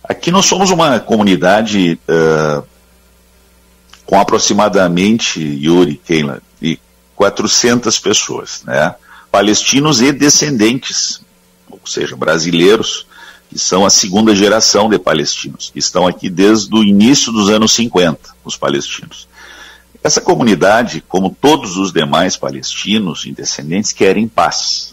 Aqui 0.03 0.31
nós 0.31 0.47
somos 0.47 0.71
uma 0.71 0.99
comunidade 1.01 1.99
com 4.07 4.19
aproximadamente, 4.19 5.41
Yuri, 5.41 5.97
Keila, 5.97 6.43
e 6.61 6.79
400 7.17 7.99
pessoas, 7.99 8.63
né? 8.65 8.95
palestinos 9.31 10.01
e 10.01 10.13
descendentes, 10.13 11.21
ou 11.71 11.81
seja, 11.87 12.17
brasileiros, 12.17 13.07
que 13.55 13.59
são 13.61 13.87
a 13.87 13.91
segunda 13.91 14.35
geração 14.35 14.89
de 14.89 14.99
palestinos, 14.99 15.71
que 15.73 15.79
estão 15.79 16.09
aqui 16.09 16.29
desde 16.29 16.75
o 16.75 16.83
início 16.83 17.31
dos 17.31 17.49
anos 17.49 17.71
50, 17.75 18.19
os 18.45 18.57
palestinos. 18.57 19.29
Essa 20.03 20.21
comunidade, 20.21 21.01
como 21.07 21.31
todos 21.31 21.77
os 21.77 21.93
demais 21.93 22.37
palestinos 22.37 23.25
e 23.25 23.31
descendentes, 23.31 23.93
querem 23.93 24.27
paz. 24.27 24.93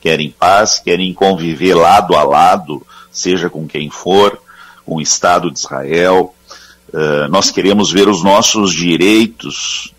Querem 0.00 0.34
paz, 0.36 0.80
querem 0.80 1.14
conviver 1.14 1.74
lado 1.74 2.16
a 2.16 2.24
lado, 2.24 2.84
seja 3.12 3.48
com 3.48 3.68
quem 3.68 3.88
for, 3.90 4.42
com 4.84 4.96
o 4.96 5.00
Estado 5.00 5.48
de 5.48 5.60
Israel. 5.60 6.34
Uh, 6.92 7.28
nós 7.28 7.52
queremos 7.52 7.92
ver 7.92 8.08
os 8.08 8.24
nossos 8.24 8.72
direitos 8.72 9.94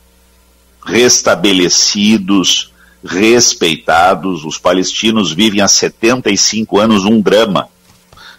restabelecidos, 0.85 2.73
respeitados. 3.05 4.43
Os 4.43 4.57
palestinos 4.57 5.31
vivem 5.31 5.61
há 5.61 5.67
75 5.69 6.77
anos 6.77 7.05
um 7.05 7.21
drama 7.21 7.69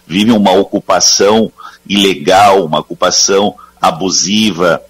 vivem 0.07 0.35
uma 0.35 0.51
ocupação 0.51 1.51
ilegal, 1.87 2.65
uma 2.65 2.79
ocupação 2.79 3.55
abusiva. 3.81 4.81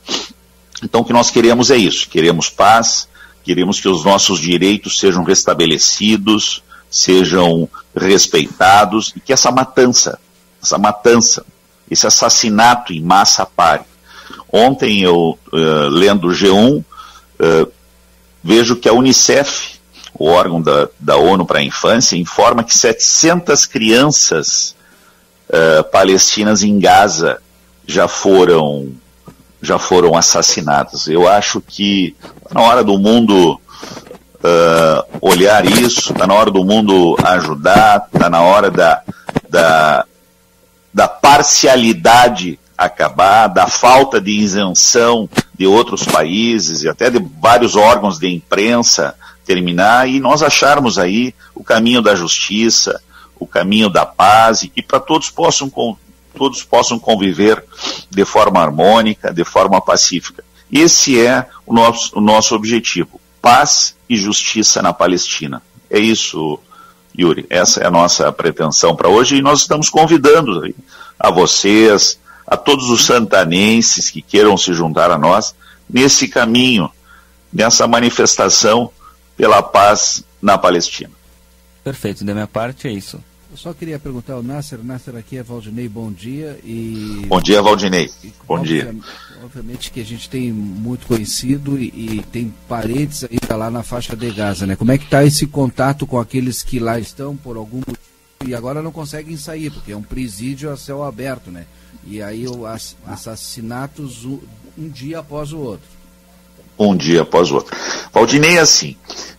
Então, 0.83 1.01
o 1.01 1.05
que 1.05 1.13
nós 1.13 1.29
queremos 1.29 1.71
é 1.71 1.77
isso: 1.77 2.09
queremos 2.09 2.49
paz, 2.49 3.07
queremos 3.43 3.79
que 3.79 3.89
os 3.89 4.03
nossos 4.03 4.39
direitos 4.39 4.99
sejam 4.99 5.23
restabelecidos, 5.23 6.63
sejam 6.89 7.67
respeitados 7.95 9.13
e 9.15 9.19
que 9.19 9.33
essa 9.33 9.51
matança, 9.51 10.19
essa 10.61 10.77
matança, 10.77 11.45
esse 11.89 12.05
assassinato 12.05 12.93
em 12.93 13.01
massa 13.01 13.45
pare. 13.45 13.83
Ontem 14.51 15.01
eu, 15.01 15.37
uh, 15.51 15.89
lendo 15.89 16.27
o 16.27 16.31
G1, 16.31 16.79
uh, 16.83 17.71
vejo 18.43 18.75
que 18.75 18.87
a 18.87 18.93
Unicef, 18.93 19.79
o 20.13 20.27
órgão 20.27 20.61
da, 20.61 20.87
da 20.99 21.17
ONU 21.17 21.45
para 21.45 21.59
a 21.59 21.63
Infância, 21.63 22.15
informa 22.15 22.63
que 22.63 22.77
700 22.77 23.65
crianças 23.65 24.75
uh, 25.49 25.83
palestinas 25.85 26.63
em 26.63 26.79
Gaza 26.79 27.39
já 27.85 28.07
foram 28.07 28.91
já 29.61 29.79
foram 29.79 30.17
assassinadas. 30.17 31.07
Eu 31.07 31.27
acho 31.27 31.61
que 31.61 32.15
tá 32.43 32.53
na 32.53 32.61
hora 32.61 32.83
do 32.83 32.99
mundo 32.99 33.53
uh, 34.43 35.19
olhar 35.21 35.65
isso, 35.65 36.11
está 36.11 36.27
na 36.27 36.33
hora 36.33 36.51
do 36.51 36.65
mundo 36.65 37.15
ajudar, 37.23 38.09
está 38.13 38.29
na 38.29 38.41
hora 38.41 38.69
da, 38.69 39.01
da, 39.49 40.05
da 40.93 41.07
parcialidade 41.07 42.59
acabar, 42.77 43.47
da 43.47 43.67
falta 43.67 44.19
de 44.19 44.31
isenção 44.31 45.29
de 45.57 45.65
outros 45.65 46.03
países 46.03 46.83
e 46.83 46.89
até 46.89 47.09
de 47.09 47.25
vários 47.41 47.75
órgãos 47.75 48.19
de 48.19 48.27
imprensa 48.27 49.15
terminar 49.45 50.09
e 50.09 50.19
nós 50.19 50.41
acharmos 50.41 50.97
aí 50.97 51.33
o 51.55 51.63
caminho 51.63 52.01
da 52.01 52.15
justiça, 52.15 53.01
o 53.43 53.47
caminho 53.47 53.89
da 53.89 54.05
paz 54.05 54.63
e 54.63 54.69
que 54.69 54.81
para 54.81 54.99
todos 54.99 55.29
possam 55.29 55.69
todos 56.33 56.63
possam 56.63 56.97
conviver 56.97 57.63
de 58.09 58.25
forma 58.25 58.59
harmônica, 58.59 59.31
de 59.31 59.43
forma 59.43 59.79
pacífica. 59.79 60.43
Esse 60.71 61.19
é 61.19 61.47
o 61.65 61.73
nosso, 61.73 62.17
o 62.17 62.21
nosso 62.21 62.55
objetivo: 62.55 63.19
paz 63.41 63.95
e 64.09 64.17
justiça 64.17 64.81
na 64.81 64.91
Palestina. 64.91 65.61
É 65.89 65.99
isso, 65.99 66.59
Yuri. 67.17 67.45
Essa 67.49 67.81
é 67.81 67.85
a 67.87 67.91
nossa 67.91 68.31
pretensão 68.31 68.95
para 68.95 69.09
hoje 69.09 69.37
e 69.37 69.41
nós 69.41 69.61
estamos 69.61 69.89
convidando 69.89 70.73
a 71.19 71.29
vocês, 71.29 72.19
a 72.47 72.57
todos 72.57 72.89
os 72.89 73.05
santanenses 73.05 74.09
que 74.09 74.21
queiram 74.21 74.57
se 74.57 74.73
juntar 74.73 75.11
a 75.11 75.17
nós 75.17 75.53
nesse 75.87 76.27
caminho, 76.27 76.89
nessa 77.51 77.87
manifestação 77.87 78.89
pela 79.37 79.61
paz 79.61 80.23
na 80.41 80.57
Palestina. 80.57 81.11
Perfeito, 81.83 82.23
da 82.23 82.33
minha 82.33 82.47
parte 82.47 82.87
é 82.87 82.91
isso. 82.91 83.21
Eu 83.53 83.57
só 83.57 83.71
queria 83.71 83.99
perguntar 83.99 84.33
ao 84.33 84.41
Nasser, 84.41 84.83
Nasser 84.83 85.15
aqui 85.15 85.37
é 85.37 85.43
Valdinei, 85.43 85.87
bom 85.87 86.11
dia. 86.11 86.59
E... 86.63 87.23
Bom 87.27 87.39
dia, 87.39 87.61
Valdinei. 87.61 88.09
Bom 88.47 88.59
dia. 88.59 88.95
Obviamente 89.43 89.91
que 89.91 89.99
a 90.01 90.03
gente 90.03 90.27
tem 90.27 90.51
muito 90.51 91.05
conhecido 91.05 91.77
e, 91.77 91.89
e, 91.89 92.25
tem 92.31 92.51
parentes 92.67 93.23
ainda 93.23 93.55
lá 93.55 93.69
na 93.69 93.83
faixa 93.83 94.15
de 94.15 94.31
Gaza, 94.31 94.65
né? 94.65 94.75
Como 94.75 94.91
é 94.91 94.97
que 94.97 95.03
está 95.03 95.23
esse 95.23 95.45
contato 95.45 96.07
com 96.07 96.19
aqueles 96.19 96.63
que 96.63 96.79
lá 96.79 96.99
estão 96.99 97.35
por 97.35 97.55
algum 97.55 97.77
motivo 97.77 97.99
e 98.43 98.55
agora 98.55 98.81
não 98.81 98.91
conseguem 98.91 99.37
sair, 99.37 99.69
porque 99.69 99.91
é 99.91 99.95
um 99.95 100.01
presídio 100.01 100.71
a 100.71 100.75
céu 100.75 101.03
aberto, 101.03 101.51
né? 101.51 101.67
E 102.07 102.23
aí 102.23 102.47
os 102.47 102.95
assassinatos 103.05 104.25
um 104.25 104.89
dia 104.89 105.19
após 105.19 105.53
o 105.53 105.59
outro. 105.59 105.87
Um 106.77 106.95
dia 106.95 107.21
após 107.21 107.51
o 107.51 107.55
outro. 107.55 107.75
Valdinei, 108.11 108.57
assim, 108.57 108.95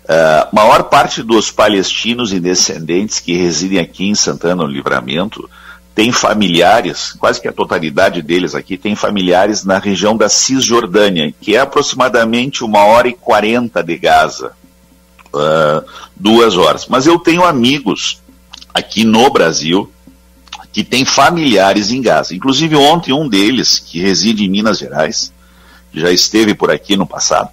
a 0.09 0.49
uh, 0.51 0.55
maior 0.55 0.85
parte 0.85 1.23
dos 1.23 1.51
palestinos 1.51 2.33
e 2.33 2.39
descendentes 2.39 3.19
que 3.19 3.35
residem 3.35 3.79
aqui 3.79 4.07
em 4.07 4.15
Santana 4.15 4.63
no 4.63 4.67
Livramento 4.67 5.49
tem 5.95 6.11
familiares, 6.11 7.13
quase 7.13 7.41
que 7.41 7.47
a 7.47 7.53
totalidade 7.53 8.21
deles 8.21 8.55
aqui 8.55 8.77
tem 8.77 8.97
familiares 8.97 9.65
na 9.65 9.79
região 9.79 10.17
da 10.17 10.29
Cisjordânia, 10.29 11.33
que 11.41 11.55
é 11.55 11.61
aproximadamente 11.61 12.65
uma 12.65 12.85
hora 12.85 13.09
e 13.09 13.13
quarenta 13.13 13.83
de 13.83 13.97
Gaza, 13.97 14.53
uh, 15.33 15.89
duas 16.17 16.57
horas. 16.57 16.87
Mas 16.89 17.07
eu 17.07 17.19
tenho 17.19 17.45
amigos 17.45 18.21
aqui 18.73 19.05
no 19.05 19.31
Brasil 19.31 19.91
que 20.73 20.83
têm 20.83 21.05
familiares 21.05 21.93
em 21.93 22.03
Gaza. 22.03 22.35
Inclusive 22.35 22.75
ontem 22.75 23.13
um 23.13 23.29
deles, 23.29 23.79
que 23.79 24.01
reside 24.01 24.45
em 24.45 24.51
Minas 24.51 24.79
Gerais, 24.79 25.33
já 25.95 26.11
esteve 26.11 26.55
por 26.55 26.71
aqui 26.71 26.97
no 26.97 27.07
passado, 27.07 27.51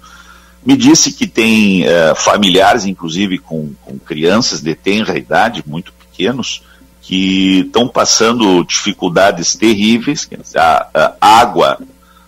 me 0.64 0.76
disse 0.76 1.12
que 1.12 1.26
tem 1.26 1.84
uh, 1.84 2.14
familiares, 2.14 2.84
inclusive 2.84 3.38
com, 3.38 3.72
com, 3.82 3.98
crianças 3.98 4.60
de 4.60 4.74
tenra 4.74 5.18
idade, 5.18 5.64
muito 5.66 5.92
pequenos, 5.92 6.62
que 7.00 7.60
estão 7.66 7.88
passando 7.88 8.64
dificuldades 8.64 9.56
terríveis. 9.56 10.28
A, 10.56 10.86
a, 11.20 11.40
água, 11.40 11.78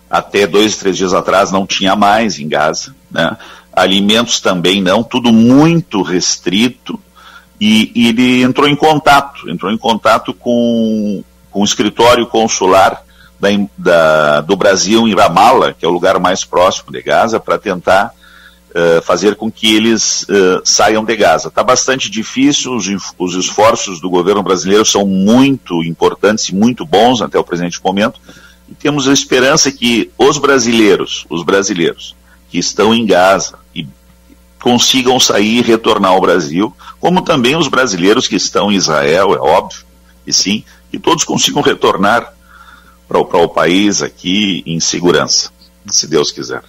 até 0.09 0.45
dois, 0.45 0.75
três 0.75 0.97
dias 0.97 1.13
atrás, 1.13 1.49
não 1.49 1.65
tinha 1.65 1.95
mais 1.95 2.37
em 2.37 2.49
Gaza. 2.49 2.93
Né? 3.09 3.37
Alimentos 3.71 4.41
também 4.41 4.81
não, 4.81 5.01
tudo 5.01 5.31
muito 5.31 6.01
restrito. 6.01 6.99
E, 7.59 7.89
e 7.95 8.09
ele 8.09 8.43
entrou 8.43 8.67
em 8.67 8.75
contato, 8.75 9.49
entrou 9.49 9.71
em 9.71 9.77
contato 9.77 10.33
com, 10.33 11.23
com 11.49 11.61
o 11.61 11.63
escritório 11.63 12.27
consular 12.27 13.04
da, 13.45 13.69
da, 13.77 14.41
do 14.41 14.55
Brasil 14.55 15.07
em 15.07 15.15
Ramallah, 15.15 15.73
que 15.73 15.85
é 15.85 15.87
o 15.87 15.91
lugar 15.91 16.19
mais 16.19 16.43
próximo 16.43 16.91
de 16.91 17.01
Gaza, 17.01 17.39
para 17.39 17.57
tentar 17.57 18.11
uh, 18.71 19.01
fazer 19.03 19.35
com 19.35 19.51
que 19.51 19.75
eles 19.75 20.23
uh, 20.23 20.61
saiam 20.63 21.03
de 21.03 21.15
Gaza. 21.15 21.49
Está 21.49 21.63
bastante 21.63 22.09
difícil, 22.09 22.75
os, 22.75 22.87
os, 23.17 23.35
esforços 23.35 23.99
do 23.99 24.09
governo 24.09 24.43
brasileiro 24.43 24.85
são 24.85 25.05
muito 25.05 25.83
importantes 25.83 26.49
e 26.49 26.55
muito 26.55 26.85
bons 26.85 27.21
até 27.21 27.37
o 27.37 27.43
presente 27.43 27.79
momento, 27.83 28.19
e 28.67 28.73
temos 28.73 29.07
a 29.07 29.13
esperança 29.13 29.71
que 29.71 30.11
os 30.17 30.37
brasileiros, 30.37 31.25
os 31.29 31.43
brasileiros 31.43 32.15
que 32.49 32.57
estão 32.57 32.93
em 32.93 33.05
Gaza 33.05 33.59
e 33.75 33.87
consigam 34.61 35.19
sair 35.19 35.59
e 35.59 35.61
retornar 35.61 36.11
ao 36.11 36.21
Brasil, 36.21 36.75
como 36.99 37.21
também 37.21 37.55
os 37.55 37.67
brasileiros 37.67 38.27
que 38.27 38.35
estão 38.35 38.71
em 38.71 38.75
Israel, 38.75 39.35
é 39.35 39.37
óbvio, 39.37 39.85
e 40.25 40.33
sim, 40.33 40.63
que 40.89 40.97
todos 40.97 41.23
consigam 41.23 41.61
retornar 41.61 42.34
para 43.07 43.19
o 43.19 43.47
país 43.47 44.01
aqui 44.01 44.63
em 44.65 44.79
segurança, 44.79 45.51
se 45.87 46.07
Deus 46.07 46.31
quiser. 46.31 46.63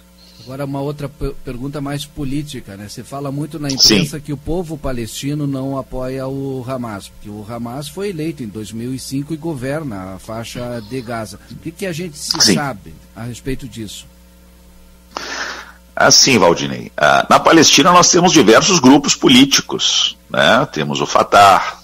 Agora 0.47 0.63
uma 0.63 0.79
outra 0.79 1.11
pergunta 1.43 1.81
mais 1.81 2.05
política, 2.05 2.77
né? 2.77 2.87
Você 2.87 3.03
fala 3.03 3.29
muito 3.33 3.59
na 3.59 3.67
imprensa 3.67 4.17
Sim. 4.17 4.23
que 4.23 4.31
o 4.31 4.37
povo 4.37 4.77
palestino 4.77 5.45
não 5.45 5.77
apoia 5.77 6.25
o 6.25 6.63
Hamas, 6.65 7.09
porque 7.09 7.29
o 7.29 7.45
Hamas 7.49 7.89
foi 7.89 8.11
eleito 8.11 8.43
em 8.43 8.47
2005 8.47 9.33
e 9.33 9.37
governa 9.37 10.13
a 10.15 10.19
faixa 10.19 10.81
de 10.89 11.01
Gaza. 11.01 11.37
O 11.51 11.55
que, 11.55 11.69
que 11.69 11.85
a 11.85 11.91
gente 11.91 12.17
se 12.17 12.39
Sim. 12.39 12.53
sabe 12.53 12.93
a 13.13 13.23
respeito 13.23 13.67
disso? 13.67 14.05
Assim, 15.93 16.39
Valdinei, 16.39 16.93
ah, 16.95 17.27
na 17.29 17.41
Palestina 17.41 17.91
nós 17.91 18.09
temos 18.09 18.31
diversos 18.31 18.79
grupos 18.79 19.15
políticos, 19.15 20.15
né? 20.29 20.65
Temos 20.71 21.01
o 21.01 21.05
Fatah, 21.05 21.79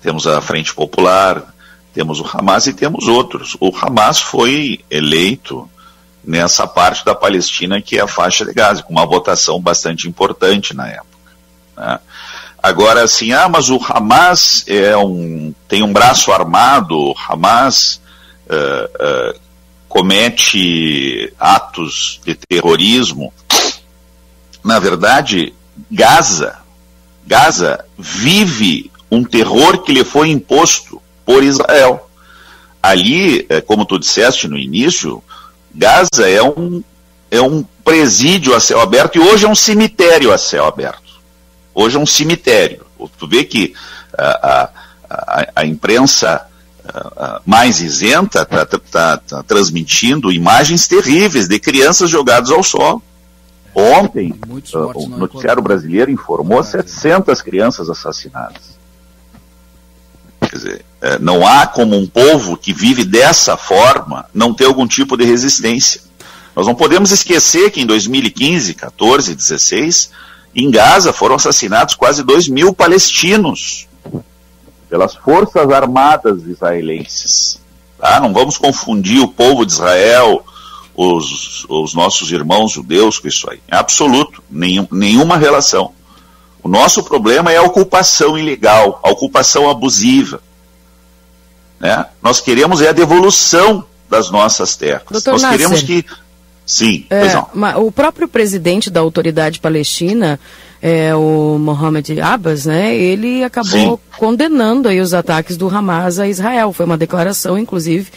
temos 0.00 0.28
a 0.28 0.40
Frente 0.40 0.72
Popular, 0.72 1.55
temos 1.96 2.20
o 2.20 2.26
Hamas 2.30 2.66
e 2.66 2.74
temos 2.74 3.08
outros. 3.08 3.56
O 3.58 3.74
Hamas 3.74 4.20
foi 4.20 4.84
eleito 4.90 5.66
nessa 6.22 6.66
parte 6.66 7.02
da 7.06 7.14
Palestina 7.14 7.80
que 7.80 7.96
é 7.96 8.02
a 8.02 8.06
faixa 8.06 8.44
de 8.44 8.52
Gaza, 8.52 8.82
com 8.82 8.92
uma 8.92 9.06
votação 9.06 9.58
bastante 9.58 10.06
importante 10.06 10.76
na 10.76 10.88
época. 10.88 11.32
Né? 11.74 11.98
Agora, 12.62 13.02
assim, 13.02 13.32
ah, 13.32 13.48
mas 13.48 13.70
o 13.70 13.80
Hamas 13.82 14.62
é 14.66 14.94
um, 14.94 15.54
tem 15.66 15.82
um 15.82 15.90
braço 15.90 16.30
armado, 16.32 16.98
o 16.98 17.14
Hamas 17.16 17.98
uh, 18.46 19.32
uh, 19.34 19.40
comete 19.88 21.32
atos 21.40 22.20
de 22.26 22.34
terrorismo, 22.34 23.32
na 24.62 24.78
verdade, 24.78 25.54
Gaza, 25.90 26.58
Gaza 27.26 27.82
vive 27.96 28.90
um 29.10 29.24
terror 29.24 29.78
que 29.78 29.92
lhe 29.92 30.04
foi 30.04 30.28
imposto 30.28 31.00
por 31.26 31.42
Israel. 31.42 32.08
Ali, 32.82 33.44
eh, 33.48 33.60
como 33.60 33.84
tu 33.84 33.98
disseste 33.98 34.46
no 34.46 34.56
início, 34.56 35.22
Gaza 35.74 36.30
é 36.30 36.40
um, 36.40 36.82
é 37.30 37.42
um 37.42 37.64
presídio 37.84 38.54
a 38.54 38.60
céu 38.60 38.80
aberto 38.80 39.16
e 39.16 39.20
hoje 39.20 39.44
é 39.44 39.48
um 39.48 39.54
cemitério 39.54 40.32
a 40.32 40.38
céu 40.38 40.64
aberto. 40.64 41.02
Hoje 41.74 41.96
é 41.96 42.00
um 42.00 42.06
cemitério. 42.06 42.86
Tu 43.18 43.28
vê 43.28 43.44
que 43.44 43.74
a, 44.16 44.70
a, 45.10 45.46
a 45.56 45.66
imprensa 45.66 46.46
a, 46.88 47.42
mais 47.44 47.80
isenta 47.80 48.42
está 48.42 48.64
tá, 48.64 48.78
tá, 48.78 49.16
tá 49.18 49.42
transmitindo 49.42 50.32
imagens 50.32 50.86
terríveis 50.86 51.48
de 51.48 51.58
crianças 51.58 52.08
jogadas 52.08 52.50
ao 52.50 52.62
sol. 52.62 53.02
Ontem, 53.74 54.32
uh, 54.48 54.92
o 54.94 55.08
noticiário 55.08 55.62
brasileiro 55.62 56.10
informou 56.10 56.64
700 56.64 57.42
crianças 57.42 57.90
assassinadas. 57.90 58.75
Quer 60.48 60.56
dizer, 60.56 60.84
é, 61.00 61.18
não 61.18 61.46
há 61.46 61.66
como 61.66 61.96
um 61.96 62.06
povo 62.06 62.56
que 62.56 62.72
vive 62.72 63.04
dessa 63.04 63.56
forma 63.56 64.26
não 64.32 64.54
ter 64.54 64.66
algum 64.66 64.86
tipo 64.86 65.16
de 65.16 65.24
resistência. 65.24 66.00
Nós 66.54 66.66
não 66.66 66.74
podemos 66.74 67.10
esquecer 67.10 67.70
que 67.70 67.80
em 67.80 67.86
2015, 67.86 68.74
14, 68.74 69.34
16, 69.34 70.10
em 70.54 70.70
Gaza 70.70 71.12
foram 71.12 71.34
assassinados 71.34 71.94
quase 71.94 72.22
2 72.22 72.48
mil 72.48 72.72
palestinos 72.72 73.86
pelas 74.88 75.14
forças 75.14 75.70
armadas 75.70 76.44
israelenses. 76.46 77.60
Tá? 77.98 78.20
Não 78.20 78.32
vamos 78.32 78.56
confundir 78.56 79.20
o 79.20 79.28
povo 79.28 79.66
de 79.66 79.72
Israel 79.72 80.44
os, 80.96 81.66
os 81.68 81.94
nossos 81.94 82.32
irmãos 82.32 82.72
judeus 82.72 83.18
com 83.18 83.28
isso 83.28 83.50
aí. 83.50 83.60
É 83.68 83.76
absoluto, 83.76 84.42
nenhum, 84.50 84.88
nenhuma 84.90 85.36
relação. 85.36 85.92
O 86.66 86.68
nosso 86.68 87.04
problema 87.04 87.52
é 87.52 87.58
a 87.58 87.62
ocupação 87.62 88.36
ilegal, 88.36 88.98
a 89.00 89.08
ocupação 89.08 89.70
abusiva. 89.70 90.40
Né? 91.78 92.04
Nós 92.20 92.40
queremos 92.40 92.82
é 92.82 92.88
a 92.88 92.92
devolução 92.92 93.84
das 94.10 94.32
nossas 94.32 94.74
terras. 94.74 95.04
Doutor 95.08 95.30
Nós 95.34 95.42
Nasser, 95.42 95.58
queremos 95.58 95.82
que. 95.84 96.04
Sim, 96.66 97.06
é, 97.08 97.78
o 97.78 97.92
próprio 97.92 98.26
presidente 98.26 98.90
da 98.90 98.98
autoridade 98.98 99.60
palestina, 99.60 100.40
é, 100.82 101.14
o 101.14 101.56
Mohamed 101.56 102.20
Abbas, 102.20 102.66
né, 102.66 102.96
ele 102.96 103.44
acabou 103.44 103.70
Sim. 103.70 103.98
condenando 104.18 104.88
aí 104.88 105.00
os 105.00 105.14
ataques 105.14 105.56
do 105.56 105.68
Hamas 105.68 106.18
a 106.18 106.26
Israel. 106.26 106.72
Foi 106.72 106.84
uma 106.84 106.98
declaração, 106.98 107.56
inclusive, 107.56 108.10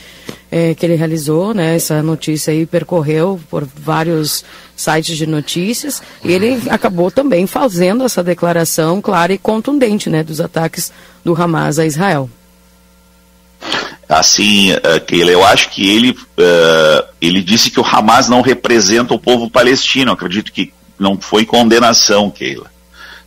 é, 0.50 0.74
que 0.74 0.84
ele 0.84 0.96
realizou, 0.96 1.54
né, 1.54 1.76
essa 1.76 2.02
notícia 2.02 2.52
aí 2.52 2.66
percorreu 2.66 3.40
por 3.48 3.64
vários 3.64 4.44
sites 4.80 5.18
de 5.18 5.28
notícias, 5.28 6.02
e 6.24 6.32
ele 6.32 6.70
acabou 6.70 7.12
também 7.12 7.46
fazendo 7.46 8.04
essa 8.04 8.24
declaração 8.24 9.02
clara 9.02 9.34
e 9.34 9.38
contundente, 9.38 10.10
né, 10.10 10.24
dos 10.24 10.40
ataques 10.40 10.92
do 11.24 11.40
Hamas 11.40 11.78
a 11.80 11.86
Israel. 11.86 12.30
Assim, 14.08 14.72
uh, 14.72 15.00
Keila, 15.06 15.32
eu 15.32 15.46
acho 15.46 15.70
que 15.70 15.88
ele, 15.88 16.12
uh, 16.12 17.08
ele 17.22 17.44
disse 17.44 17.70
que 17.70 17.80
o 17.80 17.86
Hamas 17.86 18.30
não 18.30 18.42
representa 18.42 19.14
o 19.14 19.20
povo 19.20 19.52
palestino. 19.52 20.10
Eu 20.10 20.16
acredito 20.16 20.52
que 20.52 20.74
não 20.98 21.20
foi 21.20 21.46
condenação, 21.46 22.32
Keila. 22.32 22.72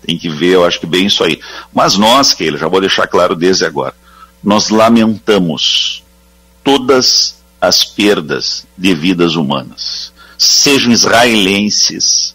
Tem 0.04 0.18
que 0.18 0.28
ver, 0.28 0.54
eu 0.54 0.64
acho 0.64 0.80
que 0.80 0.86
bem 0.86 1.06
isso 1.06 1.22
aí. 1.22 1.38
Mas 1.72 1.96
nós, 1.96 2.32
Keila, 2.32 2.58
já 2.58 2.66
vou 2.66 2.80
deixar 2.80 3.06
claro 3.06 3.36
desde 3.36 3.64
agora, 3.64 3.94
nós 4.42 4.70
lamentamos 4.70 6.02
todas 6.64 7.36
as 7.60 7.84
perdas 7.84 8.66
de 8.76 8.92
vidas 8.92 9.36
humanas, 9.36 10.11
sejam 10.42 10.92
israelenses, 10.92 12.34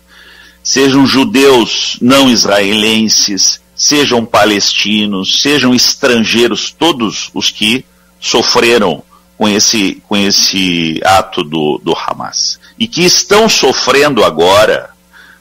sejam 0.63 1.05
judeus 1.05 1.97
não 2.01 2.29
israelenses, 2.29 3.61
sejam 3.75 4.25
palestinos, 4.25 5.41
sejam 5.41 5.73
estrangeiros, 5.73 6.71
todos 6.71 7.29
os 7.33 7.51
que 7.51 7.85
sofreram 8.19 9.03
com 9.37 9.47
esse, 9.47 10.01
com 10.07 10.17
esse 10.17 10.99
ato 11.05 11.43
do, 11.43 11.79
do 11.83 11.93
Hamas. 11.95 12.59
E 12.77 12.87
que 12.87 13.03
estão 13.03 13.47
sofrendo 13.47 14.23
agora 14.23 14.89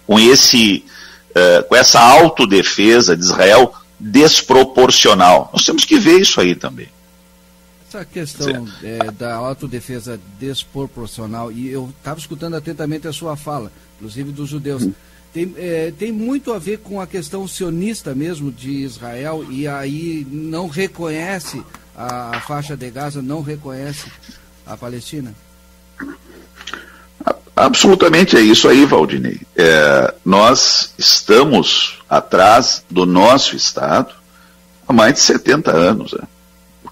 com, 0.06 0.20
esse, 0.20 0.84
uh, 1.30 1.64
com 1.64 1.74
essa 1.74 2.00
autodefesa 2.00 3.16
de 3.16 3.24
Israel 3.24 3.72
desproporcional. 3.98 5.50
Nós 5.52 5.64
temos 5.64 5.84
que 5.84 5.98
ver 5.98 6.20
isso 6.20 6.40
aí 6.40 6.54
também. 6.54 6.88
Essa 7.96 8.04
questão 8.04 8.68
é, 8.82 9.10
da 9.10 9.36
autodefesa 9.36 10.20
desproporcional, 10.38 11.50
e 11.50 11.70
eu 11.70 11.90
estava 11.96 12.20
escutando 12.20 12.54
atentamente 12.54 13.08
a 13.08 13.12
sua 13.12 13.36
fala, 13.36 13.72
inclusive 13.96 14.32
dos 14.32 14.50
judeus. 14.50 14.82
Hum. 14.82 14.92
Tem, 15.32 15.54
é, 15.56 15.92
tem 15.98 16.12
muito 16.12 16.52
a 16.52 16.58
ver 16.58 16.80
com 16.80 17.00
a 17.00 17.06
questão 17.06 17.48
sionista 17.48 18.14
mesmo 18.14 18.52
de 18.52 18.70
Israel, 18.70 19.46
e 19.48 19.66
aí 19.66 20.26
não 20.30 20.68
reconhece 20.68 21.62
a, 21.96 22.36
a 22.36 22.40
faixa 22.42 22.76
de 22.76 22.90
Gaza 22.90 23.22
não 23.22 23.40
reconhece 23.40 24.12
a 24.66 24.76
Palestina? 24.76 25.34
Absolutamente 27.56 28.36
é 28.36 28.40
isso 28.40 28.68
aí, 28.68 28.84
Valdinei. 28.84 29.40
É, 29.56 30.12
nós 30.22 30.92
estamos 30.98 31.98
atrás 32.10 32.84
do 32.90 33.06
nosso 33.06 33.56
Estado 33.56 34.12
há 34.86 34.92
mais 34.92 35.14
de 35.14 35.20
70 35.20 35.70
anos. 35.70 36.12
Né? 36.12 36.28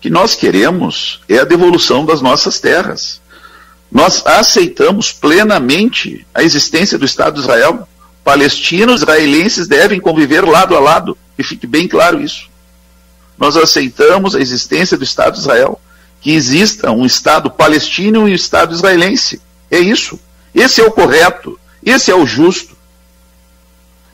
Que 0.05 0.11
nós 0.11 0.35
queremos 0.35 1.23
é 1.27 1.39
a 1.39 1.45
devolução 1.45 2.05
das 2.05 2.21
nossas 2.21 2.61
terras. 2.61 3.23
Nós 3.91 4.23
aceitamos 4.27 5.11
plenamente 5.11 6.27
a 6.35 6.43
existência 6.43 6.99
do 6.99 7.07
Estado 7.07 7.37
de 7.37 7.41
Israel. 7.41 7.89
Palestinos 8.23 9.01
israelenses 9.01 9.67
devem 9.67 9.99
conviver 9.99 10.45
lado 10.45 10.77
a 10.77 10.79
lado, 10.79 11.17
e 11.39 11.43
fique 11.43 11.67
bem 11.67 11.89
claro 11.89 12.21
isso 12.21 12.53
nós 13.39 13.57
aceitamos 13.57 14.35
a 14.35 14.41
existência 14.41 14.97
do 14.97 15.05
Estado 15.05 15.35
de 15.35 15.41
Israel, 15.41 15.81
que 16.21 16.33
exista 16.33 16.91
um 16.91 17.05
Estado 17.05 17.51
palestino 17.51 18.29
e 18.29 18.33
um 18.33 18.35
Estado 18.35 18.75
israelense. 18.75 19.41
É 19.71 19.79
isso. 19.79 20.19
Esse 20.55 20.81
é 20.81 20.85
o 20.85 20.93
correto. 20.93 21.59
Esse 21.85 22.11
é 22.11 22.15
o 22.15 22.27
justo. 22.27 22.77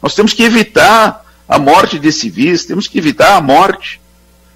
Nós 0.02 0.14
temos 0.14 0.32
que 0.32 0.42
evitar 0.42 1.24
a 1.48 1.58
morte 1.58 1.98
de 1.98 2.10
civis, 2.10 2.64
temos 2.64 2.88
que 2.88 2.98
evitar 2.98 3.36
a 3.36 3.40
morte, 3.40 4.00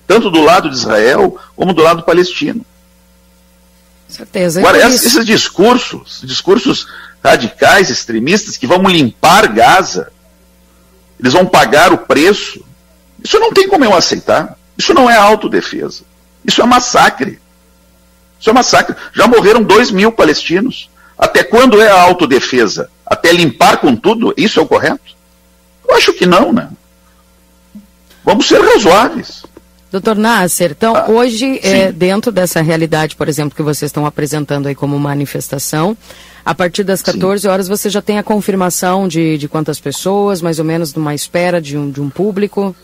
tanto 0.06 0.30
do 0.30 0.42
lado 0.42 0.68
de 0.68 0.76
Israel 0.76 1.38
como 1.56 1.72
do 1.72 1.82
lado 1.82 2.02
palestino. 2.02 2.64
Certeza. 4.08 4.60
Agora, 4.60 4.78
é 4.78 4.86
esses, 4.86 5.06
esses 5.06 5.26
discursos, 5.26 6.20
discursos 6.22 6.86
radicais, 7.22 7.90
extremistas, 7.90 8.56
que 8.56 8.66
vão 8.66 8.82
limpar 8.84 9.52
Gaza, 9.52 10.12
eles 11.18 11.32
vão 11.32 11.46
pagar 11.46 11.92
o 11.92 11.98
preço 11.98 12.64
isso 13.24 13.40
não 13.40 13.50
tem 13.50 13.66
como 13.66 13.84
eu 13.84 13.94
aceitar. 13.94 14.56
Isso 14.76 14.92
não 14.92 15.08
é 15.08 15.16
autodefesa. 15.16 16.02
Isso 16.44 16.60
é 16.60 16.66
massacre. 16.66 17.40
Isso 18.38 18.50
é 18.50 18.52
massacre. 18.52 18.94
Já 19.14 19.26
morreram 19.26 19.62
dois 19.62 19.90
mil 19.90 20.12
palestinos. 20.12 20.90
Até 21.16 21.42
quando 21.42 21.80
é 21.80 21.88
a 21.88 22.02
autodefesa? 22.02 22.90
Até 23.06 23.32
limpar 23.32 23.78
com 23.78 23.96
tudo? 23.96 24.34
Isso 24.36 24.60
é 24.60 24.62
o 24.62 24.66
correto? 24.66 25.16
Eu 25.88 25.94
acho 25.94 26.12
que 26.12 26.26
não, 26.26 26.52
né? 26.52 26.68
Vamos 28.22 28.46
ser 28.46 28.60
razoáveis. 28.60 29.44
Doutor 29.94 30.16
Nasser, 30.16 30.72
então 30.72 30.96
ah, 30.96 31.08
hoje, 31.08 31.60
é, 31.62 31.92
dentro 31.92 32.32
dessa 32.32 32.60
realidade, 32.60 33.14
por 33.14 33.28
exemplo, 33.28 33.54
que 33.54 33.62
vocês 33.62 33.90
estão 33.90 34.04
apresentando 34.04 34.66
aí 34.66 34.74
como 34.74 34.98
manifestação, 34.98 35.96
a 36.44 36.52
partir 36.52 36.82
das 36.82 37.00
14 37.00 37.42
sim. 37.42 37.48
horas 37.48 37.68
você 37.68 37.88
já 37.88 38.02
tem 38.02 38.18
a 38.18 38.22
confirmação 38.24 39.06
de, 39.06 39.38
de 39.38 39.46
quantas 39.46 39.78
pessoas, 39.78 40.42
mais 40.42 40.58
ou 40.58 40.64
menos 40.64 40.92
numa 40.94 41.14
espera 41.14 41.62
de 41.62 41.78
um, 41.78 41.88
de 41.92 42.00
um 42.00 42.10
público? 42.10 42.74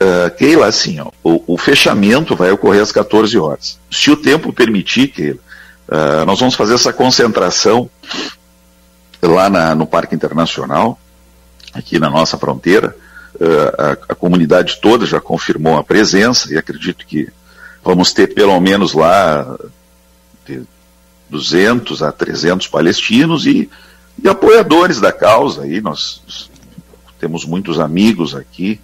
Uh, 0.00 0.34
Keila, 0.38 0.68
assim, 0.68 0.98
ó, 1.00 1.10
o, 1.22 1.52
o, 1.52 1.58
fechamento 1.58 2.34
vai 2.34 2.50
ocorrer 2.50 2.80
às 2.80 2.92
14 2.92 3.36
horas. 3.38 3.78
Se 3.90 4.10
o 4.10 4.16
tempo 4.16 4.54
permitir, 4.54 5.08
Keila, 5.08 5.38
uh, 5.86 6.24
nós 6.24 6.40
vamos 6.40 6.54
fazer 6.54 6.76
essa 6.76 6.94
concentração 6.94 7.90
lá 9.20 9.50
na, 9.50 9.74
no 9.74 9.86
Parque 9.86 10.14
Internacional, 10.14 10.98
aqui 11.74 11.98
na 11.98 12.08
nossa 12.08 12.38
fronteira. 12.38 12.96
Uh, 13.38 13.74
a, 13.78 13.92
a, 13.92 14.14
comunidade 14.14 14.78
toda 14.80 15.04
já 15.04 15.20
confirmou 15.20 15.76
a 15.76 15.84
presença 15.84 16.52
e 16.52 16.56
acredito 16.56 17.06
que 17.06 17.28
vamos 17.84 18.12
ter 18.12 18.28
pelo 18.28 18.58
menos 18.60 18.94
lá 18.94 19.58
de 20.46 20.62
200 21.28 22.02
a 22.02 22.10
300 22.10 22.66
palestinos 22.68 23.46
e, 23.46 23.68
e 24.22 24.28
apoiadores 24.28 25.00
da 25.00 25.12
causa. 25.12 25.62
Aí 25.62 25.80
nós 25.80 26.50
temos 27.18 27.44
muitos 27.44 27.78
amigos 27.78 28.34
aqui 28.34 28.80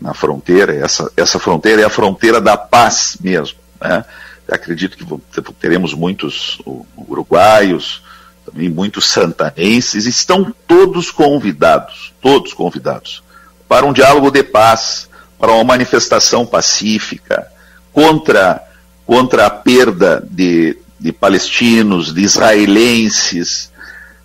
na 0.00 0.12
fronteira. 0.12 0.74
Essa, 0.74 1.10
essa 1.16 1.38
fronteira 1.38 1.82
é 1.82 1.84
a 1.84 1.90
fronteira 1.90 2.40
da 2.40 2.56
paz 2.56 3.16
mesmo. 3.20 3.58
Né? 3.80 4.04
Acredito 4.48 4.96
que 4.96 5.52
teremos 5.54 5.94
muitos 5.94 6.60
uruguaios, 6.96 8.02
também 8.44 8.68
muitos 8.68 9.06
santanenses, 9.06 10.06
estão 10.06 10.54
todos 10.66 11.10
convidados, 11.10 12.12
todos 12.20 12.52
convidados, 12.52 13.23
para 13.68 13.86
um 13.86 13.92
diálogo 13.92 14.30
de 14.30 14.42
paz, 14.42 15.08
para 15.38 15.52
uma 15.52 15.64
manifestação 15.64 16.46
pacífica 16.46 17.46
contra 17.92 18.62
contra 19.06 19.46
a 19.46 19.50
perda 19.50 20.26
de, 20.30 20.78
de 20.98 21.12
palestinos, 21.12 22.12
de 22.12 22.22
israelenses 22.22 23.70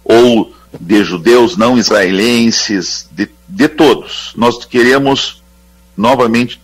ou 0.03 0.53
de 0.79 1.03
judeus 1.03 1.57
não 1.57 1.77
israelenses, 1.77 3.07
de, 3.11 3.29
de 3.47 3.67
todos. 3.67 4.31
Nós 4.35 4.63
queremos 4.63 5.43
novamente 5.97 6.61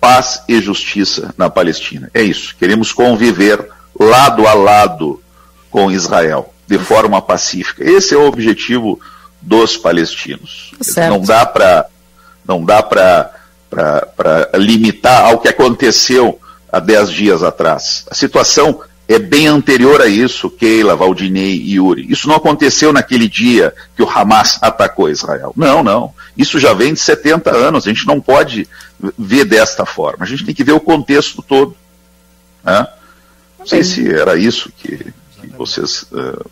paz 0.00 0.42
e 0.48 0.60
justiça 0.60 1.34
na 1.36 1.48
Palestina. 1.48 2.10
É 2.12 2.22
isso. 2.22 2.54
Queremos 2.58 2.92
conviver 2.92 3.66
lado 3.98 4.46
a 4.46 4.54
lado 4.54 5.22
com 5.70 5.90
Israel, 5.90 6.52
de 6.66 6.78
forma 6.78 7.20
pacífica. 7.22 7.84
Esse 7.84 8.14
é 8.14 8.18
o 8.18 8.26
objetivo 8.26 9.00
dos 9.40 9.76
palestinos. 9.76 10.72
Certo. 10.80 11.10
Não 11.10 11.20
dá 11.20 11.46
para 11.46 11.86
não 12.46 12.64
dá 12.64 12.82
para 12.82 13.30
limitar 14.54 15.26
ao 15.26 15.38
que 15.38 15.48
aconteceu 15.48 16.40
há 16.70 16.80
dez 16.80 17.10
dias 17.10 17.42
atrás. 17.42 18.04
A 18.10 18.14
situação 18.14 18.80
é 19.06 19.18
bem 19.18 19.46
anterior 19.46 20.00
a 20.00 20.06
isso, 20.06 20.48
Keila, 20.48 20.94
Valdinei 20.94 21.56
e 21.56 21.74
Yuri. 21.74 22.06
Isso 22.10 22.28
não 22.28 22.36
aconteceu 22.36 22.92
naquele 22.92 23.28
dia 23.28 23.74
que 23.96 24.02
o 24.02 24.08
Hamas 24.08 24.58
atacou 24.62 25.10
Israel. 25.10 25.52
Não, 25.56 25.82
não. 25.82 26.14
Isso 26.36 26.60
já 26.60 26.72
vem 26.72 26.94
de 26.94 27.00
70 27.00 27.50
anos. 27.50 27.86
A 27.86 27.88
gente 27.88 28.06
não 28.06 28.20
pode 28.20 28.68
ver 29.18 29.44
desta 29.44 29.84
forma. 29.84 30.24
A 30.24 30.26
gente 30.26 30.44
tem 30.44 30.54
que 30.54 30.62
ver 30.62 30.72
o 30.72 30.80
contexto 30.80 31.42
todo. 31.42 31.76
Né? 32.62 32.86
Não 33.58 33.66
sei 33.66 33.82
se 33.82 34.12
era 34.12 34.36
isso 34.36 34.70
que, 34.78 34.96
que 34.96 35.46
vocês 35.56 36.02
uh, 36.12 36.48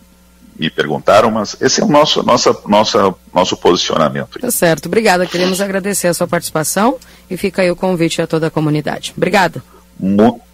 me 0.59 0.69
perguntaram, 0.71 1.31
mas 1.31 1.57
esse 1.61 1.81
é 1.81 1.85
o 1.85 1.89
nosso, 1.89 2.23
nossa, 2.23 2.57
nossa, 2.67 3.15
nosso 3.33 3.57
posicionamento. 3.57 4.39
Tá 4.39 4.51
certo. 4.51 4.87
Obrigada. 4.87 5.27
Queremos 5.27 5.61
agradecer 5.61 6.09
a 6.09 6.15
sua 6.15 6.27
participação 6.27 6.97
e 7.31 7.37
fica 7.37 7.63
aí 7.63 7.71
o 7.71 7.77
convite 7.77 8.21
a 8.21 8.27
toda 8.27 8.49
a 8.49 8.51
comunidade. 8.51 9.13
Obrigada. 9.17 9.63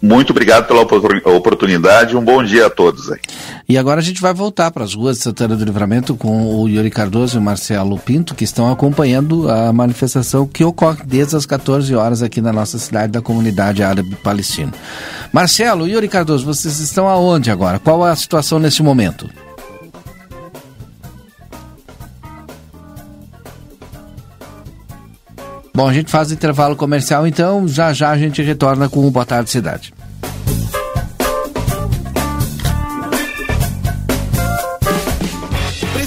Muito 0.01 0.31
obrigado 0.31 0.65
pela 0.65 0.81
oportunidade. 0.81 2.17
Um 2.17 2.23
bom 2.23 2.43
dia 2.43 2.65
a 2.65 2.69
todos 2.69 3.11
aí. 3.11 3.19
E 3.69 3.77
agora 3.77 3.99
a 3.99 4.03
gente 4.03 4.19
vai 4.19 4.33
voltar 4.33 4.71
para 4.71 4.83
as 4.83 4.95
ruas 4.95 5.17
de 5.17 5.23
Santana 5.23 5.55
do 5.55 5.63
Livramento 5.63 6.15
com 6.15 6.55
o 6.55 6.67
Yuri 6.67 6.89
Cardoso 6.89 7.37
e 7.37 7.39
o 7.39 7.41
Marcelo 7.41 7.97
Pinto, 7.99 8.33
que 8.33 8.43
estão 8.43 8.71
acompanhando 8.71 9.49
a 9.49 9.71
manifestação 9.71 10.47
que 10.47 10.63
ocorre 10.63 11.03
desde 11.05 11.35
as 11.35 11.45
14 11.45 11.93
horas 11.95 12.23
aqui 12.23 12.41
na 12.41 12.51
nossa 12.51 12.79
cidade 12.79 13.11
da 13.13 13.21
comunidade 13.21 13.83
árabe 13.83 14.15
palestina. 14.15 14.73
Marcelo, 15.31 15.87
Yuri 15.87 16.07
Cardoso, 16.07 16.43
vocês 16.43 16.79
estão 16.79 17.07
aonde 17.07 17.51
agora? 17.51 17.77
Qual 17.77 18.07
é 18.07 18.11
a 18.11 18.15
situação 18.15 18.57
nesse 18.57 18.81
momento? 18.81 19.29
Bom, 25.75 25.89
a 25.89 25.93
gente 25.93 26.09
faz 26.09 26.31
o 26.31 26.33
intervalo 26.33 26.73
comercial, 26.73 27.27
então 27.27 27.67
já 27.67 27.91
já 27.91 28.09
a 28.09 28.17
gente 28.17 28.41
retorna 28.41 28.87
com 28.87 29.05
o 29.05 29.11
Boa 29.11 29.25
Tarde 29.25 29.49
Cidade. 29.49 29.93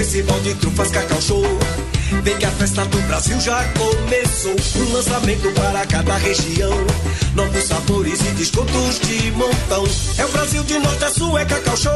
Festival 0.00 0.40
de 0.40 0.54
Trufas 0.54 0.90
Cacau 0.90 1.20
Show. 1.20 1.44
Vem 2.22 2.34
que 2.38 2.46
a 2.46 2.50
festa 2.52 2.86
do 2.86 2.98
Brasil 3.02 3.38
já 3.38 3.62
começou. 3.74 4.56
Um 4.76 4.92
lançamento 4.94 5.52
para 5.52 5.84
cada 5.84 6.16
região. 6.16 6.72
Novos 7.34 7.64
sabores 7.64 8.18
e 8.22 8.30
descontos 8.30 8.98
de 8.98 9.30
montão. 9.32 9.84
É 10.16 10.24
o 10.24 10.28
Brasil 10.28 10.64
de 10.64 10.78
norte 10.78 11.04
a 11.04 11.10
sul, 11.10 11.38
é 11.38 11.44
Cacau 11.44 11.76
Show. 11.76 11.92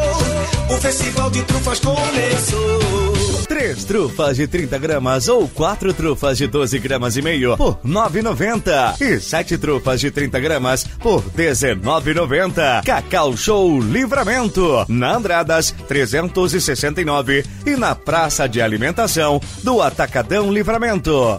O 0.68 0.76
Festival 0.76 1.30
de 1.30 1.42
Trufas 1.44 1.80
começou. 1.80 3.03
Três 3.46 3.84
trufas 3.84 4.36
de 4.36 4.46
30 4.46 4.78
gramas 4.78 5.28
ou 5.28 5.48
quatro 5.48 5.92
trufas 5.92 6.38
de 6.38 6.46
12 6.46 6.78
gramas 6.78 7.16
e 7.16 7.22
meio 7.22 7.56
por 7.56 7.78
9,90. 7.84 9.00
E 9.00 9.20
sete 9.20 9.58
trufas 9.58 10.00
de 10.00 10.10
30 10.10 10.40
gramas 10.40 10.84
por 11.00 11.22
19,90. 11.22 12.84
Cacau 12.84 13.36
Show 13.36 13.80
Livramento. 13.80 14.84
Na 14.88 15.16
Andradas 15.16 15.74
369 15.86 17.44
e 17.66 17.76
na 17.76 17.94
Praça 17.94 18.48
de 18.48 18.60
Alimentação 18.60 19.40
do 19.62 19.82
Atacadão 19.82 20.52
Livramento. 20.52 21.38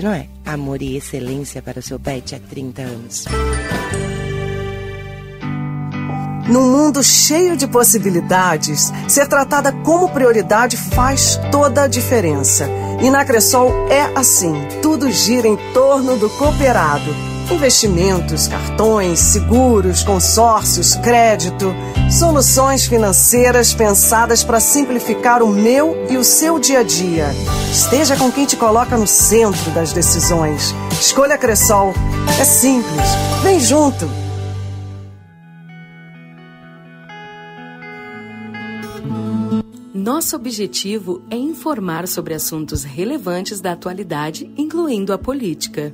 Noé. 0.01 0.27
Amor 0.45 0.81
e 0.81 0.97
excelência 0.97 1.61
para 1.61 1.79
o 1.79 1.81
seu 1.81 1.99
pet 1.99 2.35
há 2.35 2.39
30 2.39 2.81
anos. 2.81 3.25
Num 6.47 6.69
mundo 6.69 7.01
cheio 7.01 7.55
de 7.55 7.65
possibilidades, 7.65 8.91
ser 9.07 9.27
tratada 9.27 9.71
como 9.71 10.09
prioridade 10.09 10.75
faz 10.75 11.39
toda 11.51 11.83
a 11.83 11.87
diferença. 11.87 12.67
E 13.01 13.09
na 13.09 13.23
Cressol 13.23 13.71
é 13.89 14.11
assim: 14.17 14.53
tudo 14.81 15.09
gira 15.09 15.47
em 15.47 15.57
torno 15.73 16.17
do 16.17 16.29
cooperado. 16.31 17.30
Investimentos, 17.51 18.47
cartões, 18.47 19.19
seguros, 19.19 20.03
consórcios, 20.03 20.95
crédito, 20.95 21.73
soluções 22.09 22.85
financeiras 22.85 23.73
pensadas 23.73 24.43
para 24.43 24.59
simplificar 24.59 25.43
o 25.43 25.47
meu 25.47 26.07
e 26.09 26.15
o 26.15 26.23
seu 26.23 26.57
dia 26.57 26.79
a 26.79 26.83
dia. 26.83 27.27
Esteja 27.71 28.15
com 28.15 28.31
quem 28.31 28.45
te 28.45 28.55
coloca 28.55 28.97
no 28.97 29.05
centro 29.05 29.69
das 29.71 29.91
decisões. 29.91 30.73
Escolha 30.91 31.37
Cressol. 31.37 31.93
É 32.39 32.45
simples. 32.45 33.07
Vem 33.43 33.59
junto. 33.59 34.09
Nosso 39.93 40.35
objetivo 40.35 41.21
é 41.29 41.35
informar 41.35 42.07
sobre 42.07 42.33
assuntos 42.33 42.83
relevantes 42.83 43.61
da 43.61 43.73
atualidade, 43.73 44.51
incluindo 44.57 45.13
a 45.13 45.17
política. 45.17 45.93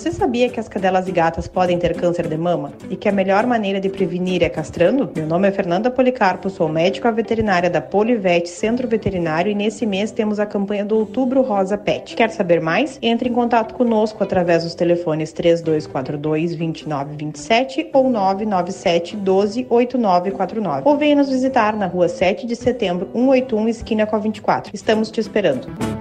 Você 0.00 0.12
sabia 0.12 0.48
que 0.48 0.58
as 0.58 0.66
cadelas 0.66 1.06
e 1.08 1.12
gatas 1.12 1.46
podem 1.46 1.78
ter 1.78 1.94
câncer 1.94 2.26
de 2.26 2.34
mama 2.34 2.72
e 2.88 2.96
que 2.96 3.06
a 3.06 3.12
melhor 3.12 3.46
maneira 3.46 3.78
de 3.78 3.90
prevenir 3.90 4.42
é 4.42 4.48
castrando? 4.48 5.10
Meu 5.14 5.26
nome 5.26 5.46
é 5.46 5.52
Fernanda 5.52 5.90
Policarpo, 5.90 6.48
sou 6.48 6.70
médica 6.70 7.12
veterinária 7.12 7.68
da 7.68 7.82
Polivete 7.82 8.48
Centro 8.48 8.88
Veterinário 8.88 9.52
e 9.52 9.54
nesse 9.54 9.84
mês 9.84 10.10
temos 10.10 10.40
a 10.40 10.46
campanha 10.46 10.86
do 10.86 10.96
Outubro 10.96 11.42
Rosa 11.42 11.76
Pet. 11.76 12.16
Quer 12.16 12.30
saber 12.30 12.62
mais? 12.62 12.98
Entre 13.02 13.28
em 13.28 13.32
contato 13.34 13.74
conosco 13.74 14.24
através 14.24 14.64
dos 14.64 14.74
telefones 14.74 15.34
3242 15.34 16.56
2927 16.56 17.90
ou 17.92 18.08
997 18.08 19.16
12 19.18 19.66
8949 19.68 20.82
ou 20.88 20.96
venha 20.96 21.16
nos 21.16 21.28
visitar 21.28 21.76
na 21.76 21.86
rua 21.86 22.08
7 22.08 22.46
de 22.46 22.56
setembro 22.56 23.06
181 23.12 23.68
esquina 23.68 24.06
com 24.06 24.16
a 24.16 24.18
24. 24.18 24.74
Estamos 24.74 25.10
te 25.10 25.20
esperando. 25.20 25.99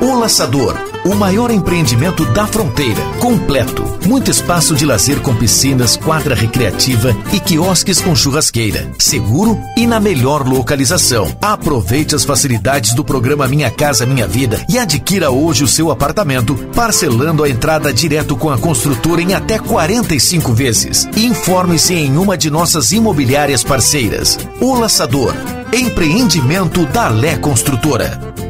O 0.00 0.14
Laçador, 0.14 0.76
o 1.04 1.12
maior 1.12 1.50
empreendimento 1.50 2.24
da 2.26 2.46
fronteira, 2.46 3.02
completo. 3.18 3.84
Muito 4.06 4.30
espaço 4.30 4.76
de 4.76 4.86
lazer 4.86 5.20
com 5.20 5.34
piscinas, 5.34 5.96
quadra 5.96 6.36
recreativa 6.36 7.16
e 7.32 7.40
quiosques 7.40 8.00
com 8.00 8.14
churrasqueira. 8.14 8.92
Seguro 8.96 9.58
e 9.76 9.88
na 9.88 9.98
melhor 9.98 10.46
localização. 10.46 11.36
Aproveite 11.42 12.14
as 12.14 12.24
facilidades 12.24 12.94
do 12.94 13.04
programa 13.04 13.48
Minha 13.48 13.72
Casa 13.72 14.06
Minha 14.06 14.28
Vida 14.28 14.64
e 14.68 14.78
adquira 14.78 15.32
hoje 15.32 15.64
o 15.64 15.68
seu 15.68 15.90
apartamento, 15.90 16.54
parcelando 16.76 17.42
a 17.42 17.50
entrada 17.50 17.92
direto 17.92 18.36
com 18.36 18.50
a 18.50 18.56
construtora 18.56 19.20
em 19.20 19.34
até 19.34 19.58
45 19.58 20.52
vezes. 20.52 21.08
Informe-se 21.16 21.94
em 21.94 22.16
uma 22.16 22.38
de 22.38 22.50
nossas 22.50 22.92
imobiliárias 22.92 23.64
parceiras. 23.64 24.38
O 24.60 24.74
Laçador, 24.78 25.34
empreendimento 25.72 26.86
da 26.86 27.08
Lé 27.08 27.36
Construtora. 27.36 28.47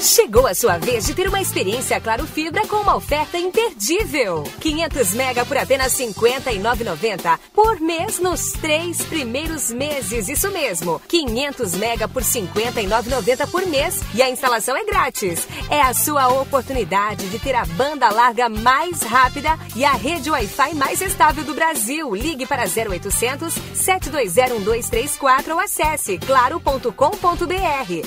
Chegou 0.00 0.46
a 0.46 0.54
sua 0.54 0.78
vez 0.78 1.06
de 1.06 1.14
ter 1.14 1.28
uma 1.28 1.40
experiência 1.40 2.00
Claro 2.00 2.24
Fibra 2.24 2.64
com 2.68 2.76
uma 2.76 2.94
oferta 2.94 3.36
imperdível. 3.36 4.44
500 4.60 5.14
mega 5.14 5.44
por 5.44 5.56
apenas 5.56 5.98
R$ 5.98 6.06
59,90 6.06 7.38
por 7.52 7.80
mês 7.80 8.20
nos 8.20 8.52
três 8.52 9.02
primeiros 9.02 9.72
meses. 9.72 10.28
Isso 10.28 10.50
mesmo, 10.52 11.02
500 11.08 11.74
mega 11.74 12.06
por 12.06 12.22
R$ 12.22 12.28
59,90 12.28 13.50
por 13.50 13.66
mês 13.66 14.00
e 14.14 14.22
a 14.22 14.30
instalação 14.30 14.76
é 14.76 14.84
grátis. 14.84 15.48
É 15.68 15.80
a 15.80 15.92
sua 15.92 16.28
oportunidade 16.28 17.28
de 17.28 17.38
ter 17.40 17.56
a 17.56 17.64
banda 17.64 18.08
larga 18.08 18.48
mais 18.48 19.02
rápida 19.02 19.58
e 19.74 19.84
a 19.84 19.92
rede 19.92 20.30
Wi-Fi 20.30 20.74
mais 20.74 21.00
estável 21.00 21.42
do 21.42 21.54
Brasil. 21.54 22.14
Ligue 22.14 22.46
para 22.46 22.64
0800 22.64 23.52
720 23.74 24.60
1234 24.60 25.54
ou 25.54 25.60
acesse 25.60 26.18
claro.com.br. 26.18 26.92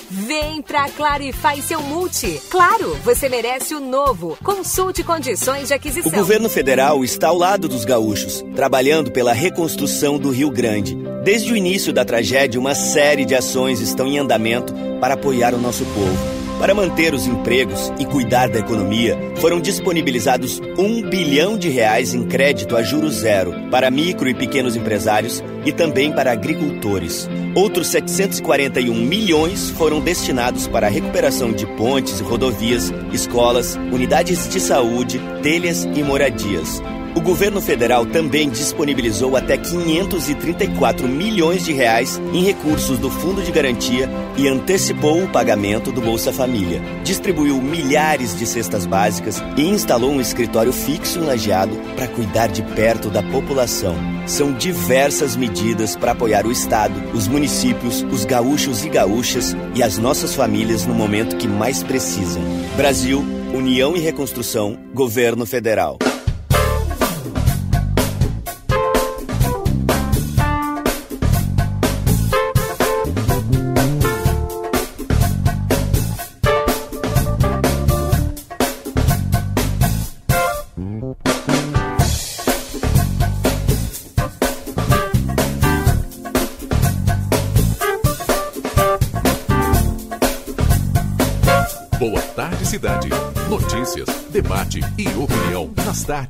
Vem 0.10 0.62
pra 0.62 0.90
Claro 0.90 1.24
e 1.24 1.34
faz 1.34 1.66
seu 1.66 1.81
multi. 1.84 2.42
Claro, 2.50 2.96
você 3.04 3.28
merece 3.30 3.74
o 3.76 3.80
novo. 3.80 4.38
Consulte 4.44 5.04
condições 5.04 5.68
de 5.68 5.74
O 5.74 5.78
aquisição. 5.78 6.12
governo 6.12 6.50
federal 6.50 7.04
está 7.04 7.28
ao 7.30 7.38
lado 7.38 7.68
dos 7.68 7.86
gaúchos, 7.86 8.44
trabalhando 8.56 9.12
pela 9.12 9.34
reconstrução 9.34 10.18
do 10.18 10.30
Rio 10.30 10.50
Grande. 10.50 10.96
Desde 11.24 11.52
o 11.54 11.56
início 11.56 11.94
da 11.94 12.04
tragédia, 12.04 12.60
uma 12.60 12.74
série 12.76 13.26
de 13.26 13.36
ações 13.36 13.80
estão 13.80 14.08
em 14.08 14.18
andamento 14.18 14.74
para 15.00 15.14
apoiar 15.14 15.54
o 15.54 15.60
nosso 15.60 15.86
povo. 15.86 16.41
Para 16.62 16.76
manter 16.76 17.12
os 17.16 17.26
empregos 17.26 17.92
e 17.98 18.06
cuidar 18.06 18.48
da 18.48 18.60
economia, 18.60 19.18
foram 19.38 19.60
disponibilizados 19.60 20.62
um 20.78 21.02
bilhão 21.02 21.58
de 21.58 21.70
reais 21.70 22.14
em 22.14 22.24
crédito 22.24 22.78
a 22.78 22.84
juros 22.84 23.16
zero 23.16 23.52
para 23.72 23.90
micro 23.90 24.30
e 24.30 24.36
pequenos 24.36 24.76
empresários 24.76 25.44
e 25.66 25.72
também 25.72 26.12
para 26.12 26.32
agricultores. 26.32 27.28
Outros 27.56 27.88
741 27.88 28.94
milhões 28.94 29.72
foram 29.72 30.00
destinados 30.00 30.68
para 30.68 30.86
a 30.86 30.90
recuperação 30.92 31.52
de 31.52 31.66
pontes 31.66 32.20
e 32.20 32.24
rodovias, 32.24 32.94
escolas, 33.12 33.76
unidades 33.92 34.48
de 34.48 34.60
saúde, 34.60 35.20
telhas 35.42 35.86
e 35.86 36.04
moradias. 36.04 36.80
O 37.14 37.20
governo 37.20 37.60
federal 37.60 38.06
também 38.06 38.50
disponibilizou 38.50 39.36
até 39.36 39.58
534 39.58 41.08
milhões 41.10 41.66
de 41.66 41.74
reais 41.74 42.22
em 42.34 42.42
recursos 42.42 42.98
do 42.98 43.10
Fundo 43.10 43.42
de 43.44 43.52
Garantia 43.52 44.10
e 44.38 44.48
antecipou 44.48 45.22
o 45.22 45.28
pagamento 45.28 45.92
do 45.92 46.00
Bolsa 46.00 46.32
Família. 46.32 46.82
Distribuiu 47.04 47.62
milhares 47.62 48.38
de 48.38 48.46
cestas 48.46 48.86
básicas 48.86 49.44
e 49.58 49.62
instalou 49.62 50.12
um 50.12 50.22
escritório 50.22 50.72
fixo 50.72 51.20
em 51.20 51.24
Lajeado 51.24 51.76
para 51.98 52.08
cuidar 52.08 52.48
de 52.48 52.62
perto 52.62 53.10
da 53.10 53.22
população. 53.22 53.96
São 54.26 54.54
diversas 54.54 55.36
medidas 55.36 55.98
para 55.98 56.14
apoiar 56.14 56.46
o 56.46 56.52
Estado, 56.52 56.94
os 57.14 57.28
municípios, 57.28 58.04
os 58.10 58.24
gaúchos 58.24 58.86
e 58.86 58.90
gaúchas 58.90 59.54
e 59.76 59.84
as 59.84 59.98
nossas 59.98 60.34
famílias 60.34 60.86
no 60.86 60.94
momento 60.94 61.36
que 61.36 61.48
mais 61.48 61.84
precisam. 61.84 62.42
Brasil, 62.78 63.22
União 63.54 63.98
e 63.98 64.00
Reconstrução, 64.00 64.78
Governo 64.94 65.46
Federal. 65.46 66.00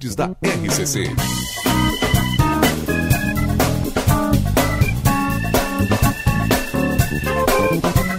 Da 0.09 0.31
RCC. 0.41 1.13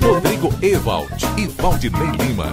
Rodrigo 0.01 0.55
Ewald 0.63 1.27
e 1.37 1.47
Valdinei 1.49 2.11
Lima. 2.21 2.47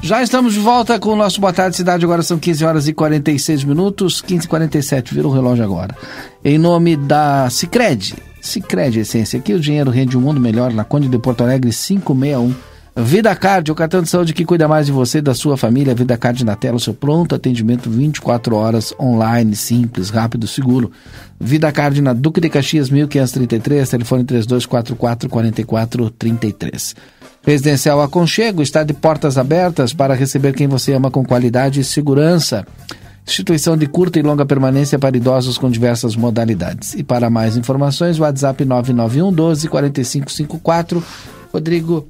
Já 0.00 0.22
estamos 0.22 0.54
de 0.54 0.60
volta 0.60 0.98
com 0.98 1.10
o 1.10 1.16
nosso 1.16 1.40
Boa 1.40 1.52
Tarde 1.52 1.76
Cidade. 1.76 2.04
Agora 2.04 2.22
são 2.22 2.38
15 2.38 2.64
horas 2.64 2.88
e 2.88 2.94
46 2.94 3.64
minutos. 3.64 4.22
15 4.22 4.46
e 4.46 4.48
47, 4.48 5.14
vira 5.14 5.28
o 5.28 5.32
relógio 5.32 5.64
agora. 5.64 5.94
Em 6.44 6.56
nome 6.56 6.96
da 6.96 7.50
Cicred. 7.50 8.25
Cicred 8.46 8.98
Essência. 9.00 9.38
Aqui 9.38 9.52
o 9.52 9.60
dinheiro 9.60 9.90
rende 9.90 10.16
um 10.16 10.20
mundo 10.20 10.40
melhor 10.40 10.72
na 10.72 10.84
Conde 10.84 11.08
de 11.08 11.18
Porto 11.18 11.42
Alegre 11.42 11.70
561. 11.70 12.54
Vida 12.98 13.36
Card, 13.36 13.70
o 13.70 13.74
cartão 13.74 14.00
de 14.00 14.08
saúde 14.08 14.32
que 14.32 14.42
cuida 14.42 14.66
mais 14.66 14.86
de 14.86 14.92
você 14.92 15.20
da 15.20 15.34
sua 15.34 15.54
família. 15.58 15.94
Vida 15.94 16.16
Card 16.16 16.42
na 16.46 16.56
tela, 16.56 16.76
o 16.76 16.80
seu 16.80 16.94
pronto 16.94 17.34
atendimento 17.34 17.90
24 17.90 18.56
horas 18.56 18.94
online, 18.98 19.54
simples, 19.54 20.08
rápido, 20.08 20.46
seguro. 20.46 20.90
Vida 21.38 21.70
Card 21.70 22.00
na 22.00 22.14
Duque 22.14 22.40
de 22.40 22.48
Caxias 22.48 22.88
1533, 22.88 23.86
telefone 23.90 24.24
3244 24.24 25.28
4433. 25.28 26.96
Residencial 27.42 28.00
Aconchego 28.00 28.62
está 28.62 28.82
de 28.82 28.94
portas 28.94 29.36
abertas 29.36 29.92
para 29.92 30.14
receber 30.14 30.54
quem 30.54 30.66
você 30.66 30.94
ama 30.94 31.10
com 31.10 31.22
qualidade 31.22 31.80
e 31.80 31.84
segurança. 31.84 32.66
Instituição 33.26 33.76
de 33.76 33.86
curta 33.86 34.18
e 34.18 34.22
longa 34.22 34.46
permanência 34.46 34.98
para 34.98 35.16
idosos 35.16 35.58
com 35.58 35.68
diversas 35.68 36.14
modalidades. 36.14 36.94
E 36.94 37.02
para 37.02 37.28
mais 37.28 37.56
informações, 37.56 38.20
WhatsApp 38.20 38.64
991 38.64 39.32
12 39.32 39.68
4554. 39.68 41.02
Rodrigo, 41.52 42.06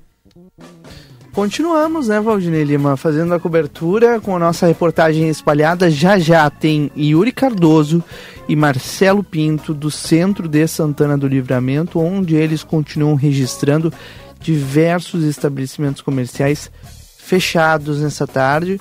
Continuamos, 1.36 2.08
né, 2.08 2.18
Valdinei 2.18 2.64
Lima, 2.64 2.96
fazendo 2.96 3.34
a 3.34 3.38
cobertura 3.38 4.18
com 4.18 4.34
a 4.34 4.38
nossa 4.38 4.66
reportagem 4.66 5.28
espalhada. 5.28 5.90
Já 5.90 6.18
já 6.18 6.48
tem 6.48 6.90
Yuri 6.96 7.30
Cardoso 7.30 8.02
e 8.48 8.56
Marcelo 8.56 9.22
Pinto 9.22 9.74
do 9.74 9.90
Centro 9.90 10.48
de 10.48 10.66
Santana 10.66 11.16
do 11.16 11.28
Livramento, 11.28 12.00
onde 12.00 12.34
eles 12.36 12.62
continuam 12.62 13.14
registrando 13.16 13.92
diversos 14.40 15.24
estabelecimentos 15.24 16.00
comerciais 16.00 16.70
fechados 17.18 18.00
nessa 18.00 18.26
tarde. 18.26 18.80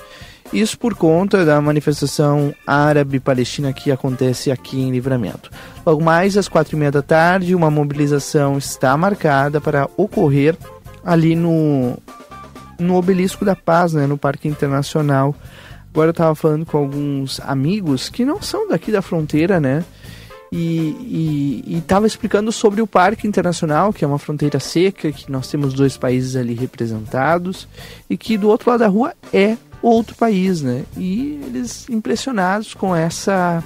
Isso 0.52 0.78
por 0.78 0.94
conta 0.94 1.44
da 1.44 1.60
manifestação 1.60 2.54
árabe-palestina 2.66 3.72
que 3.72 3.90
acontece 3.90 4.50
aqui 4.50 4.80
em 4.80 4.90
Livramento. 4.90 5.50
Logo 5.84 6.02
mais 6.02 6.36
às 6.36 6.48
quatro 6.48 6.76
e 6.76 6.78
meia 6.78 6.90
da 6.90 7.02
tarde, 7.02 7.54
uma 7.54 7.70
mobilização 7.70 8.56
está 8.56 8.96
marcada 8.96 9.60
para 9.60 9.88
ocorrer 9.96 10.56
ali 11.04 11.36
no, 11.36 11.98
no 12.78 12.94
Obelisco 12.94 13.44
da 13.44 13.54
Paz, 13.56 13.92
né, 13.92 14.06
no 14.06 14.16
Parque 14.16 14.48
Internacional. 14.48 15.34
Agora 15.92 16.08
eu 16.08 16.12
estava 16.12 16.34
falando 16.34 16.64
com 16.64 16.78
alguns 16.78 17.40
amigos 17.40 18.08
que 18.08 18.24
não 18.24 18.40
são 18.40 18.68
daqui 18.68 18.92
da 18.92 19.02
fronteira, 19.02 19.58
né? 19.58 19.84
E 20.52 21.64
estava 21.66 22.06
explicando 22.06 22.52
sobre 22.52 22.80
o 22.80 22.86
Parque 22.86 23.26
Internacional, 23.26 23.92
que 23.92 24.04
é 24.04 24.08
uma 24.08 24.18
fronteira 24.18 24.60
seca, 24.60 25.10
que 25.10 25.30
nós 25.30 25.48
temos 25.48 25.74
dois 25.74 25.96
países 25.96 26.36
ali 26.36 26.54
representados, 26.54 27.68
e 28.08 28.16
que 28.16 28.38
do 28.38 28.48
outro 28.48 28.70
lado 28.70 28.80
da 28.80 28.88
rua 28.88 29.12
é 29.32 29.56
outro 29.88 30.16
país, 30.16 30.62
né? 30.62 30.84
E 30.96 31.40
eles 31.46 31.88
impressionados 31.88 32.74
com 32.74 32.94
essa 32.94 33.62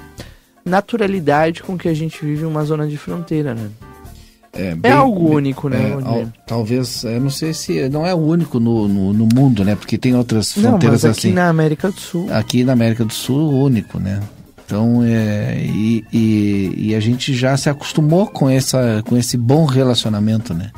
naturalidade 0.65 1.63
com 1.63 1.79
que 1.79 1.89
a 1.89 1.95
gente 1.95 2.25
vive 2.25 2.45
uma 2.45 2.65
zona 2.65 2.87
de 2.87 2.97
fronteira, 2.97 3.55
né? 3.55 3.71
É, 4.53 4.77
é 4.83 4.93
algo 4.93 5.31
único, 5.31 5.69
né? 5.69 5.91
É, 5.91 5.93
ao, 5.93 6.29
talvez, 6.47 7.05
eu 7.05 7.21
não 7.21 7.31
sei 7.31 7.55
se 7.55 7.89
não 7.89 8.05
é 8.05 8.13
o 8.13 8.19
único 8.19 8.59
no, 8.59 8.89
no, 8.89 9.13
no, 9.13 9.29
mundo, 9.33 9.65
né? 9.65 9.77
Porque 9.77 9.97
tem 9.97 10.15
outras 10.15 10.53
fronteiras 10.53 10.83
não, 10.83 10.91
mas 10.91 11.05
aqui 11.05 11.29
assim. 11.29 11.33
na 11.33 11.49
América 11.49 11.91
do 11.91 12.01
Sul. 12.01 12.29
Aqui 12.33 12.65
na 12.65 12.73
América 12.73 13.05
do 13.05 13.13
Sul, 13.13 13.53
único, 13.53 13.99
né? 13.99 14.21
Então, 14.67 15.03
é, 15.05 15.65
e, 15.65 16.05
e, 16.13 16.75
e, 16.77 16.95
a 16.95 17.01
gente 17.01 17.35
já 17.35 17.57
se 17.57 17.69
acostumou 17.69 18.27
com, 18.27 18.49
essa, 18.49 19.03
com 19.05 19.17
esse 19.17 19.37
bom 19.37 19.65
relacionamento, 19.65 20.55
né? 20.55 20.71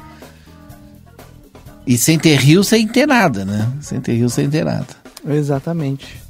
E 1.86 1.98
sem 1.98 2.19
ter 2.19 2.36
rio, 2.36 2.62
sem 2.62 2.86
ter 2.86 3.06
nada, 3.06 3.44
né? 3.44 3.70
Sem 3.81 4.01
ter 4.01 4.14
rio, 4.14 4.31
sem 4.31 4.48
ter 4.48 4.64
nada. 4.64 5.01
Exatamente. 5.26 6.20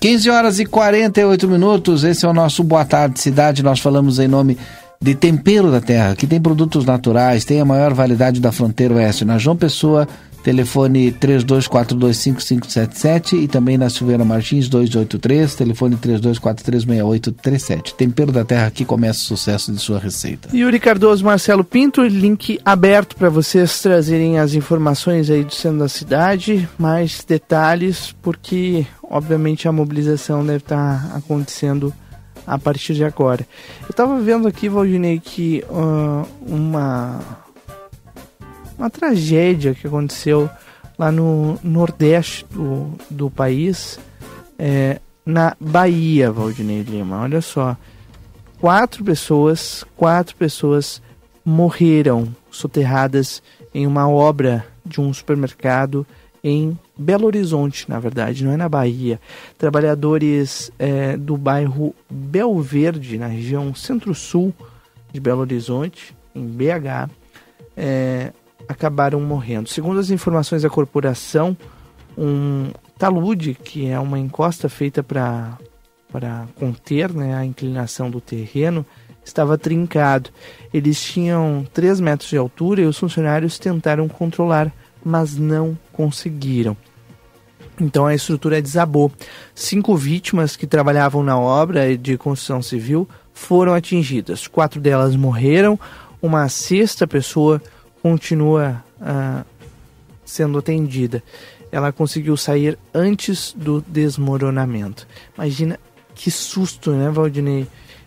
15 0.00 0.30
horas 0.30 0.60
e 0.60 0.66
48 0.66 1.48
minutos, 1.48 2.04
esse 2.04 2.24
é 2.24 2.28
o 2.28 2.32
nosso 2.32 2.62
Boa 2.62 2.84
Tarde 2.84 3.20
Cidade. 3.20 3.62
Nós 3.62 3.80
falamos 3.80 4.18
em 4.18 4.28
nome 4.28 4.56
de 5.00 5.14
Tempero 5.14 5.70
da 5.70 5.80
Terra, 5.80 6.14
que 6.14 6.26
tem 6.26 6.40
produtos 6.40 6.84
naturais, 6.84 7.44
tem 7.44 7.60
a 7.60 7.64
maior 7.64 7.92
validade 7.92 8.40
da 8.40 8.52
fronteira 8.52 8.94
oeste. 8.94 9.24
Na 9.24 9.38
João 9.38 9.56
Pessoa, 9.56 10.06
telefone 10.42 11.12
32425577 11.12 13.42
e 13.42 13.48
também 13.48 13.76
na 13.76 13.90
Silveira 13.90 14.24
Martins 14.24 14.68
283, 14.68 15.54
telefone 15.54 15.96
32436837. 15.96 17.94
Tempero 17.94 18.32
da 18.32 18.44
Terra, 18.44 18.66
aqui 18.66 18.84
começa 18.84 19.20
o 19.20 19.24
sucesso 19.24 19.72
de 19.72 19.78
sua 19.78 19.98
receita. 19.98 20.48
Yuri 20.54 20.80
Cardoso, 20.80 21.24
Marcelo 21.24 21.64
Pinto, 21.64 22.02
link 22.02 22.60
aberto 22.64 23.16
para 23.16 23.28
vocês 23.28 23.80
trazerem 23.80 24.38
as 24.38 24.54
informações 24.54 25.30
aí 25.30 25.44
do 25.44 25.54
centro 25.54 25.78
da 25.80 25.88
cidade, 25.88 26.68
mais 26.78 27.24
detalhes, 27.26 28.14
porque 28.22 28.86
obviamente 29.02 29.68
a 29.68 29.72
mobilização 29.72 30.44
deve 30.44 30.58
estar 30.58 31.10
tá 31.10 31.16
acontecendo 31.16 31.92
a 32.46 32.58
partir 32.58 32.94
de 32.94 33.04
agora. 33.04 33.46
Eu 33.82 33.90
estava 33.90 34.18
vendo 34.20 34.48
aqui, 34.48 34.68
Valdinei, 34.68 35.20
que 35.20 35.64
uh, 35.68 36.26
uma 36.46 37.20
uma 38.78 38.88
tragédia 38.88 39.74
que 39.74 39.86
aconteceu 39.86 40.48
lá 40.98 41.10
no 41.10 41.58
nordeste 41.62 42.46
do, 42.50 42.92
do 43.10 43.30
país, 43.30 43.98
é, 44.58 45.00
na 45.26 45.56
Bahia, 45.60 46.30
Valdinei 46.30 46.82
Lima. 46.82 47.20
Olha 47.20 47.40
só, 47.40 47.76
quatro 48.60 49.04
pessoas, 49.04 49.84
quatro 49.96 50.34
pessoas 50.36 51.02
morreram 51.44 52.28
soterradas 52.50 53.42
em 53.74 53.86
uma 53.86 54.08
obra 54.08 54.66
de 54.84 55.00
um 55.00 55.12
supermercado 55.12 56.06
em 56.42 56.78
Belo 56.96 57.26
Horizonte, 57.26 57.88
na 57.88 57.98
verdade, 57.98 58.44
não 58.44 58.52
é 58.52 58.56
na 58.56 58.68
Bahia. 58.68 59.20
Trabalhadores 59.56 60.70
é, 60.78 61.16
do 61.16 61.36
bairro 61.36 61.94
Belverde, 62.08 63.18
na 63.18 63.26
região 63.26 63.74
centro-sul 63.74 64.54
de 65.12 65.20
Belo 65.20 65.40
Horizonte, 65.40 66.16
em 66.34 66.46
BH, 66.46 67.10
é, 67.76 68.32
acabaram 68.68 69.20
morrendo. 69.20 69.68
Segundo 69.68 69.98
as 69.98 70.10
informações 70.10 70.62
da 70.62 70.70
corporação, 70.70 71.56
um 72.16 72.70
talude, 72.98 73.54
que 73.54 73.88
é 73.88 73.98
uma 73.98 74.18
encosta 74.18 74.68
feita 74.68 75.02
para 75.02 75.56
conter 76.56 77.12
né, 77.12 77.34
a 77.34 77.44
inclinação 77.44 78.10
do 78.10 78.20
terreno, 78.20 78.84
estava 79.24 79.56
trincado. 79.56 80.30
Eles 80.72 81.02
tinham 81.02 81.66
3 81.72 82.00
metros 82.00 82.28
de 82.28 82.36
altura 82.36 82.82
e 82.82 82.86
os 82.86 82.98
funcionários 82.98 83.58
tentaram 83.58 84.08
controlar, 84.08 84.72
mas 85.04 85.36
não 85.36 85.78
conseguiram. 85.92 86.76
Então 87.80 88.06
a 88.06 88.14
estrutura 88.14 88.60
desabou. 88.60 89.12
Cinco 89.54 89.96
vítimas 89.96 90.56
que 90.56 90.66
trabalhavam 90.66 91.22
na 91.22 91.38
obra 91.38 91.96
de 91.96 92.16
construção 92.16 92.60
civil 92.60 93.08
foram 93.32 93.72
atingidas. 93.72 94.48
Quatro 94.48 94.80
delas 94.80 95.14
morreram, 95.14 95.78
uma 96.20 96.48
sexta 96.48 97.06
pessoa 97.06 97.62
continua 98.02 98.84
ah, 99.00 99.44
sendo 100.24 100.58
atendida. 100.58 101.22
Ela 101.70 101.92
conseguiu 101.92 102.36
sair 102.36 102.78
antes 102.94 103.54
do 103.56 103.82
desmoronamento. 103.86 105.06
Imagina 105.36 105.78
que 106.14 106.30
susto, 106.30 106.92
né, 106.92 107.10
Valdinei, 107.10 107.66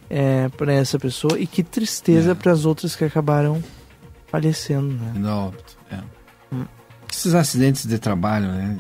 é, 0.09 0.49
para 0.49 0.73
essa 0.73 0.99
pessoa 0.99 1.39
e 1.39 1.47
que 1.47 1.63
tristeza 1.63 2.31
é. 2.31 2.35
para 2.35 2.51
as 2.51 2.65
outras 2.65 2.95
que 2.95 3.03
acabaram 3.05 3.63
falecendo. 4.27 4.93
Né? 4.93 5.13
Não, 5.15 5.53
é. 5.89 5.99
hum. 6.53 6.65
Esses 7.11 7.34
acidentes 7.34 7.85
de 7.85 7.97
trabalho, 7.97 8.47
né? 8.47 8.77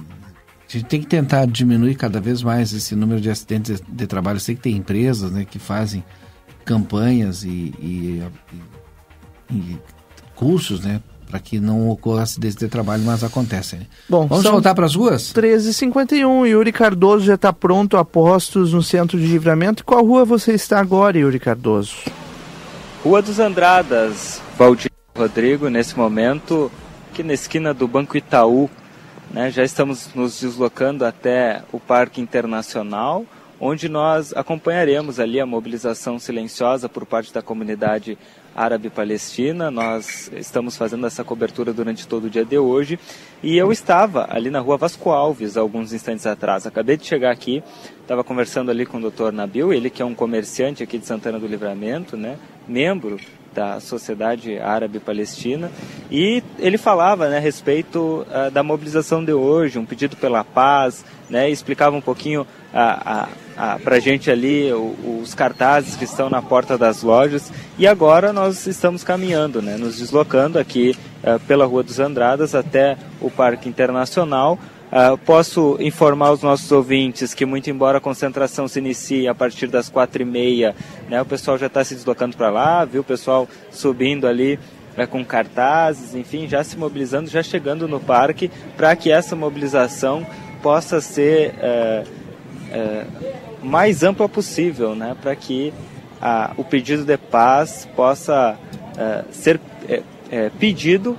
A 0.67 0.71
gente 0.71 0.85
tem 0.85 1.01
que 1.01 1.07
tentar 1.07 1.45
diminuir 1.45 1.95
cada 1.95 2.21
vez 2.21 2.41
mais 2.41 2.71
esse 2.71 2.95
número 2.95 3.19
de 3.19 3.29
acidentes 3.29 3.81
de 3.85 4.07
trabalho. 4.07 4.37
Eu 4.37 4.41
sei 4.41 4.55
que 4.55 4.61
tem 4.61 4.77
empresas 4.77 5.29
né, 5.29 5.43
que 5.43 5.59
fazem 5.59 6.01
campanhas 6.63 7.43
e, 7.43 7.73
e, 7.77 8.23
e, 9.51 9.77
e 10.41 10.45
cursos, 10.45 10.81
né? 10.81 11.01
Para 11.29 11.39
que 11.39 11.59
não 11.59 11.89
ocorra 11.89 12.23
acidentes 12.23 12.57
de 12.57 12.67
trabalho, 12.67 13.03
mas 13.03 13.23
acontecem. 13.23 13.79
Né? 13.79 13.85
Bom, 14.09 14.27
Vamos 14.27 14.43
voltar 14.43 14.75
para 14.75 14.85
as 14.85 14.95
ruas? 14.95 15.33
13h51, 15.33 16.47
Yuri 16.47 16.73
Cardoso 16.73 17.25
já 17.25 17.35
está 17.35 17.53
pronto 17.53 17.95
a 17.95 18.03
postos 18.03 18.73
no 18.73 18.83
centro 18.83 19.17
de 19.17 19.25
livramento. 19.27 19.85
Qual 19.85 20.03
rua 20.03 20.25
você 20.25 20.53
está 20.53 20.79
agora, 20.79 21.17
Yuri 21.17 21.39
Cardoso? 21.39 21.95
Rua 23.01 23.21
dos 23.21 23.39
Andradas, 23.39 24.41
Valdir 24.57 24.91
Rodrigo, 25.17 25.69
nesse 25.69 25.97
momento, 25.97 26.69
aqui 27.09 27.23
na 27.23 27.33
esquina 27.33 27.73
do 27.73 27.87
Banco 27.87 28.17
Itaú. 28.17 28.69
Né, 29.31 29.49
já 29.49 29.63
estamos 29.63 30.09
nos 30.13 30.41
deslocando 30.41 31.05
até 31.05 31.63
o 31.71 31.79
Parque 31.79 32.19
Internacional, 32.19 33.25
onde 33.59 33.87
nós 33.87 34.33
acompanharemos 34.35 35.19
ali 35.19 35.39
a 35.39 35.45
mobilização 35.45 36.19
silenciosa 36.19 36.89
por 36.89 37.05
parte 37.05 37.33
da 37.33 37.41
comunidade 37.41 38.17
árabe-palestina. 38.55 39.71
Nós 39.71 40.31
estamos 40.35 40.77
fazendo 40.77 41.05
essa 41.05 41.23
cobertura 41.23 41.73
durante 41.73 42.07
todo 42.07 42.25
o 42.25 42.29
dia 42.29 42.45
de 42.45 42.57
hoje. 42.57 42.99
E 43.43 43.57
eu 43.57 43.71
estava 43.71 44.27
ali 44.29 44.49
na 44.49 44.59
rua 44.59 44.77
Vasco 44.77 45.09
Alves 45.09 45.57
alguns 45.57 45.93
instantes 45.93 46.25
atrás. 46.27 46.67
Acabei 46.67 46.97
de 46.97 47.05
chegar 47.05 47.31
aqui, 47.31 47.63
estava 48.01 48.23
conversando 48.23 48.69
ali 48.69 48.85
com 48.85 48.97
o 48.97 49.09
Dr. 49.09 49.31
Nabil, 49.31 49.73
ele 49.73 49.89
que 49.89 50.01
é 50.01 50.05
um 50.05 50.13
comerciante 50.13 50.83
aqui 50.83 50.97
de 50.97 51.05
Santana 51.05 51.39
do 51.39 51.47
Livramento, 51.47 52.15
né, 52.15 52.37
membro 52.67 53.17
da 53.53 53.79
Sociedade 53.79 54.57
Árabe 54.59 54.99
Palestina, 54.99 55.71
e 56.09 56.43
ele 56.57 56.77
falava 56.77 57.27
né, 57.29 57.37
a 57.37 57.41
respeito 57.41 58.25
uh, 58.29 58.51
da 58.51 58.63
mobilização 58.63 59.23
de 59.23 59.33
hoje, 59.33 59.77
um 59.77 59.85
pedido 59.85 60.15
pela 60.15 60.43
paz, 60.43 61.03
né, 61.29 61.49
explicava 61.49 61.95
um 61.95 62.01
pouquinho 62.01 62.47
a, 62.73 63.23
a, 63.23 63.29
para 63.83 63.97
a 63.97 63.99
gente 63.99 64.31
ali 64.31 64.71
o, 64.73 65.19
os 65.21 65.35
cartazes 65.35 65.95
que 65.95 66.03
estão 66.03 66.29
na 66.29 66.41
porta 66.41 66.77
das 66.77 67.03
lojas, 67.03 67.51
e 67.77 67.85
agora 67.85 68.33
nós 68.33 68.65
estamos 68.65 69.03
caminhando, 69.03 69.61
né, 69.61 69.77
nos 69.77 69.99
deslocando 69.99 70.57
aqui 70.57 70.95
uh, 71.23 71.39
pela 71.41 71.65
Rua 71.65 71.83
dos 71.83 71.99
Andradas 71.99 72.55
até 72.55 72.97
o 73.19 73.29
Parque 73.29 73.69
Internacional, 73.69 74.57
Uh, 74.91 75.17
posso 75.19 75.77
informar 75.79 76.33
os 76.33 76.41
nossos 76.41 76.69
ouvintes 76.69 77.33
que, 77.33 77.45
muito 77.45 77.69
embora 77.69 77.99
a 77.99 78.01
concentração 78.01 78.67
se 78.67 78.77
inicie 78.79 79.25
a 79.25 79.33
partir 79.33 79.67
das 79.67 79.87
quatro 79.87 80.21
e 80.21 80.25
meia, 80.25 80.75
né, 81.07 81.21
o 81.21 81.25
pessoal 81.25 81.57
já 81.57 81.67
está 81.67 81.81
se 81.81 81.95
deslocando 81.95 82.35
para 82.35 82.49
lá, 82.49 82.83
viu 82.83 82.99
o 82.99 83.03
pessoal 83.05 83.47
subindo 83.71 84.27
ali 84.27 84.59
né, 84.97 85.05
com 85.05 85.23
cartazes, 85.23 86.13
enfim, 86.13 86.45
já 86.45 86.61
se 86.61 86.77
mobilizando, 86.77 87.29
já 87.29 87.41
chegando 87.41 87.87
no 87.87 88.01
parque, 88.01 88.51
para 88.75 88.93
que 88.93 89.09
essa 89.09 89.33
mobilização 89.33 90.27
possa 90.61 90.99
ser 90.99 91.55
mais 93.61 94.03
ampla 94.03 94.27
possível, 94.27 94.95
né, 94.95 95.15
para 95.21 95.35
que 95.35 95.73
o 96.55 96.63
pedido 96.63 97.03
de 97.03 97.17
paz 97.17 97.87
possa 97.95 98.55
ser 99.31 99.59
pedido 100.59 101.17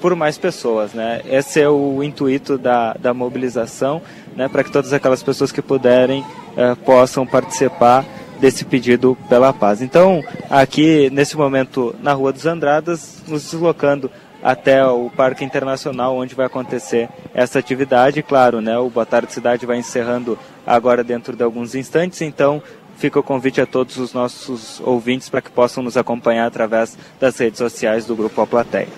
por 0.00 0.16
mais 0.16 0.38
pessoas, 0.38 0.94
né? 0.94 1.20
Esse 1.28 1.60
é 1.60 1.68
o 1.68 2.02
intuito 2.02 2.56
da, 2.56 2.94
da 2.94 3.12
mobilização, 3.12 4.00
né? 4.34 4.48
Para 4.48 4.64
que 4.64 4.72
todas 4.72 4.92
aquelas 4.92 5.22
pessoas 5.22 5.52
que 5.52 5.60
puderem 5.60 6.24
eh, 6.56 6.74
possam 6.86 7.26
participar 7.26 8.04
desse 8.40 8.64
pedido 8.64 9.16
pela 9.28 9.52
paz. 9.52 9.82
Então, 9.82 10.24
aqui 10.48 11.10
nesse 11.10 11.36
momento 11.36 11.94
na 12.02 12.14
Rua 12.14 12.32
dos 12.32 12.46
Andradas, 12.46 13.22
nos 13.28 13.50
deslocando 13.50 14.10
até 14.42 14.84
o 14.86 15.10
Parque 15.10 15.44
Internacional, 15.44 16.16
onde 16.16 16.34
vai 16.34 16.46
acontecer 16.46 17.08
essa 17.34 17.58
atividade. 17.58 18.22
Claro, 18.22 18.60
né? 18.60 18.78
O 18.78 18.90
Boa 18.90 19.06
Tarde 19.06 19.32
Cidade 19.32 19.66
vai 19.66 19.78
encerrando 19.78 20.38
agora 20.66 21.04
dentro 21.04 21.36
de 21.36 21.42
alguns 21.42 21.74
instantes, 21.74 22.20
então 22.22 22.62
fica 22.96 23.18
o 23.18 23.22
convite 23.22 23.60
a 23.60 23.66
todos 23.66 23.96
os 23.96 24.12
nossos 24.12 24.80
ouvintes 24.80 25.28
para 25.28 25.40
que 25.40 25.50
possam 25.50 25.82
nos 25.82 25.96
acompanhar 25.96 26.46
através 26.46 26.96
das 27.18 27.36
redes 27.38 27.58
sociais 27.58 28.04
do 28.04 28.14
Grupo 28.14 28.40
A 28.42 28.46
Plateia. 28.46 28.88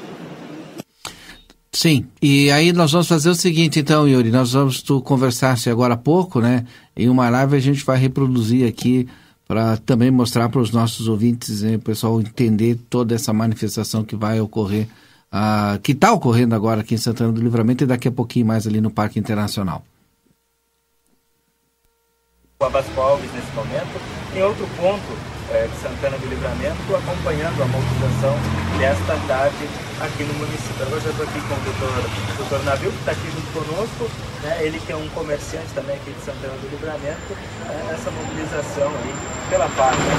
Sim, 1.74 2.06
e 2.20 2.50
aí 2.50 2.70
nós 2.70 2.92
vamos 2.92 3.08
fazer 3.08 3.30
o 3.30 3.34
seguinte 3.34 3.80
então, 3.80 4.06
Yuri, 4.06 4.30
nós 4.30 4.52
vamos, 4.52 4.82
tu 4.82 5.00
conversasse 5.00 5.70
agora 5.70 5.94
há 5.94 5.96
pouco, 5.96 6.38
né, 6.38 6.66
em 6.94 7.08
uma 7.08 7.30
live 7.30 7.56
a 7.56 7.60
gente 7.60 7.82
vai 7.82 7.96
reproduzir 7.96 8.68
aqui 8.68 9.08
para 9.48 9.78
também 9.78 10.10
mostrar 10.10 10.50
para 10.50 10.60
os 10.60 10.70
nossos 10.70 11.08
ouvintes, 11.08 11.62
né, 11.62 11.76
o 11.76 11.78
pessoal 11.78 12.20
entender 12.20 12.78
toda 12.90 13.14
essa 13.14 13.32
manifestação 13.32 14.04
que 14.04 14.14
vai 14.14 14.38
ocorrer, 14.38 14.86
uh, 15.32 15.80
que 15.80 15.92
está 15.92 16.12
ocorrendo 16.12 16.54
agora 16.54 16.82
aqui 16.82 16.94
em 16.94 16.98
Santana 16.98 17.32
do 17.32 17.40
Livramento 17.40 17.84
e 17.84 17.86
daqui 17.86 18.08
a 18.08 18.12
pouquinho 18.12 18.44
mais 18.46 18.66
ali 18.66 18.78
no 18.80 18.90
Parque 18.90 19.18
Internacional. 19.18 19.82
Rua 22.60 22.70
Vasco 22.70 23.00
Alves 23.00 23.32
nesse 23.32 23.50
momento. 23.56 23.98
Em 24.36 24.42
outro 24.42 24.68
ponto 24.76 25.16
é, 25.50 25.66
de 25.66 25.74
Santana 25.76 26.16
do 26.16 26.28
Livramento, 26.28 26.94
acompanhando 26.94 27.60
a 27.60 27.66
mobilização 27.66 28.36
desta 28.78 29.16
tarde 29.26 29.68
aqui 30.00 30.22
no 30.24 30.32
município. 30.34 30.86
Agora 30.86 31.00
já 31.00 31.10
estou 31.10 31.26
aqui 31.26 31.40
com 31.40 31.54
o 31.54 31.60
doutor, 31.64 31.90
doutor 32.38 32.64
Navio, 32.64 32.92
que 32.92 32.98
está 32.98 33.10
aqui 33.12 33.30
junto 33.30 33.52
conosco, 33.52 34.10
né, 34.42 34.64
ele 34.64 34.78
que 34.78 34.92
é 34.92 34.96
um 34.96 35.08
comerciante 35.10 35.68
também 35.74 35.96
aqui 35.96 36.12
de 36.12 36.20
Santana 36.24 36.54
do 36.54 36.68
Livramento, 36.70 37.36
é, 37.68 37.92
essa 37.92 38.10
mobilização 38.10 38.88
aí 38.88 39.14
pela 39.50 39.68
paz. 39.70 39.98
Né, 39.98 40.14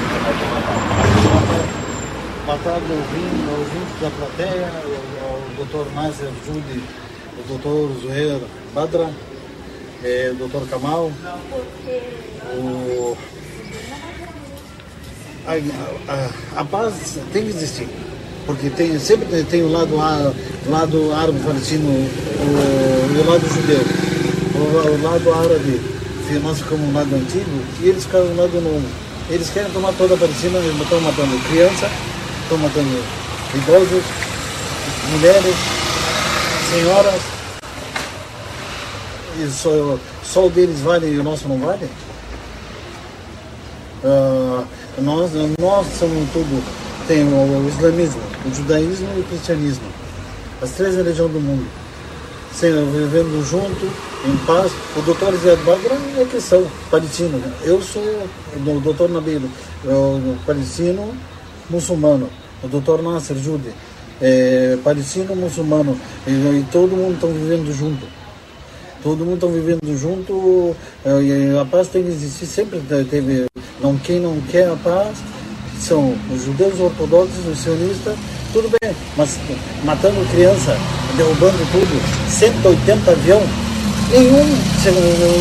Boa 2.46 2.58
tarde, 2.58 2.84
ouvintes 2.92 4.00
da 4.02 4.10
plateia, 4.10 4.70
o 4.84 5.56
doutor 5.56 5.86
Nasser 5.94 6.28
Jude, 6.44 6.82
o 7.38 7.48
doutor 7.48 7.90
Zuher 8.02 8.38
Badra, 8.74 9.08
é, 10.04 10.30
o 10.30 10.34
doutor 10.34 10.68
Kamal, 10.68 11.10
o, 12.52 13.16
a, 15.46 15.52
a, 16.12 16.60
a, 16.60 16.64
paz 16.66 17.18
tem 17.32 17.44
que 17.44 17.48
existir, 17.48 17.88
porque 18.44 18.68
tem, 18.68 18.98
sempre 18.98 19.42
tem 19.44 19.62
o 19.62 19.72
lado, 19.72 19.96
lado 19.96 21.14
árabe 21.14 21.40
palestino 21.40 21.88
o, 21.88 23.20
o 23.20 23.30
lado 23.30 23.48
judeu, 23.48 23.80
o, 24.54 24.98
o 24.98 25.02
lado 25.02 25.32
árabe, 25.32 25.80
que 26.28 26.34
nós 26.40 26.58
ficamos 26.58 26.88
no 26.88 26.92
lado 26.92 27.14
antigo, 27.14 27.64
e 27.80 27.88
eles 27.88 28.04
ficaram 28.04 28.26
no 28.26 28.36
lado 28.36 28.60
novo. 28.60 28.84
Eles 29.30 29.48
querem 29.48 29.70
tomar 29.70 29.94
toda 29.94 30.14
a 30.14 30.18
Palestina, 30.18 30.58
eles 30.58 30.78
estão 30.78 31.00
matando 31.00 31.38
criança, 31.48 31.90
estão 32.44 32.58
matando 32.58 33.02
idosos, 33.54 34.04
mulheres, 35.10 35.56
senhoras. 36.70 37.22
E 39.40 39.50
só, 39.50 39.98
só 40.22 40.46
o 40.46 40.50
deles 40.50 40.80
vale 40.80 41.08
e 41.08 41.18
o 41.18 41.24
nosso 41.24 41.48
não 41.48 41.58
vale? 41.58 41.88
Uh, 44.04 44.64
nós, 44.98 45.30
nós 45.58 45.86
somos 45.98 46.30
tudo. 46.32 46.62
Tem 47.08 47.22
o, 47.22 47.68
islamismo, 47.68 48.20
o 48.46 48.54
judaísmo 48.54 49.08
e 49.16 49.20
o 49.20 49.24
cristianismo. 49.24 49.86
As 50.62 50.70
três 50.70 50.94
religiões 50.94 51.32
do 51.32 51.40
mundo. 51.40 51.66
Sendo, 52.52 52.92
vivendo 52.92 53.44
junto, 53.44 53.86
em 54.24 54.36
paz. 54.46 54.70
O 54.96 55.02
doutor 55.02 55.34
Zé 55.36 55.56
Badra 55.56 55.98
é 56.18 56.24
cristão, 56.24 56.66
palestino. 56.90 57.42
Eu 57.62 57.82
sou 57.82 58.02
o 58.02 58.80
doutor 58.80 59.10
Nabilo, 59.10 59.50
palestino 60.46 61.14
muçulmano. 61.70 62.28
O 62.62 62.68
doutor 62.68 63.02
Nasser 63.02 63.36
Jude, 63.36 63.70
é, 64.20 64.78
palestino 64.82 65.34
muçulmano. 65.34 65.98
E, 66.26 66.30
e 66.30 66.66
todo 66.70 66.96
mundo 66.96 67.14
está 67.14 67.26
vivendo 67.26 67.72
junto. 67.72 68.06
Todo 69.02 69.24
mundo 69.24 69.34
está 69.34 69.46
vivendo 69.46 69.98
junto 69.98 70.74
e 71.04 71.58
a 71.58 71.64
paz 71.66 71.88
tem 71.88 72.02
que 72.02 72.08
existir 72.08 72.46
sempre. 72.46 72.80
Teve 73.10 73.44
não 73.82 73.98
quem 73.98 74.18
não 74.18 74.40
quer 74.50 74.70
a 74.70 74.76
paz 74.76 75.18
são 75.78 76.16
os 76.32 76.44
judeus 76.44 76.80
ortodoxos 76.80 77.46
os 77.46 77.58
sionistas 77.58 78.16
tudo 78.54 78.70
bem. 78.80 78.94
Mas 79.16 79.38
matando 79.84 80.24
criança 80.30 80.76
derrubando 81.16 81.58
tudo 81.72 82.30
180 82.30 83.10
avião 83.10 83.42
nenhum 84.10 84.44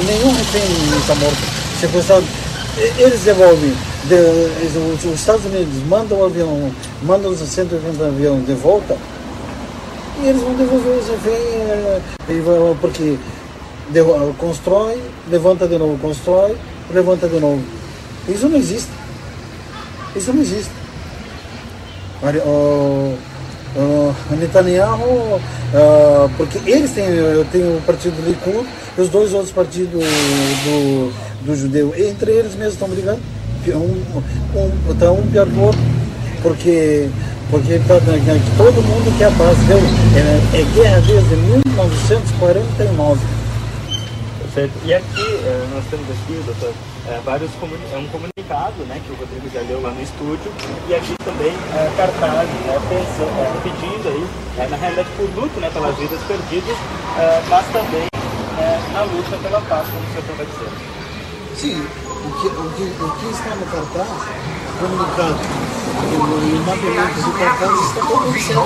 nenhum 0.08 0.32
refém 0.32 0.62
está 1.00 1.16
morto. 1.16 1.38
Sequestrado 1.80 2.26
eles 2.78 3.22
devolvem 3.22 3.74
de, 4.06 5.08
os 5.08 5.20
Estados 5.20 5.46
Unidos 5.46 5.74
mandam 5.88 6.20
o 6.20 6.26
avião 6.26 6.72
mandam 7.04 7.32
os 7.32 7.40
180 7.40 8.06
aviões 8.06 8.46
de 8.46 8.54
volta 8.54 8.98
e 10.22 10.28
eles 10.28 10.42
vão 10.42 10.54
devolver 10.56 10.98
os 10.98 11.08
reféns 11.10 12.02
porque 12.80 13.18
constrói, 14.38 15.00
levanta 15.30 15.68
de 15.68 15.78
novo, 15.78 15.98
constrói, 16.00 16.56
levanta 16.92 17.28
de 17.28 17.40
novo. 17.40 17.62
Isso 18.28 18.48
não 18.48 18.58
existe. 18.58 18.90
Isso 20.16 20.34
não 20.34 20.42
existe. 20.42 20.72
O, 22.46 23.18
o 23.76 24.36
Netanyahu, 24.40 25.02
uh, 25.04 26.30
porque 26.38 26.60
eles 26.66 26.92
têm, 26.92 27.06
eu 27.06 27.46
tenho 27.52 27.78
o 27.78 27.82
partido 27.82 28.16
do 28.16 28.30
Likud 28.30 28.66
e 28.98 29.02
os 29.02 29.10
dois 29.10 29.34
outros 29.34 29.52
partidos 29.52 29.92
do, 29.92 31.14
do 31.46 31.56
judeu, 31.56 31.94
entre 31.98 32.32
eles 32.32 32.56
mesmos 32.56 32.74
estão 32.74 32.90
brigando. 32.90 33.20
Um, 33.68 34.04
um, 34.56 34.96
tá 34.96 35.12
um 35.12 35.26
pior 35.28 35.46
que 35.46 35.54
o 35.54 35.62
outro, 35.62 35.80
porque, 36.42 37.10
porque 37.50 37.80
todo 37.88 38.82
mundo 38.82 39.18
quer 39.18 39.26
a 39.26 39.32
paz. 39.32 39.58
É, 40.16 40.60
é 40.60 40.64
guerra 40.76 41.02
desde 41.02 41.36
1949. 41.36 43.22
Certo. 44.54 44.72
E 44.86 44.94
aqui, 44.94 45.06
eh, 45.18 45.68
nós 45.74 45.84
temos 45.90 46.06
aqui, 46.12 46.40
doutor, 46.46 46.72
eh, 47.08 47.20
vários 47.26 47.50
é 47.50 47.98
um 47.98 48.06
comunicado 48.10 48.86
né, 48.86 49.02
que 49.04 49.12
o 49.12 49.16
Rodrigo 49.16 49.50
já 49.52 49.62
leu 49.62 49.82
lá 49.82 49.90
no 49.90 50.00
estúdio, 50.00 50.52
e 50.88 50.94
aqui 50.94 51.16
também 51.26 51.50
é, 51.74 51.90
né, 51.90 52.06
pensando, 52.88 53.34
é, 53.34 53.50
pedindo 53.64 54.10
aí, 54.10 54.28
é, 54.60 54.68
na 54.70 54.78
realidade 54.78 55.10
por 55.18 55.28
luto 55.34 55.60
né, 55.60 55.72
pelas 55.74 55.98
vidas 55.98 56.22
perdidas, 56.28 56.78
é, 57.18 57.42
mas 57.50 57.66
também 57.74 58.06
na 58.94 59.02
luta 59.02 59.36
pela 59.42 59.60
paz, 59.62 59.88
como 59.90 60.04
o 60.04 60.08
senhor 60.10 60.20
estava 60.20 60.46
dizendo. 60.46 60.93
Sim, 61.56 61.86
o 62.26 62.32
que, 62.42 62.48
o, 62.48 62.72
que, 62.76 62.84
o 63.04 63.12
que 63.12 63.26
está 63.32 63.56
no 63.56 63.66
cartaz, 63.68 64.08
comunicado, 64.80 65.38
e 65.94 66.16
o 66.16 66.64
mapeamento 66.66 67.22
do 67.22 67.32
cartaz 67.38 67.80
está 67.80 68.02
todo 68.02 68.34
certo. 68.34 68.60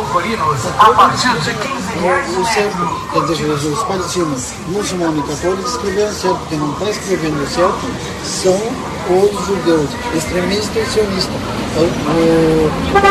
A 0.79 0.93
partir 0.93 1.33
de 1.39 1.53
15 1.53 1.87
o, 1.97 2.41
o 2.41 2.45
certo, 2.45 3.09
quer 3.11 3.25
dizer, 3.25 3.45
os, 3.51 3.65
os 3.65 3.83
palestinos 3.83 4.53
muçulmanos 4.67 5.19
e 5.19 5.35
católicos 5.35 5.71
escreveram 5.71 6.13
certo, 6.13 6.37
porque 6.37 6.55
não 6.55 6.71
está 6.73 6.89
escrevendo 6.89 7.47
certo, 7.49 7.79
são 8.23 8.87
os 9.09 9.45
judeus, 9.45 9.89
extremistas 10.15 10.87
e 10.87 10.91
sionistas. 10.91 11.35
Então, 11.71 11.83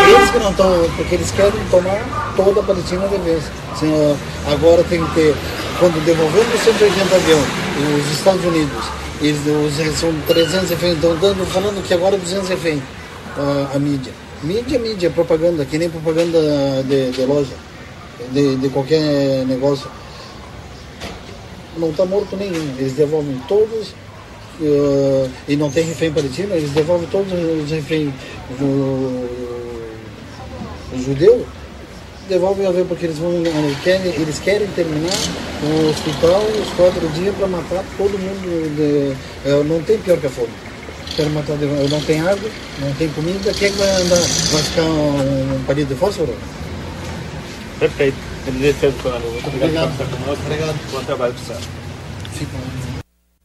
eles 0.08 0.30
que 0.30 0.38
não 0.38 0.50
estão, 0.50 0.90
porque 0.96 1.14
eles 1.14 1.30
querem 1.30 1.64
tomar 1.70 2.32
toda 2.36 2.60
a 2.60 2.62
Palestina 2.62 3.08
de 3.08 3.18
vez. 3.18 3.44
Agora 4.50 4.82
tem 4.84 5.04
que 5.04 5.14
ter, 5.14 5.36
quando 5.78 6.04
devolvendo 6.04 6.54
os 6.54 6.60
180 6.62 7.14
aviões, 7.14 7.46
os 8.00 8.12
Estados 8.12 8.44
Unidos, 8.44 8.84
eles, 9.20 9.98
são 9.98 10.12
300 10.26 10.70
reféns, 10.70 10.94
estão 10.94 11.16
dando, 11.16 11.46
falando 11.46 11.82
que 11.86 11.94
agora 11.94 12.16
é 12.16 12.18
200 12.18 12.48
reféns 12.48 12.82
a, 13.36 13.76
a 13.76 13.78
mídia. 13.78 14.12
Mídia, 14.42 14.78
mídia, 14.78 15.10
propaganda, 15.10 15.64
que 15.64 15.78
nem 15.78 15.88
propaganda 15.88 16.38
de, 16.84 17.10
de 17.10 17.24
loja 17.24 17.54
de, 18.32 18.56
de 18.56 18.68
qualquer 18.68 19.44
negócio. 19.46 19.88
Não 21.76 21.90
está 21.90 22.04
morto 22.04 22.36
nenhum. 22.36 22.74
Eles 22.78 22.94
devolvem 22.94 23.40
todos, 23.46 23.88
uh, 24.60 25.30
e 25.48 25.56
não 25.56 25.70
tem 25.70 25.84
refém 25.84 26.12
palestino, 26.12 26.54
eles 26.54 26.70
devolvem 26.70 27.08
todos 27.08 27.32
os 27.32 27.70
reféns 27.70 28.12
do 28.58 29.28
judeu, 31.04 31.46
devolvem 32.28 32.66
a 32.66 32.70
ver 32.70 32.84
porque 32.84 33.06
eles 33.06 33.18
vão 33.18 33.32
eles 33.32 33.78
querem, 33.82 34.12
eles 34.14 34.38
querem 34.38 34.66
terminar 34.68 35.16
o 35.62 35.90
hospital 35.90 36.42
os 36.42 36.68
quatro 36.74 37.08
dias 37.10 37.34
para 37.36 37.46
matar 37.46 37.84
todo 37.96 38.18
mundo. 38.18 38.76
De, 38.76 39.48
uh, 39.48 39.64
não 39.64 39.82
tem 39.82 39.98
pior 39.98 40.18
que 40.18 40.26
a 40.26 40.30
fome. 40.30 40.48
Quero 41.14 41.30
matar, 41.30 41.56
não 41.56 42.00
tem 42.02 42.20
água, 42.20 42.50
não 42.78 42.92
tem 42.94 43.08
comida, 43.08 43.52
quem 43.54 43.68
é 43.68 43.70
que 43.70 43.78
vai 43.78 43.88
andar? 44.02 44.16
Vai 44.16 44.62
ficar 44.62 44.82
um, 44.82 45.54
um 45.54 45.64
palito 45.66 45.94
de 45.94 45.98
fósforo? 45.98 46.34
Perfeito. 47.78 48.16
Muito 49.32 49.48
obrigado, 49.48 49.96
por 49.96 50.04
estar 50.04 50.16
conosco. 50.16 50.44
Obrigado. 50.44 50.76
Bom 50.92 51.04
trabalho 51.04 51.34
para 51.34 51.42
o. 51.42 52.85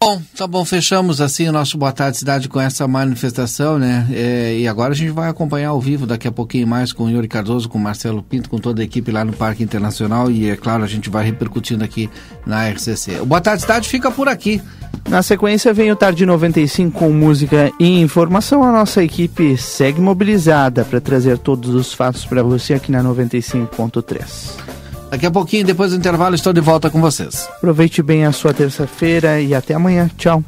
Bom, 0.04 0.20
tá 0.36 0.48
bom, 0.48 0.66
fechamos 0.66 1.22
assim 1.22 1.48
o 1.48 1.52
nosso 1.52 1.78
Boa 1.78 1.92
Tarde 1.92 2.18
Cidade 2.18 2.50
com 2.50 2.60
essa 2.60 2.88
manifestação, 2.88 3.78
né? 3.78 4.08
É, 4.12 4.58
e 4.58 4.68
agora 4.68 4.94
a 4.94 4.96
gente 4.96 5.12
vai 5.12 5.30
acompanhar 5.30 5.70
ao 5.70 5.80
vivo 5.80 6.08
daqui 6.08 6.28
a 6.28 6.32
pouquinho 6.32 6.68
mais 6.68 6.92
com 6.92 7.04
o 7.04 7.10
Yuri 7.12 7.28
Cardoso, 7.28 7.70
com 7.70 7.78
o 7.78 7.82
Marcelo 7.82 8.24
Pinto, 8.24 8.50
com 8.50 8.58
toda 8.58 8.82
a 8.82 8.84
equipe 8.84 9.12
lá 9.12 9.24
no 9.24 9.32
Parque 9.32 9.62
Internacional 9.62 10.32
e 10.32 10.50
é 10.50 10.56
claro, 10.56 10.84
a 10.84 10.88
gente 10.88 11.08
vai 11.08 11.24
repercutindo 11.24 11.84
aqui 11.84 12.10
na 12.48 12.68
RCC. 12.68 13.20
O 13.22 13.28
Boa 13.28 13.40
Tarde 13.40 13.62
Cidade 13.62 13.88
fica 13.88 14.10
por 14.10 14.28
aqui. 14.28 14.60
Na 15.08 15.22
sequência 15.22 15.72
vem 15.72 15.92
o 15.92 15.96
Tarde 15.96 16.26
95 16.26 16.98
com 16.98 17.12
música 17.12 17.72
e 17.80 18.02
informação. 18.02 18.64
A 18.64 18.72
nossa 18.72 19.04
equipe 19.04 19.56
segue 19.56 20.02
mobilizada 20.02 20.84
para 20.84 21.00
trazer 21.00 21.38
todos 21.38 21.76
os 21.76 21.94
fatos 21.94 22.26
para 22.26 22.42
você 22.42 22.74
aqui 22.74 22.92
na 22.92 23.04
95.3. 23.04 24.81
Daqui 25.12 25.26
a 25.26 25.32
pouquinho, 25.32 25.66
depois 25.66 25.92
do 25.92 25.98
intervalo, 25.98 26.36
estou 26.36 26.54
de 26.54 26.62
volta 26.62 26.90
com 26.90 27.02
vocês. 27.02 27.46
Aproveite 27.58 28.02
bem 28.02 28.26
a 28.26 28.32
sua 28.32 28.54
terça-feira 28.54 29.42
e 29.42 29.54
até 29.54 29.74
amanhã. 29.74 30.10
Tchau. 30.18 30.42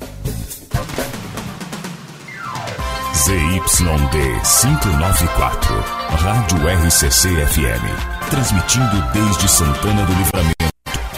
ZYD 3.14 4.40
594, 4.62 5.76
Rádio 6.18 6.58
RCC 6.86 7.28
FM. 7.46 7.84
Transmitindo 8.30 9.04
desde 9.14 9.50
Santana 9.50 10.06
do 10.06 10.14
Livramento 10.14 10.54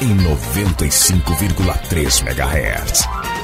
em 0.01 0.17
95,3 0.17 2.27
MHz. 2.27 3.34